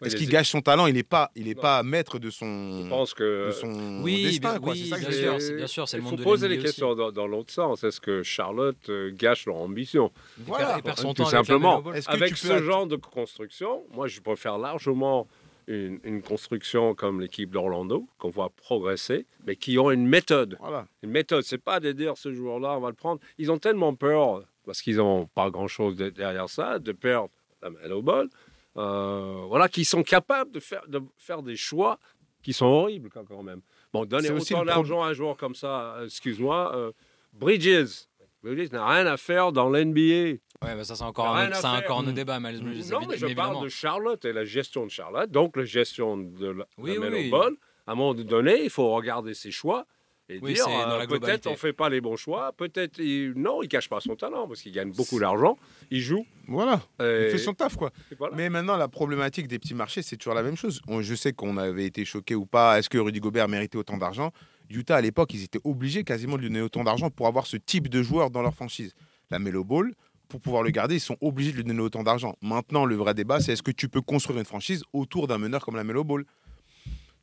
Est-ce 0.04 0.16
qu'il 0.16 0.28
gâche 0.28 0.50
son 0.50 0.60
talent 0.60 0.86
Il 0.86 0.94
n'est 0.94 1.02
pas, 1.04 1.30
il 1.36 1.48
est 1.48 1.54
Non. 1.54 1.62
pas 1.62 1.82
maître 1.84 2.18
de 2.18 2.28
Je 2.28 2.34
son, 2.36 2.86
pense 2.90 3.14
que 3.14 3.46
de 3.46 3.52
son 3.52 4.02
Oui, 4.02 4.24
destin. 4.24 4.50
bien- 4.50 4.58
quoi. 4.60 4.72
oui, 4.72 4.88
ça 4.88 4.98
bien 4.98 5.08
je 5.10 5.14
sûr, 5.16 5.56
bien 5.56 5.66
sûr, 5.68 5.88
c'est 5.88 5.96
le 5.96 6.02
Il 6.02 6.04
faut 6.04 6.10
monde 6.10 6.18
de 6.18 6.24
poser 6.24 6.48
les 6.48 6.58
questions 6.58 6.94
dans, 6.94 7.10
dans 7.12 7.26
l'autre 7.28 7.52
sens. 7.54 7.84
Est-ce 7.84 8.00
que 8.00 8.22
Charlotte 8.24 8.76
euh, 8.90 9.12
gâche 9.14 9.46
leur 9.46 9.56
ambition 9.56 10.10
Voilà. 10.38 10.74
Il 10.78 10.82
perd 10.82 10.98
son 10.98 11.14
tout 11.14 11.22
temps 11.22 11.28
simplement. 11.30 11.82
Avec 12.08 12.36
ce 12.36 12.60
genre 12.62 12.86
de 12.86 12.96
construction, 12.96 13.84
moi, 13.94 14.08
je 14.08 14.20
préfère 14.20 14.58
largement 14.58 15.26
une, 15.66 16.00
une 16.04 16.22
construction 16.22 16.94
comme 16.94 17.20
l'équipe 17.20 17.50
d'Orlando, 17.50 18.06
qu'on 18.18 18.30
voit 18.30 18.50
progresser, 18.50 19.26
mais 19.46 19.56
qui 19.56 19.78
ont 19.78 19.90
une 19.90 20.06
méthode. 20.06 20.56
Voilà. 20.60 20.86
Une 21.02 21.10
méthode, 21.10 21.42
c'est 21.44 21.58
pas 21.58 21.80
de 21.80 21.92
dire 21.92 22.16
ce 22.16 22.32
joueur-là, 22.32 22.76
on 22.76 22.80
va 22.80 22.88
le 22.88 22.94
prendre. 22.94 23.20
Ils 23.38 23.50
ont 23.50 23.58
tellement 23.58 23.94
peur, 23.94 24.42
parce 24.66 24.82
qu'ils 24.82 24.96
n'ont 24.96 25.26
pas 25.26 25.50
grand-chose 25.50 25.96
de- 25.96 26.10
derrière 26.10 26.48
ça, 26.48 26.78
de 26.78 26.92
perdre 26.92 27.30
la 27.62 27.70
Melo 27.70 28.02
Ball, 28.02 28.28
euh, 28.76 29.44
voilà, 29.48 29.68
qu'ils 29.68 29.86
sont 29.86 30.02
capables 30.02 30.50
de 30.50 30.60
faire, 30.60 30.82
de 30.88 31.00
faire 31.16 31.42
des 31.42 31.56
choix 31.56 31.98
qui 32.42 32.52
sont 32.52 32.66
horribles 32.66 33.08
quand 33.10 33.42
même. 33.42 33.60
Bon, 33.92 34.04
donner 34.04 34.28
autant 34.30 34.64
d'argent 34.66 35.02
à 35.02 35.06
un 35.08 35.12
joueur 35.12 35.36
comme 35.36 35.54
ça, 35.54 35.94
euh, 35.96 36.04
excuse-moi, 36.06 36.72
euh, 36.76 36.92
Bridges. 37.32 38.06
Bridges 38.42 38.70
n'a 38.72 38.86
rien 38.86 39.06
à 39.06 39.16
faire 39.16 39.52
dans 39.52 39.70
l'NBA. 39.70 40.38
Ouais, 40.62 40.74
mais 40.74 40.84
ça, 40.84 40.94
c'est 40.96 41.02
encore, 41.02 41.36
un, 41.36 41.52
c'est 41.52 41.66
encore 41.66 42.00
un 42.00 42.12
débat, 42.12 42.40
Miles 42.40 42.62
Bridges, 42.62 42.90
Non, 42.90 43.00
mais 43.08 43.16
je 43.18 43.26
évidemment. 43.26 43.52
parle 43.52 43.64
de 43.64 43.68
Charlotte 43.68 44.24
et 44.24 44.32
la 44.32 44.44
gestion 44.44 44.84
de 44.86 44.90
Charlotte, 44.90 45.30
donc 45.30 45.56
la 45.56 45.64
gestion 45.64 46.16
de 46.16 46.46
la, 46.48 46.64
Oui, 46.78 46.94
la 46.94 47.00
oui, 47.00 47.04
Melo 47.04 47.16
oui. 47.16 47.30
Ball. 47.30 47.54
À 47.86 47.92
un 47.92 47.94
moment 47.96 48.14
donné, 48.14 48.62
il 48.64 48.70
faut 48.70 48.90
regarder 48.94 49.34
ses 49.34 49.50
choix 49.50 49.86
et 50.30 50.38
Oui, 50.40 50.54
dire 50.54 50.64
c'est 50.64 50.70
dans 50.70 50.92
euh, 50.92 50.98
la 51.00 51.06
peut-être 51.06 51.46
on 51.48 51.50
ne 51.50 51.56
fait 51.56 51.74
pas 51.74 51.90
les 51.90 52.00
bons 52.00 52.16
choix, 52.16 52.52
peut-être 52.56 52.98
il- 52.98 53.34
non, 53.36 53.62
il 53.62 53.68
cache 53.68 53.90
pas 53.90 54.00
son 54.00 54.16
talent 54.16 54.48
parce 54.48 54.62
qu'il 54.62 54.72
gagne 54.72 54.90
beaucoup 54.90 55.20
d'argent, 55.20 55.58
il 55.90 56.00
joue. 56.00 56.24
Voilà. 56.48 56.80
et- 56.98 57.24
Il 57.26 57.30
fait 57.30 57.36
son 57.38 57.52
taf, 57.52 57.76
quoi. 57.76 57.90
voilà. 58.18 58.34
Mais 58.34 58.48
maintenant, 58.48 58.78
la 58.78 58.88
problématique 58.88 59.48
des 59.48 59.58
petits 59.58 59.74
marchés, 59.74 60.00
c'est 60.00 60.16
toujours 60.16 60.32
la 60.34 60.42
même 60.42 60.56
chose. 60.56 60.80
On- 60.88 61.02
je 61.02 61.14
sais 61.14 61.34
qu'on 61.34 61.58
avait 61.58 61.84
été 61.84 62.06
choqué 62.06 62.34
ou 62.34 62.46
pas. 62.46 62.78
Est-ce 62.78 62.88
que 62.88 62.96
Rudy 62.96 63.20
Gobert 63.20 63.48
méritait 63.48 63.76
autant 63.76 63.98
d'argent? 63.98 64.32
Utah, 64.70 64.96
à 64.96 65.00
l'époque, 65.02 65.34
ils 65.34 65.44
étaient 65.44 65.60
obligés 65.64 66.04
quasiment 66.04 66.36
de 66.36 66.40
lui 66.42 66.48
donner 66.48 66.62
autant 66.62 66.84
d'argent 66.84 67.10
pour 67.10 67.26
avoir 67.26 67.46
ce 67.46 67.58
type 67.58 67.88
de 67.88 68.02
joueur 68.02 68.30
dans 68.30 68.40
leur 68.40 68.54
franchise. 68.54 68.94
La 69.30 69.38
Melo 69.38 69.62
Ball, 69.62 69.92
pour 70.28 70.40
pouvoir 70.40 70.62
le 70.62 70.70
garder, 70.70 70.96
ils 70.96 71.00
sont 71.00 71.16
obligés 71.20 71.52
de 71.52 71.56
lui 71.58 71.64
donner 71.64 71.80
autant 71.80 72.02
d'argent. 72.02 72.34
Maintenant, 72.42 72.84
le 72.84 72.94
vrai 72.96 73.14
débat, 73.14 73.40
c'est 73.40 73.52
est-ce 73.52 73.62
que 73.62 73.70
tu 73.70 73.88
peux 73.88 74.00
construire 74.00 74.38
une 74.38 74.44
franchise 74.44 74.82
autour 74.92 75.26
d'un 75.26 75.38
meneur 75.38 75.64
comme 75.64 75.76
la 75.76 75.84
Melo 75.84 76.04
Ball? 76.04 76.24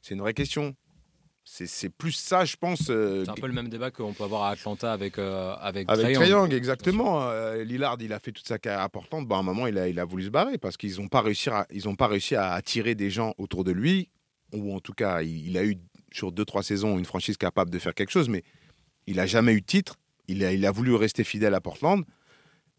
C'est 0.01 0.13
une 0.15 0.21
vraie 0.21 0.33
question. 0.33 0.75
C'est 1.43 1.89
plus 1.89 2.11
ça, 2.11 2.45
je 2.45 2.55
pense. 2.55 2.89
euh, 2.91 3.25
C'est 3.25 3.31
un 3.31 3.33
peu 3.33 3.47
le 3.47 3.53
même 3.53 3.67
débat 3.67 3.89
qu'on 3.89 4.13
peut 4.13 4.23
avoir 4.23 4.43
à 4.43 4.51
Atlanta 4.51 4.93
avec, 4.93 5.17
euh, 5.17 5.53
avec, 5.59 5.89
avec 5.89 6.15
exactement. 6.53 7.23
Euh, 7.23 7.63
Lillard, 7.63 7.97
il 7.99 8.13
a 8.13 8.19
fait 8.19 8.31
toute 8.31 8.47
sa 8.47 8.59
carrière 8.59 8.83
importante. 8.83 9.27
Bah, 9.27 9.37
à 9.37 9.39
un 9.39 9.43
moment, 9.43 9.65
il 9.65 9.77
a, 9.79 9.87
il 9.87 9.99
a 9.99 10.05
voulu 10.05 10.25
se 10.25 10.29
barrer 10.29 10.59
parce 10.59 10.77
qu'ils 10.77 10.97
n'ont 11.01 11.07
pas, 11.07 11.21
réussi 11.21 11.49
à- 11.49 11.65
ils 11.71 11.89
ont 11.89 11.95
pas 11.95 12.07
réussi 12.07 12.35
à 12.35 12.51
attirer 12.53 12.93
des 12.93 13.09
gens 13.09 13.33
autour 13.39 13.63
de 13.63 13.71
lui. 13.71 14.09
Ou 14.53 14.73
en 14.75 14.79
tout 14.79 14.93
cas, 14.93 15.23
il, 15.23 15.47
il 15.47 15.57
a 15.57 15.65
eu 15.65 15.77
sur 16.13 16.31
deux, 16.31 16.45
trois 16.45 16.61
saisons 16.61 16.99
une 16.99 17.05
franchise 17.05 17.37
capable 17.37 17.71
de 17.71 17.79
faire 17.79 17.95
quelque 17.95 18.11
chose, 18.11 18.29
mais 18.29 18.43
il 19.07 19.15
n'a 19.15 19.25
jamais 19.25 19.53
eu 19.53 19.61
de 19.61 19.65
titre. 19.65 19.95
Il 20.27 20.45
a, 20.45 20.53
il 20.53 20.63
a 20.65 20.71
voulu 20.71 20.93
rester 20.93 21.23
fidèle 21.23 21.55
à 21.55 21.59
Portland. 21.61 22.03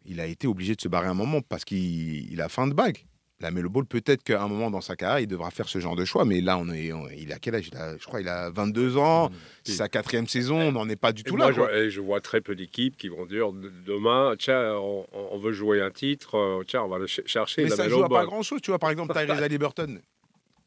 Il 0.07 0.21
a 0.21 0.27
été 0.27 0.47
obligé 0.47 0.75
de 0.75 0.81
se 0.81 0.89
barrer 0.89 1.09
un 1.09 1.15
moment 1.15 1.41
parce 1.43 1.65
qu'il 1.65 2.31
il 2.33 2.41
a 2.41 2.49
fin 2.49 2.67
de 2.67 2.75
bague. 2.75 2.99
La 3.41 3.51
Melo 3.51 3.69
Ball, 3.71 3.85
peut-être 3.87 4.23
qu'à 4.23 4.41
un 4.41 4.47
moment 4.47 4.71
dans 4.71 4.81
sa 4.81 4.95
carrière, 4.95 5.19
il 5.19 5.27
devra 5.27 5.51
faire 5.51 5.69
ce 5.69 5.81
genre 5.81 5.97
de 5.97 6.05
choix. 6.05 6.25
Mais 6.25 6.41
là, 6.41 6.57
on 6.59 6.69
est, 6.71 6.93
on- 6.93 7.09
il 7.09 7.33
a 7.33 7.41
quel 7.41 7.57
âge? 7.57 7.69
Il 7.73 7.77
a- 7.77 7.99
Je 7.99 8.05
crois 8.05 8.21
qu'il 8.21 8.29
a 8.29 8.51
22 8.51 8.97
ans. 8.99 9.31
C'est 9.65 9.73
sa 9.73 9.89
quatrième 9.89 10.29
saison. 10.29 10.61
On 10.61 10.71
n'en 10.73 10.89
est 10.89 10.95
pas 10.95 11.13
du 11.13 11.25
tout 11.25 11.37
moi, 11.37 11.47
là. 11.47 11.53
je, 11.53 11.59
quoi. 11.59 11.77
et 11.77 11.91
je 11.91 12.01
vois 12.01 12.21
très 12.21 12.41
peu 12.41 12.55
d'équipes 12.55 12.97
qui 12.97 13.09
vont 13.09 13.27
dire 13.27 13.53
de- 13.53 13.73
demain, 13.85 14.35
tiens, 14.39 14.75
on, 14.77 15.07
on 15.13 15.39
veut 15.41 15.51
jouer 15.53 15.81
un 15.83 15.91
titre, 15.91 16.37
euh, 16.37 16.63
tiens, 16.65 16.83
on 16.83 16.89
va 16.89 16.99
le 16.99 17.09
ch- 17.09 17.27
chercher. 17.27 17.65
Mais 17.65 17.71
la 17.71 17.77
ça 17.77 17.83
Melo 17.85 17.97
joue 17.99 18.05
à 18.05 18.09
pas 18.09 18.15
Ball. 18.19 18.27
grand 18.27 18.43
chose, 18.43 18.61
tu 18.63 18.71
vois. 18.71 18.79
Par 18.79 18.91
exemple, 18.91 19.13
Tyrese 19.13 19.43
Haliburton, 19.43 19.99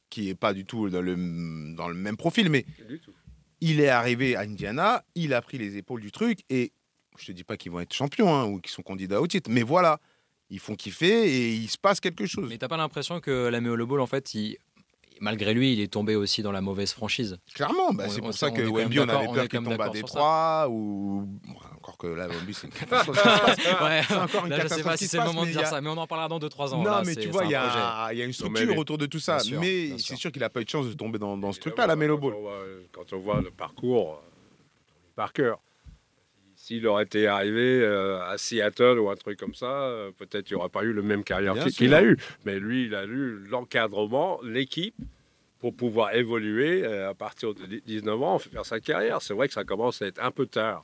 qui 0.09 0.29
est 0.29 0.35
pas 0.35 0.53
du 0.53 0.65
tout 0.65 0.89
dans 0.89 1.01
le, 1.01 1.15
dans 1.75 1.87
le 1.87 1.93
même 1.95 2.17
profil, 2.17 2.49
mais 2.49 2.65
Du 2.89 2.99
tout. 2.99 3.11
il 3.61 3.79
est 3.79 3.87
arrivé 3.87 4.35
à 4.35 4.41
Indiana, 4.41 5.05
il 5.15 5.33
a 5.33 5.41
pris 5.41 5.57
les 5.57 5.77
épaules 5.77 6.01
du 6.01 6.11
truc, 6.11 6.39
et 6.49 6.73
je 7.17 7.27
te 7.27 7.31
dis 7.31 7.43
pas 7.43 7.57
qu'ils 7.57 7.71
vont 7.71 7.79
être 7.79 7.93
champions 7.93 8.33
hein, 8.35 8.45
ou 8.45 8.59
qu'ils 8.59 8.71
sont 8.71 8.81
candidats 8.83 9.21
au 9.21 9.27
titre, 9.27 9.49
mais 9.51 9.63
voilà, 9.63 9.99
ils 10.49 10.59
font 10.59 10.75
kiffer 10.75 11.27
et 11.27 11.53
il 11.53 11.67
se 11.69 11.77
passe 11.77 11.99
quelque 11.99 12.25
chose. 12.25 12.47
Mais 12.49 12.57
t'as 12.57 12.67
pas 12.67 12.77
l'impression 12.77 13.19
que 13.19 13.47
la 13.47 13.61
Melo 13.61 13.85
Ball, 13.87 13.99
en 14.01 14.07
fait, 14.07 14.33
il- 14.33 14.57
malgré 15.21 15.53
lui, 15.53 15.71
il 15.73 15.79
est 15.79 15.87
tombé 15.91 16.15
aussi 16.15 16.41
dans 16.43 16.51
la 16.51 16.59
mauvaise 16.61 16.91
franchise? 16.91 17.37
Clairement, 17.53 17.93
bah, 17.93 18.09
c'est 18.09 18.19
on- 18.19 18.25
pour 18.25 18.33
ça 18.33 18.51
que 18.51 18.61
Wemby, 18.61 18.99
on 18.99 19.07
avait 19.09 19.25
peur 19.33 19.47
qu'il 19.47 19.59
tombe 19.63 19.67
à 19.73 19.77
d'accord 19.77 19.95
sur 19.95 20.07
ça. 20.09 20.13
Détroit, 20.13 20.67
ou 20.69 21.23
bon, 21.47 21.55
encore 21.77 21.97
que 21.97 22.07
là, 22.07 22.27
Wemby, 22.27 22.53
c'est 22.53 22.67
une 22.67 22.73
catastrophe. 22.73 23.23
Ouais. 23.81 24.01
C'est 24.07 24.15
encore 24.17 24.43
une 24.45 24.51
Là, 24.51 24.57
je 24.57 24.61
sais 24.63 24.67
catastrophe 24.67 24.83
pas 24.83 24.97
si 24.97 25.07
c'est 25.07 25.17
le 25.17 25.23
moment 25.23 25.45
de 25.45 25.51
dire 25.51 25.61
a- 25.61 25.65
ça, 25.65 25.79
mais 25.81 25.89
on 25.89 25.97
en 25.97 26.05
parlera 26.05 26.27
dans 26.27 26.37
2-3 26.39 26.73
ans. 26.73 26.83
Non, 26.83 26.91
là, 26.91 27.01
mais 27.05 27.15
tu 27.15 27.29
vois, 27.29 27.45
il 27.45 27.51
y, 27.51 27.55
a 27.55 28.11
une 28.11 28.25
mais- 28.27 28.33
structure 28.33 28.77
autour 28.77 28.97
de 28.97 29.05
tout 29.05 29.19
ça. 29.19 29.39
Sûr, 29.39 29.59
mais 29.61 29.97
c'est 29.97 30.15
sûr. 30.17 30.31
qu'il 30.33 30.41
n'a 30.41 30.49
pas 30.49 30.59
eu 30.61 30.65
de 30.65 30.69
chance 30.69 30.85
de 30.87 30.93
tomber 30.93 31.17
dans, 31.17 31.37
dans 31.37 31.53
ce 31.53 31.59
truc-là, 31.61 31.87
la 31.87 31.95
Melo 31.95 32.17
Ball. 32.17 32.33
Quand 32.33 32.37
on 32.39 32.41
voit- 32.41 32.59
Quand 32.91 33.13
on 33.13 33.19
voit 33.19 33.41
le 33.41 33.51
parcours, 33.51 34.15
euh, 34.15 34.29
par 35.15 35.31
cœur, 35.31 35.59
s'il 36.65 36.87
aurait 36.87 37.03
été 37.03 37.27
arrivé 37.27 37.81
euh, 37.83 38.19
à 38.23 38.39
Seattle 38.39 38.97
ou 38.97 39.11
un 39.11 39.15
truc 39.15 39.37
comme 39.37 39.53
ça, 39.53 39.67
euh, 39.67 40.09
peut-être 40.17 40.49
il 40.49 40.55
n'y 40.55 40.59
aurait 40.59 40.69
pas 40.69 40.83
eu 40.83 40.93
le 40.93 41.03
même 41.03 41.23
carrière 41.23 41.53
qu'il 41.65 41.93
a 41.93 42.01
eu. 42.01 42.17
Mais 42.43 42.59
lui, 42.59 42.85
il 42.85 42.95
a 42.95 43.05
eu 43.05 43.37
l'encadrement, 43.51 44.39
l'équipe, 44.41 44.95
pour 45.59 45.75
pouvoir 45.75 46.15
évoluer 46.15 46.83
euh, 46.83 47.11
à 47.11 47.13
partir 47.13 47.53
de 47.53 47.67
19 47.85 48.23
ans, 48.23 48.39
faire 48.39 48.65
sa 48.65 48.79
carrière. 48.79 49.21
C'est 49.21 49.35
vrai 49.35 49.47
que 49.47 49.53
ça 49.53 49.63
commence 49.63 50.01
à 50.01 50.07
être 50.07 50.23
un 50.23 50.31
peu 50.31 50.47
tard 50.47 50.83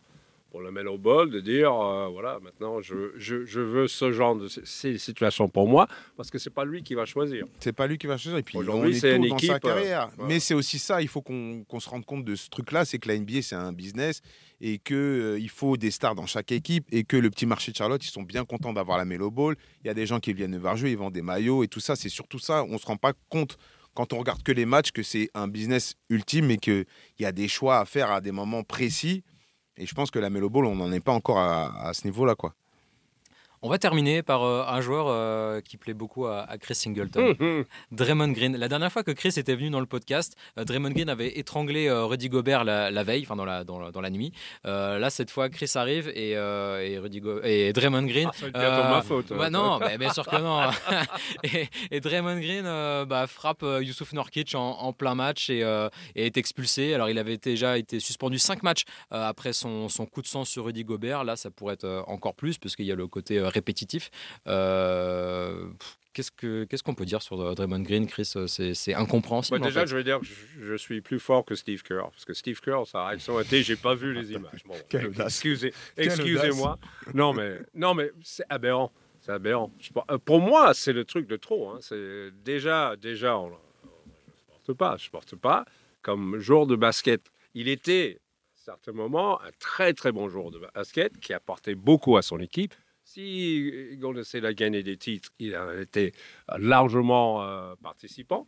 pour 0.51 0.61
le 0.61 0.69
Melo 0.69 0.97
Ball 0.97 1.29
de 1.29 1.39
dire 1.39 1.73
euh, 1.73 2.09
voilà, 2.09 2.39
maintenant 2.41 2.81
je, 2.81 3.13
je, 3.15 3.45
je 3.45 3.61
veux 3.61 3.87
ce 3.87 4.11
genre 4.11 4.35
de 4.35 4.49
ces 4.49 4.97
situations 4.97 5.47
pour 5.47 5.67
moi, 5.67 5.87
parce 6.17 6.29
que 6.29 6.37
c'est 6.37 6.49
pas 6.49 6.65
lui 6.65 6.83
qui 6.83 6.93
va 6.93 7.05
choisir. 7.05 7.47
C'est 7.59 7.71
pas 7.71 7.87
lui 7.87 7.97
qui 7.97 8.05
va 8.05 8.17
choisir. 8.17 8.37
Et 8.37 8.43
puis, 8.43 8.57
Aujourd'hui, 8.57 8.95
est 8.95 8.99
c'est 8.99 9.15
une 9.15 9.29
dans 9.29 9.37
équipe, 9.37 9.49
sa 9.49 9.55
euh, 9.55 9.59
carrière. 9.59 10.09
Mais 10.27 10.39
c'est 10.39 10.53
aussi 10.53 10.77
ça, 10.77 11.01
il 11.01 11.07
faut 11.07 11.21
qu'on 11.21 11.63
qu'on 11.63 11.79
se 11.79 11.89
rende 11.89 12.05
compte 12.05 12.25
de 12.25 12.35
ce 12.35 12.49
truc-là, 12.49 12.83
c'est 12.83 12.99
que 12.99 13.07
la 13.07 13.17
NBA, 13.17 13.41
c'est 13.41 13.55
un 13.55 13.71
business 13.71 14.21
et 14.59 14.77
qu'il 14.77 15.37
il 15.39 15.49
faut 15.49 15.77
des 15.77 15.89
stars 15.89 16.15
dans 16.15 16.27
chaque 16.27 16.51
équipe 16.51 16.85
et 16.91 17.05
que 17.05 17.17
le 17.17 17.29
petit 17.29 17.45
marché 17.45 17.71
de 17.71 17.77
Charlotte, 17.77 18.05
ils 18.05 18.11
sont 18.11 18.23
bien 18.23 18.43
contents 18.43 18.73
d'avoir 18.73 18.97
la 18.97 19.05
Melo 19.05 19.31
Ball. 19.31 19.55
Il 19.83 19.87
y 19.87 19.89
a 19.89 19.93
des 19.93 20.05
gens 20.05 20.19
qui 20.19 20.33
viennent 20.33 20.57
voir 20.57 20.75
jouer, 20.75 20.91
ils 20.91 20.97
vendent 20.97 21.13
des 21.13 21.21
maillots 21.21 21.63
et 21.63 21.67
tout 21.69 21.79
ça. 21.79 21.95
C'est 21.95 22.09
surtout 22.09 22.39
ça. 22.39 22.65
On 22.65 22.77
se 22.77 22.85
rend 22.85 22.97
pas 22.97 23.13
compte 23.29 23.57
quand 23.93 24.13
on 24.13 24.19
regarde 24.19 24.43
que 24.43 24.51
les 24.51 24.65
matchs 24.65 24.91
que 24.91 25.03
c'est 25.03 25.29
un 25.33 25.47
business 25.47 25.95
ultime 26.09 26.51
et 26.51 26.57
qu'il 26.57 26.85
y 27.19 27.25
a 27.25 27.31
des 27.31 27.47
choix 27.47 27.79
à 27.79 27.85
faire 27.85 28.11
à 28.11 28.21
des 28.21 28.31
moments 28.31 28.63
précis. 28.63 29.23
Et 29.81 29.87
je 29.87 29.95
pense 29.95 30.11
que 30.11 30.19
la 30.19 30.29
Melo 30.29 30.47
Ball, 30.51 30.65
on 30.65 30.75
n'en 30.75 30.91
est 30.91 30.99
pas 30.99 31.11
encore 31.11 31.39
à, 31.39 31.87
à 31.87 31.93
ce 31.95 32.05
niveau-là. 32.05 32.35
quoi. 32.35 32.53
On 33.63 33.69
va 33.69 33.77
terminer 33.77 34.23
par 34.23 34.43
euh, 34.43 34.63
un 34.67 34.81
joueur 34.81 35.05
euh, 35.07 35.61
qui 35.61 35.77
plaît 35.77 35.93
beaucoup 35.93 36.25
à, 36.25 36.39
à 36.49 36.57
Chris 36.57 36.73
Singleton. 36.73 37.35
Draymond 37.91 38.29
Green. 38.29 38.57
La 38.57 38.67
dernière 38.67 38.91
fois 38.91 39.03
que 39.03 39.11
Chris 39.11 39.33
était 39.37 39.53
venu 39.53 39.69
dans 39.69 39.79
le 39.79 39.85
podcast, 39.85 40.35
euh, 40.57 40.63
Draymond 40.63 40.89
Green 40.89 41.09
avait 41.09 41.37
étranglé 41.37 41.91
Rudy 41.91 42.27
Gobert 42.29 42.63
la, 42.63 42.89
la 42.89 43.03
veille, 43.03 43.21
enfin 43.21 43.35
dans 43.35 43.45
la, 43.45 43.63
dans, 43.63 43.79
la, 43.79 43.91
dans 43.91 44.01
la 44.01 44.09
nuit. 44.09 44.31
Là, 44.63 45.09
cette 45.11 45.29
fois, 45.29 45.49
Chris 45.49 45.71
arrive 45.75 46.09
et, 46.15 46.31
et, 46.31 46.97
Rudy 46.97 47.21
Go- 47.21 47.41
et 47.43 47.71
Draymond 47.73 48.03
Green. 48.07 48.29
Ah, 48.53 48.59
bientôt 48.59 48.89
ma 48.89 49.01
faute. 49.03 49.29
bah 49.33 49.49
non, 49.51 49.77
bah, 49.77 49.95
bien 49.97 50.11
sûr 50.11 50.25
que 50.25 50.37
non. 50.37 50.61
et, 51.43 51.67
et 51.91 51.99
Draymond 51.99 52.39
Green 52.39 52.63
bah, 53.05 53.27
frappe 53.27 53.61
Youssouf 53.63 54.13
Nurkic 54.13 54.55
en, 54.55 54.71
en 54.71 54.91
plein 54.93 55.13
match 55.13 55.51
et, 55.51 55.59
et 56.15 56.25
est 56.25 56.37
expulsé. 56.37 56.95
Alors, 56.95 57.09
il 57.09 57.19
avait 57.19 57.37
déjà 57.37 57.77
été 57.77 57.99
suspendu 57.99 58.39
5 58.39 58.63
matchs 58.63 58.85
après 59.11 59.53
son, 59.53 59.87
son 59.87 60.07
coup 60.07 60.23
de 60.23 60.27
sang 60.27 60.45
sur 60.45 60.65
Rudy 60.65 60.83
Gobert. 60.83 61.23
Là, 61.23 61.35
ça 61.35 61.51
pourrait 61.51 61.75
être 61.75 62.03
encore 62.07 62.33
plus, 62.33 62.57
parce 62.57 62.75
qu'il 62.75 62.85
y 62.85 62.91
a 62.91 62.95
le 62.95 63.07
côté 63.07 63.39
répétitif. 63.51 64.09
Euh, 64.47 65.67
Qu'est-ce 66.13 66.29
que- 66.31 66.65
qu'est-ce 66.65 66.83
qu'on 66.83 66.93
peut 66.93 67.05
dire 67.05 67.21
sur 67.21 67.39
euh, 67.39 67.55
Draymond 67.55 67.79
Green, 67.83 68.05
Chris 68.05 68.33
Euh, 68.35 68.45
C'est 68.47 68.93
incompréhensible. 68.93 69.59
Bah, 69.59 69.65
en 69.65 69.69
déjà, 69.69 69.81
fait. 69.81 69.87
je 69.87 69.95
vais 69.95 70.03
dire 70.03 70.19
que 70.19 70.25
je, 70.25 70.33
je 70.65 70.75
suis 70.75 70.99
plus 70.99 71.19
fort 71.21 71.45
que 71.45 71.55
Steve 71.55 71.83
Kerr. 71.83 72.09
Parce 72.11 72.25
que 72.25 72.33
Steve 72.33 72.59
Kerr, 72.59 72.85
sa 72.85 73.07
réaction 73.07 73.39
était 73.39 73.63
j'ai 73.63 73.77
pas 73.77 73.95
vu 73.95 74.13
les 74.13 74.33
images. 74.33 74.63
Bon, 74.65 74.75
audace. 75.07 75.27
excusez, 75.27 75.73
Quelle 75.95 76.07
excusez-moi. 76.07 76.77
Non, 77.13 77.31
mais, 77.33 77.59
non, 77.75 77.93
mais 77.93 78.11
c'est 78.23 78.43
aberrant. 78.49 78.91
C'est 79.21 79.31
aberrant. 79.31 79.71
Je 79.79 79.91
euh, 80.09 80.17
pour 80.17 80.41
moi, 80.41 80.73
c'est 80.73 80.91
le 80.91 81.05
truc 81.05 81.27
de 81.27 81.37
trop. 81.37 81.69
hein. 81.69 81.77
C'est 81.79 82.31
déjà, 82.43 82.95
déjà, 82.97 83.37
on, 83.37 83.51
je 83.51 83.53
supporte 84.65 84.73
pas. 84.77 84.97
Je 84.97 85.03
supporte 85.03 85.35
pas 85.37 85.63
comme 86.01 86.39
joueur 86.39 86.67
de 86.67 86.75
basket. 86.75 87.21
Il 87.53 87.69
était, 87.69 88.19
à 88.57 88.65
certains 88.65 88.91
moments, 88.91 89.41
un 89.41 89.51
très 89.59 89.93
très 89.93 90.11
bon 90.11 90.27
joueur 90.27 90.51
de 90.51 90.59
basket 90.75 91.17
qui 91.21 91.31
apportait 91.33 91.75
beaucoup 91.75 92.17
à 92.17 92.21
son 92.21 92.39
équipe. 92.39 92.73
Si 93.13 93.97
Golden 93.97 94.23
State 94.23 94.45
a 94.45 94.53
gagné 94.53 94.83
des 94.83 94.95
titres, 94.95 95.33
il 95.37 95.57
en 95.57 95.77
était 95.77 96.13
largement 96.57 97.43
euh, 97.43 97.75
participant. 97.83 98.47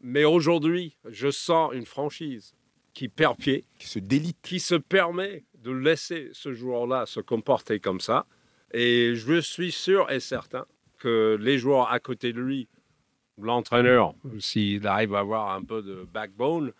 Mais 0.00 0.24
aujourd'hui, 0.24 0.96
je 1.08 1.30
sens 1.30 1.72
une 1.72 1.86
franchise 1.86 2.56
qui 2.92 3.08
perd 3.08 3.36
pied, 3.36 3.66
Qui 3.78 3.86
se 3.86 4.00
délite. 4.00 4.38
qui 4.42 4.58
se 4.58 4.74
permet 4.74 5.44
de 5.62 5.70
laisser 5.70 6.28
ce 6.32 6.52
joueur-là 6.52 7.06
se 7.06 7.20
comporter 7.20 7.78
comme 7.78 8.00
ça. 8.00 8.26
Et 8.72 9.12
je 9.14 9.40
suis 9.40 9.70
sûr 9.70 10.10
et 10.10 10.18
certain 10.18 10.66
que 10.98 11.38
les 11.40 11.58
joueurs 11.58 11.92
à 11.92 12.00
côté 12.00 12.32
de 12.32 12.40
lui, 12.40 12.68
l'entraîneur, 13.46 14.14
s'il 14.38 14.86
arrive 14.86 15.14
à 15.14 15.20
avoir 15.20 15.54
un 15.54 15.62
peu 15.62 15.82
de 15.82 16.06
backbone, 16.12 16.72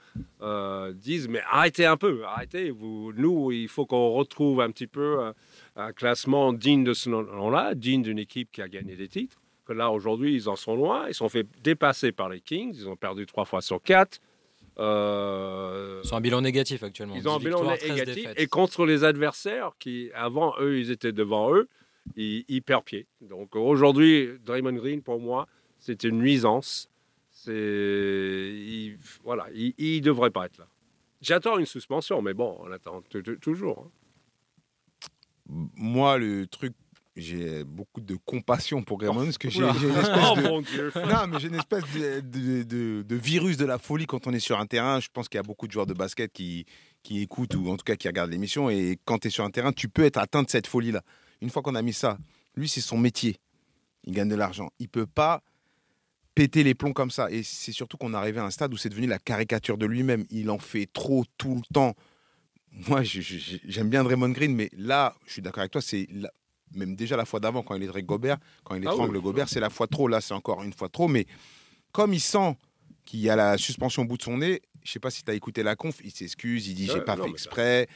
euh, 0.42 0.92
disent 0.92 1.29
mais 1.29 1.40
arrêtez 1.51 1.87
un 1.87 1.96
peu, 1.96 2.25
arrêtez. 2.25 2.70
Vous, 2.70 3.12
nous, 3.16 3.53
il 3.53 3.68
faut 3.68 3.87
qu'on 3.87 4.11
retrouve 4.11 4.61
un 4.61 4.70
petit 4.70 4.87
peu 4.87 5.20
euh, 5.20 5.33
un 5.77 5.92
classement 5.92 6.53
digne 6.53 6.85
de 6.85 6.92
ce 6.94 7.09
nom-là, 7.11 7.75
digne 7.75 8.03
d'une 8.03 8.18
équipe 8.18 8.51
qui 8.53 8.62
a 8.62 8.68
gagné 8.68 8.96
des 8.96 9.09
titres. 9.09 9.40
Que 9.66 9.73
là 9.73 9.90
aujourd'hui, 9.90 10.35
ils 10.35 10.49
en 10.49 10.57
sont 10.57 10.75
loin. 10.75 11.07
Ils 11.09 11.14
sont 11.14 11.29
fait 11.29 11.46
dépasser 11.62 12.11
par 12.12 12.29
les 12.29 12.40
Kings. 12.40 12.75
Ils 12.75 12.88
ont 12.88 12.96
perdu 12.96 13.27
trois 13.27 13.44
fois 13.44 13.61
sur 13.61 13.81
quatre. 13.83 14.18
Euh, 14.79 16.01
Ils 16.05 16.14
ont 16.14 16.16
un 16.16 16.20
bilan 16.20 16.40
négatif 16.40 16.83
actuellement. 16.83 17.14
ils 17.16 17.29
ont 17.29 17.35
un 17.35 17.38
10 17.38 17.44
bilan 17.44 17.59
victoires, 17.59 17.79
13 17.79 17.90
négatif. 17.90 18.29
Et 18.37 18.46
contre 18.46 18.87
les 18.87 19.05
adversaires 19.05 19.73
qui, 19.79 20.11
avant 20.14 20.55
eux, 20.61 20.79
ils 20.79 20.90
étaient 20.90 21.12
devant 21.12 21.55
eux, 21.55 21.68
ils, 22.16 22.44
ils 22.49 22.62
perdent 22.62 22.85
pied. 22.85 23.07
Donc 23.20 23.55
aujourd'hui, 23.57 24.31
Draymond 24.44 24.73
Green, 24.75 25.03
pour 25.03 25.20
moi, 25.20 25.46
c'est 25.81 26.05
une 26.05 26.19
nuisance. 26.19 26.88
C'est, 27.33 27.53
il- 27.53 28.99
voilà, 29.25 29.47
il, 29.55 29.75
il 29.79 30.01
devrait 30.03 30.31
pas 30.31 30.47
être 30.47 30.59
là. 30.59 30.66
J'attends 31.21 31.59
une 31.59 31.66
suspension, 31.66 32.23
mais 32.23 32.33
bon, 32.35 32.57
on 32.61 32.71
attend 32.71 33.03
toujours. 33.40 33.87
hein. 33.87 33.90
Moi, 35.77 36.16
le 36.19 36.47
truc, 36.47 36.75
j'ai 37.16 37.64
beaucoup 37.64 38.01
de 38.01 38.16
compassion 38.25 38.83
pour 38.83 39.01
Raymond 39.01 39.25
parce 39.25 39.37
que 39.38 39.51
j'ai 39.51 39.62
Oula. 39.64 39.75
j'ai 39.81 39.88
une 39.88 39.97
espèce 39.97 40.19
Oh 40.33 40.37
de. 40.37 40.43
mon 40.43 40.61
Dieu 40.62 40.93
Non, 40.95 41.27
mais 41.29 41.40
j'ai 41.40 41.49
une 41.49 41.57
espèce 41.57 41.83
de, 41.93 42.21
de- 42.21 42.62
de- 42.62 43.03
de 43.03 43.16
virus 43.16 43.57
de 43.57 43.64
la 43.64 43.79
folie 43.79 44.07
quand 44.07 44.27
on 44.27 44.33
est 44.33 44.38
sur 44.40 44.59
un 44.61 44.66
terrain. 44.66 45.01
Je 45.01 45.09
pense 45.12 45.29
qu'il 45.29 45.38
y 45.38 45.40
a 45.40 45.43
beaucoup 45.43 45.66
de 45.66 45.73
joueurs 45.73 45.87
de 45.87 45.93
basket 45.95 46.33
qui, 46.33 46.66
qui 47.03 47.21
écoutent 47.21 47.55
ou 47.57 47.69
en 47.69 47.77
tout 47.77 47.85
cas 47.85 47.97
qui 47.97 48.07
regardent 48.07 48.31
l'émission. 48.31 48.71
Et 48.71 48.99
quand 49.05 49.19
tu 49.19 49.29
es 49.29 49.31
sur 49.31 49.45
un 49.45 49.51
terrain, 49.51 49.73
tu 49.73 49.88
peux 49.88 50.05
être 50.05 50.19
atteint 50.19 50.43
de 50.45 50.51
cette 50.51 50.69
folie-là. 50.69 51.03
Une 51.43 51.51
fois 51.51 51.62
qu'on 51.62 51.75
a 51.75 51.83
mis 51.83 51.93
ça, 51.93 52.16
lui, 52.55 52.69
c'est 52.69 52.81
son 52.81 52.97
métier. 52.99 53.37
Il 54.05 54.14
gagne 54.14 54.29
de 54.29 54.37
l'argent. 54.37 54.71
Il 54.79 54.88
peut 54.88 55.07
pas 55.07 55.43
péter 56.40 56.62
les 56.62 56.74
plombs 56.74 56.94
comme 56.94 57.11
ça. 57.11 57.31
Et 57.31 57.42
c'est 57.42 57.70
surtout 57.72 57.98
qu'on 57.98 58.14
est 58.14 58.16
arrivé 58.16 58.40
à 58.40 58.44
un 58.44 58.50
stade 58.50 58.72
où 58.72 58.79
c'est 58.79 58.88
devenu 58.88 59.07
la 59.07 59.18
caricature 59.18 59.76
de 59.76 59.85
lui-même. 59.85 60.24
Il 60.31 60.48
en 60.48 60.59
fait 60.59 60.88
trop 60.90 61.22
tout 61.37 61.55
le 61.55 61.74
temps. 61.74 61.94
Moi, 62.72 63.03
j'aime 63.03 63.90
bien 63.90 64.03
Draymond 64.05 64.31
Green, 64.31 64.55
mais 64.55 64.70
là, 64.74 65.14
je 65.26 65.33
suis 65.35 65.42
d'accord 65.42 65.61
avec 65.61 65.72
toi, 65.72 65.83
c'est 65.83 66.07
la- 66.11 66.33
même 66.74 66.96
déjà 66.96 67.14
la 67.16 67.26
fois 67.26 67.40
d'avant 67.40 67.62
quand 67.62 67.74
il 67.74 67.83
est 67.83 68.03
Gobert, 68.03 68.38
quand 68.64 68.74
il 68.74 68.87
Ah 68.87 68.92
étrangle 68.92 69.16
oui. 69.18 69.22
Gobert, 69.22 69.50
c'est 69.50 69.61
la 69.61 69.68
fois 69.68 69.87
trop. 69.87 70.09
Là, 70.09 70.22
c'est 70.22 70.33
encore 70.33 70.62
une 70.62 70.72
fois 70.72 70.88
trop. 70.88 71.09
Mais 71.09 71.26
comme 71.92 72.14
il 72.14 72.20
sent 72.20 72.57
qu'il 73.05 73.20
y 73.20 73.29
a 73.29 73.37
la 73.37 73.59
suspension 73.59 74.03
au 74.03 74.07
bout 74.07 74.16
de 74.16 74.22
son 74.22 74.38
nez, 74.38 74.62
je 74.83 74.92
sais 74.92 75.00
pas 75.00 75.11
si 75.11 75.22
tu 75.22 75.31
as 75.31 75.35
écouté 75.35 75.62
la 75.62 75.76
conf, 75.76 75.98
il 76.03 76.11
s'excuse, 76.11 76.68
il 76.68 76.74
dit 76.74 76.87
j'ai 76.87 77.03
pas 77.03 77.16
non, 77.16 77.24
fait 77.24 77.31
exprès. 77.31 77.87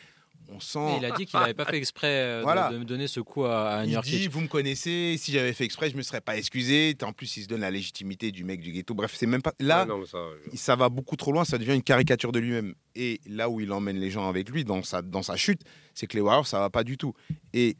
On 0.51 0.61
sent. 0.61 0.99
Il 0.99 1.05
a 1.05 1.11
dit 1.13 1.27
qu'il 1.27 1.39
n'avait 1.41 1.55
pas 1.55 1.65
fait 1.65 1.79
exprès 1.79 2.07
euh, 2.09 2.39
de- 2.39 2.43
Voilà. 2.43 2.71
de, 2.71 2.79
me 2.79 2.85
donner 2.85 3.09
ce 3.09 3.21
coup 3.21 3.45
à, 3.45 3.69
à 3.79 3.85
Il 3.85 3.99
dit, 4.01 4.29
vous 4.29 4.41
me 4.41 4.47
connaissez, 4.49 5.17
si 5.19 5.33
j'avais 5.33 5.53
fait 5.53 5.65
exprès, 5.65 5.91
je 5.91 5.97
me 5.97 6.03
serais 6.03 6.21
pas 6.21 6.37
excusé. 6.37 6.97
En 7.03 7.13
plus, 7.13 7.37
il 7.39 7.43
se 7.45 7.49
donne 7.49 7.63
la 7.63 7.71
légitimité 7.71 8.31
du 8.31 8.45
mec 8.45 8.61
du 8.61 8.71
ghetto. 8.73 8.95
Bref, 8.95 9.15
c'est 9.17 9.27
même 9.27 9.43
pas. 9.43 9.53
Là, 9.59 9.83
Ouais, 9.83 9.89
non, 9.89 9.99
mais 9.99 10.07
ça, 10.07 10.19
je- 10.53 10.57
ça 10.57 10.77
va 10.77 10.89
beaucoup 10.89 11.17
trop 11.17 11.33
loin, 11.33 11.45
ça 11.45 11.59
devient 11.59 11.75
une 11.75 11.83
caricature 11.83 12.31
de 12.33 12.39
lui-même. 12.39 12.75
Et 12.95 13.21
là 13.27 13.49
où 13.49 13.61
il 13.61 13.73
emmène 13.73 13.99
les 13.99 14.11
gens 14.11 14.29
avec 14.29 14.51
lui, 14.51 14.65
dans 14.65 14.83
sa, 14.83 15.03
dans 15.03 15.23
sa 15.23 15.37
chute, 15.37 15.63
c'est 15.95 16.07
que 16.07 16.15
les 16.17 16.21
Warriors, 16.21 16.47
ça 16.47 16.61
va 16.61 16.71
pas 16.71 16.85
du 16.85 16.97
tout. 16.97 17.15
Et 17.53 17.77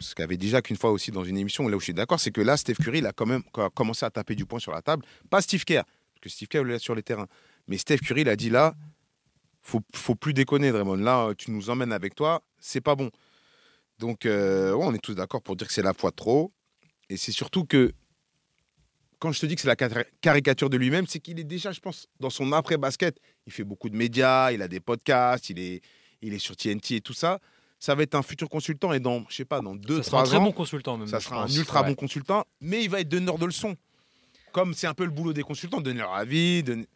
ce 0.00 0.14
qu'avait 0.14 0.36
déjà 0.36 0.62
qu'une 0.62 0.76
fois 0.76 0.90
aussi 0.90 1.10
dans 1.10 1.24
une 1.24 1.36
émission, 1.38 1.68
là 1.68 1.76
où 1.76 1.80
je 1.80 1.84
suis 1.84 1.94
d'accord, 1.94 2.18
c'est 2.18 2.30
que 2.32 2.40
là, 2.40 2.56
Steph 2.56 2.74
Curry, 2.82 2.98
il 2.98 3.06
a 3.06 3.12
quand 3.12 3.26
même 3.26 3.42
co- 3.52 3.68
commencé 3.70 4.04
à 4.04 4.10
taper 4.10 4.34
du 4.34 4.46
poing 4.46 4.58
sur 4.58 4.72
la 4.72 4.82
table. 4.82 5.04
Pas 5.28 5.42
Steve 5.42 5.64
Kerr, 5.64 5.84
parce 5.84 6.20
que 6.22 6.28
Steve 6.28 6.48
Kerr, 6.48 6.62
il 6.66 6.72
est 6.72 6.78
sur 6.78 6.94
les 6.94 7.02
terrains. 7.02 7.26
Mais 7.68 7.76
Steph 7.78 7.98
Curry, 7.98 8.22
il 8.22 8.28
a 8.28 8.34
dit 8.36 8.50
là, 8.50 8.74
faut, 9.70 9.80
faut 9.94 10.14
plus 10.14 10.34
déconner, 10.34 10.72
Draymond. 10.72 10.96
Là, 10.96 11.32
tu 11.38 11.50
nous 11.50 11.70
emmènes 11.70 11.92
avec 11.92 12.14
toi, 12.14 12.42
c'est 12.58 12.80
pas 12.80 12.94
bon. 12.96 13.10
Donc, 13.98 14.26
euh, 14.26 14.72
ouais, 14.74 14.84
on 14.86 14.94
est 14.94 14.98
tous 14.98 15.14
d'accord 15.14 15.42
pour 15.42 15.56
dire 15.56 15.66
que 15.66 15.72
c'est 15.72 15.82
la 15.82 15.94
fois 15.94 16.10
trop. 16.10 16.52
Et 17.08 17.16
c'est 17.16 17.32
surtout 17.32 17.64
que 17.64 17.92
quand 19.18 19.32
je 19.32 19.40
te 19.40 19.46
dis 19.46 19.54
que 19.54 19.60
c'est 19.60 19.68
la 19.68 19.76
cari- 19.76 20.04
caricature 20.20 20.70
de 20.70 20.76
lui-même, 20.76 21.06
c'est 21.06 21.20
qu'il 21.20 21.38
est 21.38 21.44
déjà, 21.44 21.72
je 21.72 21.80
pense, 21.80 22.06
dans 22.20 22.30
son 22.30 22.52
après-basket. 22.52 23.18
Il 23.46 23.52
fait 23.52 23.64
beaucoup 23.64 23.90
de 23.90 23.96
médias, 23.96 24.52
il 24.52 24.62
a 24.62 24.68
des 24.68 24.80
podcasts, 24.80 25.50
il 25.50 25.58
est, 25.58 25.82
il 26.22 26.32
est 26.32 26.38
sur 26.38 26.56
TNT 26.56 26.96
et 26.96 27.00
tout 27.00 27.12
ça. 27.12 27.38
Ça 27.78 27.94
va 27.94 28.02
être 28.02 28.14
un 28.14 28.22
futur 28.22 28.48
consultant 28.48 28.92
et 28.92 29.00
dans, 29.00 29.24
je 29.28 29.36
sais 29.36 29.44
pas, 29.44 29.60
dans 29.60 29.74
deux, 29.74 30.02
ça 30.02 30.10
sera 30.10 30.20
un 30.22 30.24
très 30.24 30.36
ans, 30.36 30.42
bon 30.44 30.52
consultant 30.52 30.96
même. 30.98 31.08
ça 31.08 31.20
sera 31.20 31.42
un 31.44 31.48
ultra 31.48 31.80
Ouais. 31.82 31.88
bon 31.88 31.94
consultant, 31.94 32.44
mais 32.60 32.82
il 32.84 32.90
va 32.90 33.00
être 33.00 33.08
donneur 33.08 33.38
de 33.38 33.46
leçons. 33.46 33.74
Comme 34.52 34.74
c'est 34.74 34.86
un 34.86 34.94
peu 34.94 35.04
le 35.04 35.10
boulot 35.10 35.32
des 35.32 35.42
consultants, 35.42 35.80
donner 35.80 36.00
leur 36.00 36.14
avis. 36.14 36.62
donner- 36.62 36.86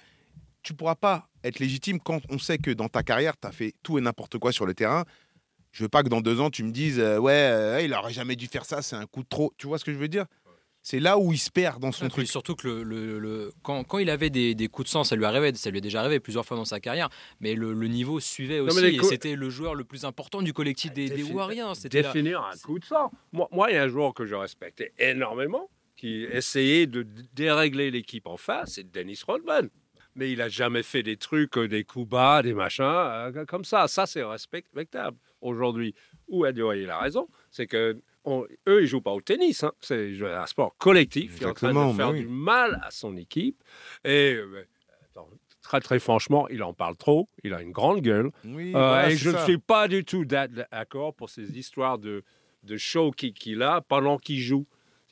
Tu 0.64 0.74
pourras 0.74 0.96
pas 0.96 1.28
être 1.44 1.60
légitime 1.60 2.00
quand 2.00 2.20
on 2.30 2.38
sait 2.38 2.58
que 2.58 2.70
dans 2.72 2.88
ta 2.88 3.02
carrière, 3.04 3.34
tu 3.40 3.46
as 3.46 3.52
fait 3.52 3.74
tout 3.84 3.98
et 3.98 4.00
n'importe 4.00 4.38
quoi 4.38 4.50
sur 4.50 4.66
le 4.66 4.74
terrain. 4.74 5.04
Je 5.72 5.82
veux 5.84 5.88
pas 5.88 6.02
que 6.02 6.08
dans 6.08 6.20
deux 6.20 6.40
ans, 6.40 6.50
tu 6.50 6.64
me 6.64 6.72
dises 6.72 6.98
euh, 6.98 7.18
Ouais, 7.18 7.32
euh, 7.32 7.80
il 7.82 7.92
aurait 7.94 8.12
jamais 8.12 8.34
dû 8.36 8.46
faire 8.46 8.64
ça, 8.64 8.80
c'est 8.82 8.96
un 8.96 9.06
coup 9.06 9.22
de 9.22 9.28
trop. 9.28 9.52
Tu 9.58 9.66
vois 9.66 9.78
ce 9.78 9.84
que 9.84 9.92
je 9.92 9.98
veux 9.98 10.08
dire? 10.08 10.24
C'est 10.86 11.00
là 11.00 11.18
où 11.18 11.32
il 11.32 11.38
se 11.38 11.50
perd 11.50 11.80
dans 11.80 11.92
son 11.92 12.06
Et 12.06 12.10
truc. 12.10 12.28
surtout 12.28 12.54
que 12.54 12.68
le, 12.68 12.82
le- 12.82 13.18
le- 13.18 13.52
quand, 13.62 13.84
quand 13.84 13.98
il 13.98 14.10
avait 14.10 14.28
des, 14.28 14.54
des 14.54 14.68
coups 14.68 14.84
de 14.86 14.90
sang, 14.90 15.02
ça 15.02 15.16
lui 15.16 15.24
arrivait, 15.24 15.54
ça 15.54 15.70
lui 15.70 15.78
est 15.78 15.80
déjà 15.80 16.00
arrivé 16.00 16.20
plusieurs 16.20 16.44
fois 16.44 16.58
dans 16.58 16.66
sa 16.66 16.78
carrière, 16.78 17.08
mais 17.40 17.54
le, 17.54 17.72
le 17.72 17.88
niveau 17.88 18.20
suivait 18.20 18.60
aussi 18.60 18.84
et 18.84 19.02
c'était 19.02 19.34
le 19.34 19.48
joueur 19.48 19.74
le 19.74 19.84
plus 19.84 20.04
important 20.04 20.42
du 20.42 20.52
collectif 20.52 20.92
des, 20.92 21.08
des 21.08 21.22
Défi- 21.22 21.32
Warriors. 21.32 21.74
C'était 21.74 22.02
là- 22.02 22.12
définir 22.12 22.42
un 22.42 22.54
coup 22.58 22.78
de 22.78 22.84
sang. 22.84 23.10
Moi, 23.32 23.48
moi, 23.50 23.70
il 23.70 23.74
y 23.74 23.78
a 23.78 23.82
un 23.84 23.88
joueur 23.88 24.12
que 24.12 24.26
je 24.26 24.34
respectais 24.34 24.92
énormément, 24.98 25.70
qui 25.96 26.24
essayait 26.24 26.86
de 26.86 27.06
dérégler 27.34 27.90
l'équipe 27.90 28.26
en 28.26 28.36
face, 28.36 28.72
c'est 28.74 28.90
Dennis 28.92 29.20
Rodman. 29.26 29.70
Mais 30.16 30.30
il 30.30 30.40
a 30.40 30.48
jamais 30.48 30.82
fait 30.82 31.02
des 31.02 31.16
trucs, 31.16 31.56
euh, 31.58 31.66
des 31.66 31.82
coups 31.84 32.08
bas, 32.08 32.42
des 32.42 32.54
machins, 32.54 32.84
euh, 32.84 33.44
comme 33.46 33.64
ça. 33.64 33.88
Ça, 33.88 34.06
c'est 34.06 34.22
respectable 34.22 35.16
aujourd'hui. 35.40 35.94
Où 36.28 36.44
Adio, 36.44 36.72
il 36.72 36.88
a 36.88 36.98
raison, 37.00 37.28
c'est 37.50 37.66
que 37.66 38.00
on- 38.24 38.46
eux, 38.68 38.82
ils 38.82 38.86
jouent 38.86 39.00
pas 39.02 39.10
au 39.12 39.20
tennis. 39.20 39.64
hein. 39.64 39.72
C'est 39.80 40.16
un 40.22 40.46
sport 40.46 40.76
collectif. 40.78 41.36
Il 41.38 41.42
est 41.42 41.46
en 41.46 41.52
train 41.52 41.68
Exactement, 41.70 41.90
de 41.92 41.96
faire 41.96 42.10
oui. 42.10 42.20
du 42.20 42.28
mal 42.28 42.80
à 42.84 42.90
son 42.90 43.16
équipe. 43.16 43.62
Et 44.04 44.34
euh, 44.34 44.66
attends, 45.10 45.28
très, 45.62 45.80
très 45.80 45.98
franchement, 45.98 46.48
il 46.48 46.62
en 46.62 46.72
parle 46.72 46.96
trop. 46.96 47.28
Il 47.42 47.52
a 47.52 47.60
une 47.60 47.72
grande 47.72 48.00
gueule. 48.00 48.30
Oui, 48.44 48.68
Euh, 48.68 48.78
voilà, 48.78 49.10
et 49.10 49.16
je 49.16 49.30
ne 49.30 49.38
suis 49.38 49.58
pas 49.58 49.88
du 49.88 50.04
tout 50.04 50.24
d'a- 50.24 50.46
d'accord 50.48 51.12
pour 51.14 51.28
ces 51.28 51.58
histoires 51.58 51.98
de, 51.98 52.22
de 52.62 52.76
show 52.76 53.10
qui- 53.10 53.34
qu'il 53.34 53.62
a 53.62 53.80
pendant 53.82 54.16
qu'il 54.18 54.38
joue. 54.40 54.64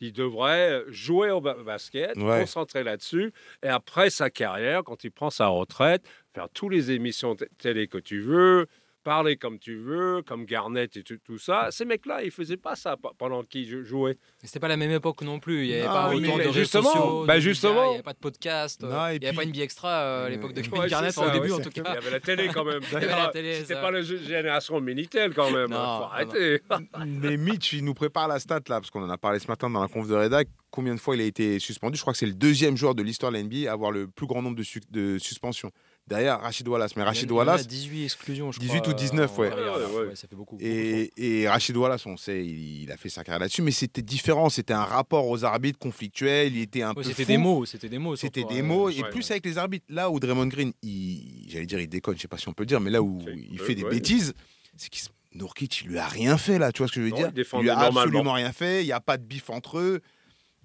Il 0.03 0.12
devrait 0.12 0.83
jouer 0.88 1.31
au 1.31 1.41
ba- 1.41 1.55
basket, 1.65 2.17
Ouais. 2.17 2.41
concentrer 2.41 2.83
là-dessus, 2.83 3.33
et 3.62 3.69
après 3.69 4.11
sa 4.11 4.31
carrière, 4.31 4.83
quand 4.83 5.05
il 5.05 5.12
prend 5.12 5.31
sa 5.31 5.47
retraite, 5.47 6.03
faire 6.35 6.49
toutes 6.53 6.73
les 6.73 6.91
émissions 6.91 7.37
télé 7.59 7.87
que 7.87 7.99
tu 7.99 8.21
veux, 8.21 8.67
parler 9.03 9.37
comme 9.37 9.59
tu 9.59 9.77
veux, 9.77 10.23
comme 10.27 10.45
Garnett 10.45 10.97
et 10.97 11.03
tout, 11.03 11.17
tout 11.25 11.38
ça. 11.38 11.69
Ces 11.71 11.85
mecs-là, 11.85 12.23
ils 12.23 12.31
faisaient 12.31 12.57
pas 12.57 12.77
ça 12.77 12.97
pe- 12.97 13.09
pendant 13.19 13.43
qu'ils 13.43 13.69
jou- 13.69 13.85
jouaient. 13.85 14.17
C'était 14.43 14.61
pas 14.61 14.69
la 14.69 14.77
même 14.77 14.91
époque 14.91 15.23
non 15.23 15.38
plus. 15.41 15.65
Il 15.65 15.69
n'y 15.69 15.75
avait 15.75 15.87
Non, 15.87 15.93
pas 15.93 16.11
oui, 16.11 16.27
autant 16.27 16.38
de 16.38 16.43
réseaux 16.49 16.65
sociaux. 16.83 17.25
bah 17.27 17.35
de 17.37 17.41
justement. 17.41 17.73
médias, 17.75 17.85
Il 17.85 17.88
n'y 17.91 17.95
avait 17.95 18.03
pas 18.03 18.12
de 18.12 18.19
podcast. 18.19 18.85
euh, 18.85 18.87
Non, 18.88 18.93
il 18.93 18.97
n'y 18.97 19.01
avait 19.17 19.19
puis- 19.29 19.37
pas 19.37 19.43
une 19.45 19.51
vie 19.53 19.62
extra 19.62 19.88
euh, 19.88 20.27
à 20.27 20.29
l'époque 20.31 20.53
de 20.53 20.61
Euh, 20.61 20.62
Ouais, 20.83 20.88
Garnett, 20.88 21.12
ça, 21.12 21.27
au 21.27 21.31
début 21.31 21.47
ouais, 21.49 21.53
en 21.53 21.61
tout 21.61 21.71
Il 21.75 21.79
y 21.81 21.83
cas. 21.83 21.91
avait 21.91 22.11
la 22.11 22.21
télé 22.21 22.49
quand 22.49 22.65
même. 22.65 22.81
La 22.93 23.29
télé, 23.29 23.55
C'était 23.57 23.75
pas 23.75 23.91
la 23.91 24.01
gé- 24.01 24.23
génération 24.25 24.81
Minitel 24.81 25.35
quand 25.35 25.51
même. 25.51 25.71
Non, 25.71 25.77
faut 25.77 26.05
arrêter. 26.05 26.61
Mais 27.07 27.37
Mitch, 27.37 27.73
il 27.73 27.85
nous 27.85 27.95
prépare 27.95 28.29
la 28.29 28.38
stat 28.38 28.61
là, 28.69 28.81
parce 28.81 28.91
qu'on 28.91 29.03
en 29.03 29.11
a 29.11 29.19
parlé 29.19 29.38
ce 29.38 29.49
matin 29.49 29.69
dans 29.71 29.81
la 29.81 29.88
conf 29.88 30.09
de 30.09 30.15
rédac. 30.15 30.49
Combien 30.71 30.95
de 30.95 31.01
fois 31.01 31.15
il 31.17 31.21
a 31.21 31.25
été 31.25 31.59
suspendu? 31.59 31.97
Je 31.97 32.01
crois 32.03 32.15
que 32.15 32.19
c'est 32.19 32.27
le 32.27 32.33
deuxième 32.33 32.77
joueur 32.79 32.95
de 32.95 33.03
l'histoire 33.03 33.31
de 33.31 33.37
la 33.37 33.43
NBA 33.43 33.69
à 33.69 33.73
avoir 33.75 33.91
le 33.91 34.07
plus 34.07 34.27
grand 34.27 34.41
nombre 34.41 34.57
de, 34.57 34.62
su- 34.62 34.81
de 34.91 35.19
suspensions. 35.19 35.71
Derrière 36.09 36.41
Rachid 36.41 36.67
Wallace. 36.67 36.97
Mais 36.97 37.05
Rachid 37.05 37.31
Wallace, 37.31 37.67
18 37.67 38.05
exclusions, 38.05 38.51
je 38.53 38.59
18 38.59 38.81
crois, 38.81 38.93
ou 38.93 38.97
19, 38.97 39.31
en 39.31 39.41
ouais. 39.41 39.49
carrière, 39.51 39.77
Ouais, 39.77 39.85
ouais. 40.01 40.07
ouais, 40.09 40.17
ça 40.17 40.27
fait 40.29 40.35
beaucoup. 40.35 40.57
beaucoup 40.57 40.67
Et, 40.69 41.12
et 41.17 41.49
Rachid 41.49 41.77
Wallace, 41.77 42.05
on 42.07 42.17
sait, 42.17 42.45
il, 42.45 42.83
il 42.83 42.93
a 42.93 42.97
fait 42.97 43.09
sa 43.09 43.23
carrière 43.23 43.38
là-dessus, 43.41 43.62
mais 43.62 43.71
c'était 43.71 44.03
différent. 44.03 44.51
C'était 44.51 44.73
un 44.75 44.83
rapport 44.85 45.29
aux 45.29 45.45
arbitres 45.45 45.79
conflictuel. 45.79 46.55
Il 46.57 46.61
était 46.63 46.83
un 46.83 46.88
Ouais, 46.88 46.94
peu. 46.96 47.03
C'était 47.05 47.25
des 47.25 47.38
mots, 47.38 47.65
c'était 47.65 47.88
des 47.88 47.98
mots. 47.98 48.17
C'était 48.17 48.44
des 48.44 48.61
euh, 48.61 48.65
mots, 48.65 48.90
et 48.90 49.00
ouais, 49.03 49.11
plus 49.11 49.21
ouais. 49.27 49.33
avec 49.33 49.46
les 49.46 49.59
arbitres. 49.59 49.87
Là 49.88 50.11
où 50.11 50.19
Draymond 50.19 50.46
Green, 50.48 50.73
il, 50.83 51.46
j'allais 51.48 51.67
dire, 51.67 51.79
il 51.81 51.88
déconne, 51.88 52.17
je 52.17 52.23
sais 52.23 52.29
pas 52.29 52.37
si 52.38 52.48
on 52.48 52.53
peut 52.53 52.65
le 52.65 52.69
dire, 52.69 52.81
mais 52.81 52.90
là 52.90 53.00
où 53.03 53.21
il 53.50 53.59
fait 53.61 53.75
des 53.77 53.85
ouais. 53.85 53.90
bêtises, 53.90 54.35
c'est 54.77 54.90
qu'il 54.90 55.03
se- 55.03 55.09
Nourkic, 55.35 55.81
il 55.83 55.88
lui 55.88 55.98
a 55.98 56.07
rien 56.09 56.37
fait 56.37 56.59
là, 56.59 56.73
tu 56.73 56.79
vois 56.83 56.88
ce 56.88 56.92
que 56.92 57.00
je 57.00 57.05
veux 57.07 57.11
Non, 57.11 57.17
dire? 57.17 57.31
il 57.35 57.61
lui 57.63 57.71
a 57.71 57.79
absolument 57.79 58.35
rien 58.35 58.53
fait, 58.53 58.83
il 58.83 58.87
n'y 58.87 58.92
a 58.92 59.00
pas 59.00 59.17
de 59.17 59.25
bif 59.25 59.48
entre 59.48 59.79
eux, 59.79 60.00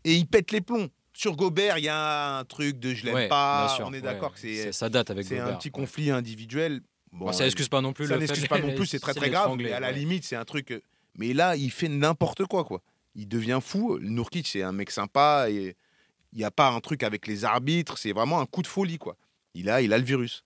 et 0.04 0.14
il 0.16 0.26
pète 0.28 0.52
les 0.52 0.60
plombs. 0.60 0.90
Sur 1.18 1.36
Gobert, 1.36 1.80
il 1.80 1.86
y 1.86 1.90
a 1.90 2.38
un 2.38 2.46
truc 2.46 2.78
de 2.78 2.94
je 2.94 3.04
l'aime 3.04 3.16
ouais, 3.16 3.28
pas, 3.28 3.74
sûr, 3.76 3.86
on 3.88 3.92
est 3.92 3.96
ouais. 3.96 4.02
d'accord 4.02 4.34
que 4.36 4.40
c'est, 4.40 4.72
ça 4.72 4.88
date 4.88 5.10
avec 5.10 5.26
c'est 5.26 5.40
un 5.40 5.56
petit 5.56 5.72
conflit 5.72 6.12
individuel. 6.12 6.82
Bon, 7.12 7.26
Bon, 7.26 7.32
ça 7.32 7.44
n'excuse 7.46 7.70
pas 7.70 7.82
non 7.82 7.92
plus 7.92 8.06
ça 8.06 8.18
n'excuse 8.18 8.46
pas 8.46 8.60
non 8.60 8.76
plus, 8.76 8.86
c'est 8.86 9.00
très 9.00 9.14
très 9.16 9.32
grave, 9.32 9.56
mais 9.58 9.72
à 9.72 9.80
la 9.80 9.92
limite, 9.92 10.26
c'est 10.26 10.36
un 10.36 10.46
truc. 10.46 10.70
euh, 10.70 10.82
Mais 11.16 11.34
là, 11.34 11.56
il 11.56 11.72
fait 11.72 11.88
n'importe 11.88 12.46
quoi, 12.46 12.64
quoi. 12.64 12.84
Il 13.16 13.28
devient 13.28 13.58
fou. 13.64 13.98
Nourkic, 14.00 14.48
c'est 14.48 14.62
un 14.62 14.72
mec 14.72 14.92
sympa 14.92 15.48
et 15.50 15.76
il 16.34 16.38
n'y 16.38 16.44
a 16.44 16.52
pas 16.52 16.70
un 16.70 16.80
truc 16.82 17.02
avec 17.02 17.26
les 17.26 17.46
arbitres, 17.46 17.98
c'est 17.98 18.12
vraiment 18.12 18.40
un 18.40 18.46
coup 18.46 18.62
de 18.62 18.68
folie, 18.68 19.00
quoi. 19.00 19.18
Il 19.56 19.72
a, 19.72 19.82
il 19.82 19.94
a 19.94 19.98
le 19.98 20.04
virus. 20.04 20.44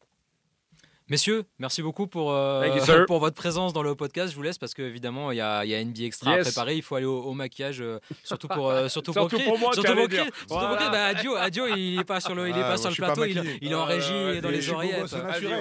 Messieurs, 1.12 1.44
merci 1.60 1.82
beaucoup 1.82 2.08
pour, 2.08 2.32
euh, 2.32 2.66
you, 2.74 3.06
pour 3.06 3.20
votre 3.20 3.36
présence 3.36 3.74
dans 3.74 3.84
le 3.84 3.96
podcast. 3.96 4.32
Je 4.32 4.36
vous 4.38 4.44
laisse 4.44 4.58
parce 4.58 4.74
qu'évidemment, 4.74 5.34
il 5.34 5.40
y 5.40 5.42
a, 5.42 5.66
il 5.66 5.70
y 5.70 5.76
a 5.76 5.84
NBA 5.84 6.04
Extra 6.06 6.32
à 6.32 6.38
Yes. 6.38 6.48
préparer. 6.48 6.76
Il 6.78 6.82
faut 6.82 6.96
aller 6.96 7.06
au, 7.06 7.20
au 7.24 7.34
maquillage, 7.34 7.82
euh, 7.82 8.00
surtout 8.24 8.48
pour, 8.48 8.70
euh, 8.70 8.88
surtout 8.88 9.12
Surtout 9.14 9.38
pour 9.40 9.60
moi, 9.60 9.74
Surtout 9.74 9.94
pour 9.94 10.08
Chris. 10.08 10.30
Voilà. 10.48 10.90
Bah, 10.90 11.06
Adio, 11.08 11.36
Adio, 11.36 11.68
il 11.68 11.98
n'est 11.98 12.06
pas 12.06 12.22
sur 12.22 12.34
le, 12.34 12.48
il 12.48 12.56
est 12.56 12.62
Ah, 12.64 12.70
pas 12.70 12.78
sur 12.78 12.92
le 12.92 12.96
plateau. 12.96 13.26
Il, 13.26 13.44
il 13.62 13.74
est 13.74 13.76
en 13.76 13.82
Ah, 13.82 13.86
régie 13.88 14.40
dans 14.40 14.48
les 14.50 14.70
oreillettes. 14.70 15.14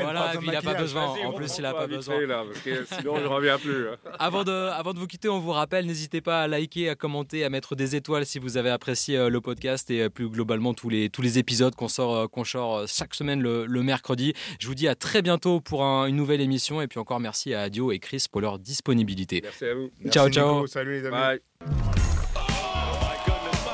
Voilà, 0.03 0.35
il 0.41 0.51
n'a 0.53 0.63
pas 0.63 0.75
besoin. 0.75 1.17
En 1.27 1.33
plus, 1.33 1.59
il 1.59 1.63
n'a 1.63 1.75
pas 1.75 1.89
besoin. 1.89 2.21
fait, 2.21 2.27
là, 2.27 2.45
parce 2.47 2.61
que 2.61 2.85
sinon, 2.97 3.17
je 3.17 3.23
ne 3.23 3.27
reviens 3.27 3.59
plus. 3.59 3.89
hein. 3.89 3.97
Avant 4.21 4.45
de, 4.45 4.53
avant 4.53 4.93
de 4.95 5.01
vous 5.01 5.09
quitter, 5.09 5.29
on 5.29 5.41
vous 5.41 5.51
rappelle, 5.51 5.85
n'hésitez 5.85 6.21
pas 6.21 6.43
à 6.43 6.47
liker, 6.47 6.91
à 6.91 6.95
commenter, 6.95 7.43
à 7.45 7.51
mettre 7.51 7.75
des 7.75 7.97
étoiles 7.97 8.25
si 8.25 8.39
vous 8.39 8.57
avez 8.57 8.71
apprécié 8.71 9.17
euh, 9.17 9.29
le 9.29 9.41
podcast 9.41 9.91
et 9.91 10.09
plus 10.11 10.29
globalement 10.29 10.75
tous 10.75 10.91
les, 10.91 11.11
tous 11.11 11.23
les 11.23 11.41
épisodes 11.41 11.75
qu'on 11.75 11.89
sort, 11.89 12.31
qu'on 12.31 12.45
sort 12.45 12.87
chaque 12.87 13.15
semaine 13.17 13.43
le, 13.43 13.67
le 13.67 13.83
mercredi. 13.83 14.33
Je 14.61 14.69
vous 14.69 14.77
dis 14.77 14.87
à 14.87 14.95
très 14.95 15.23
bientôt 15.23 15.40
pour 15.65 15.85
un- 15.85 16.07
une 16.07 16.17
nouvelle 16.17 16.41
émission 16.41 16.81
et 16.83 16.87
puis 16.89 16.99
encore 16.99 17.21
merci 17.21 17.55
à 17.55 17.63
Adio 17.63 17.91
et 17.93 17.99
Chris 17.99 18.27
pour 18.31 18.41
leur 18.41 18.59
disponibilité. 18.59 19.41
Merci 19.43 19.65
à 19.65 19.75
vous. 19.75 19.91
Merci, 20.01 20.11
Ciao, 20.11 20.27
Nico. 20.29 20.35
ciao. 20.41 20.67
Salut 20.67 21.01
les 21.01 21.07
amis. 21.07 21.17
Bye. 21.17 21.41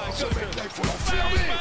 Possible. 0.07 1.56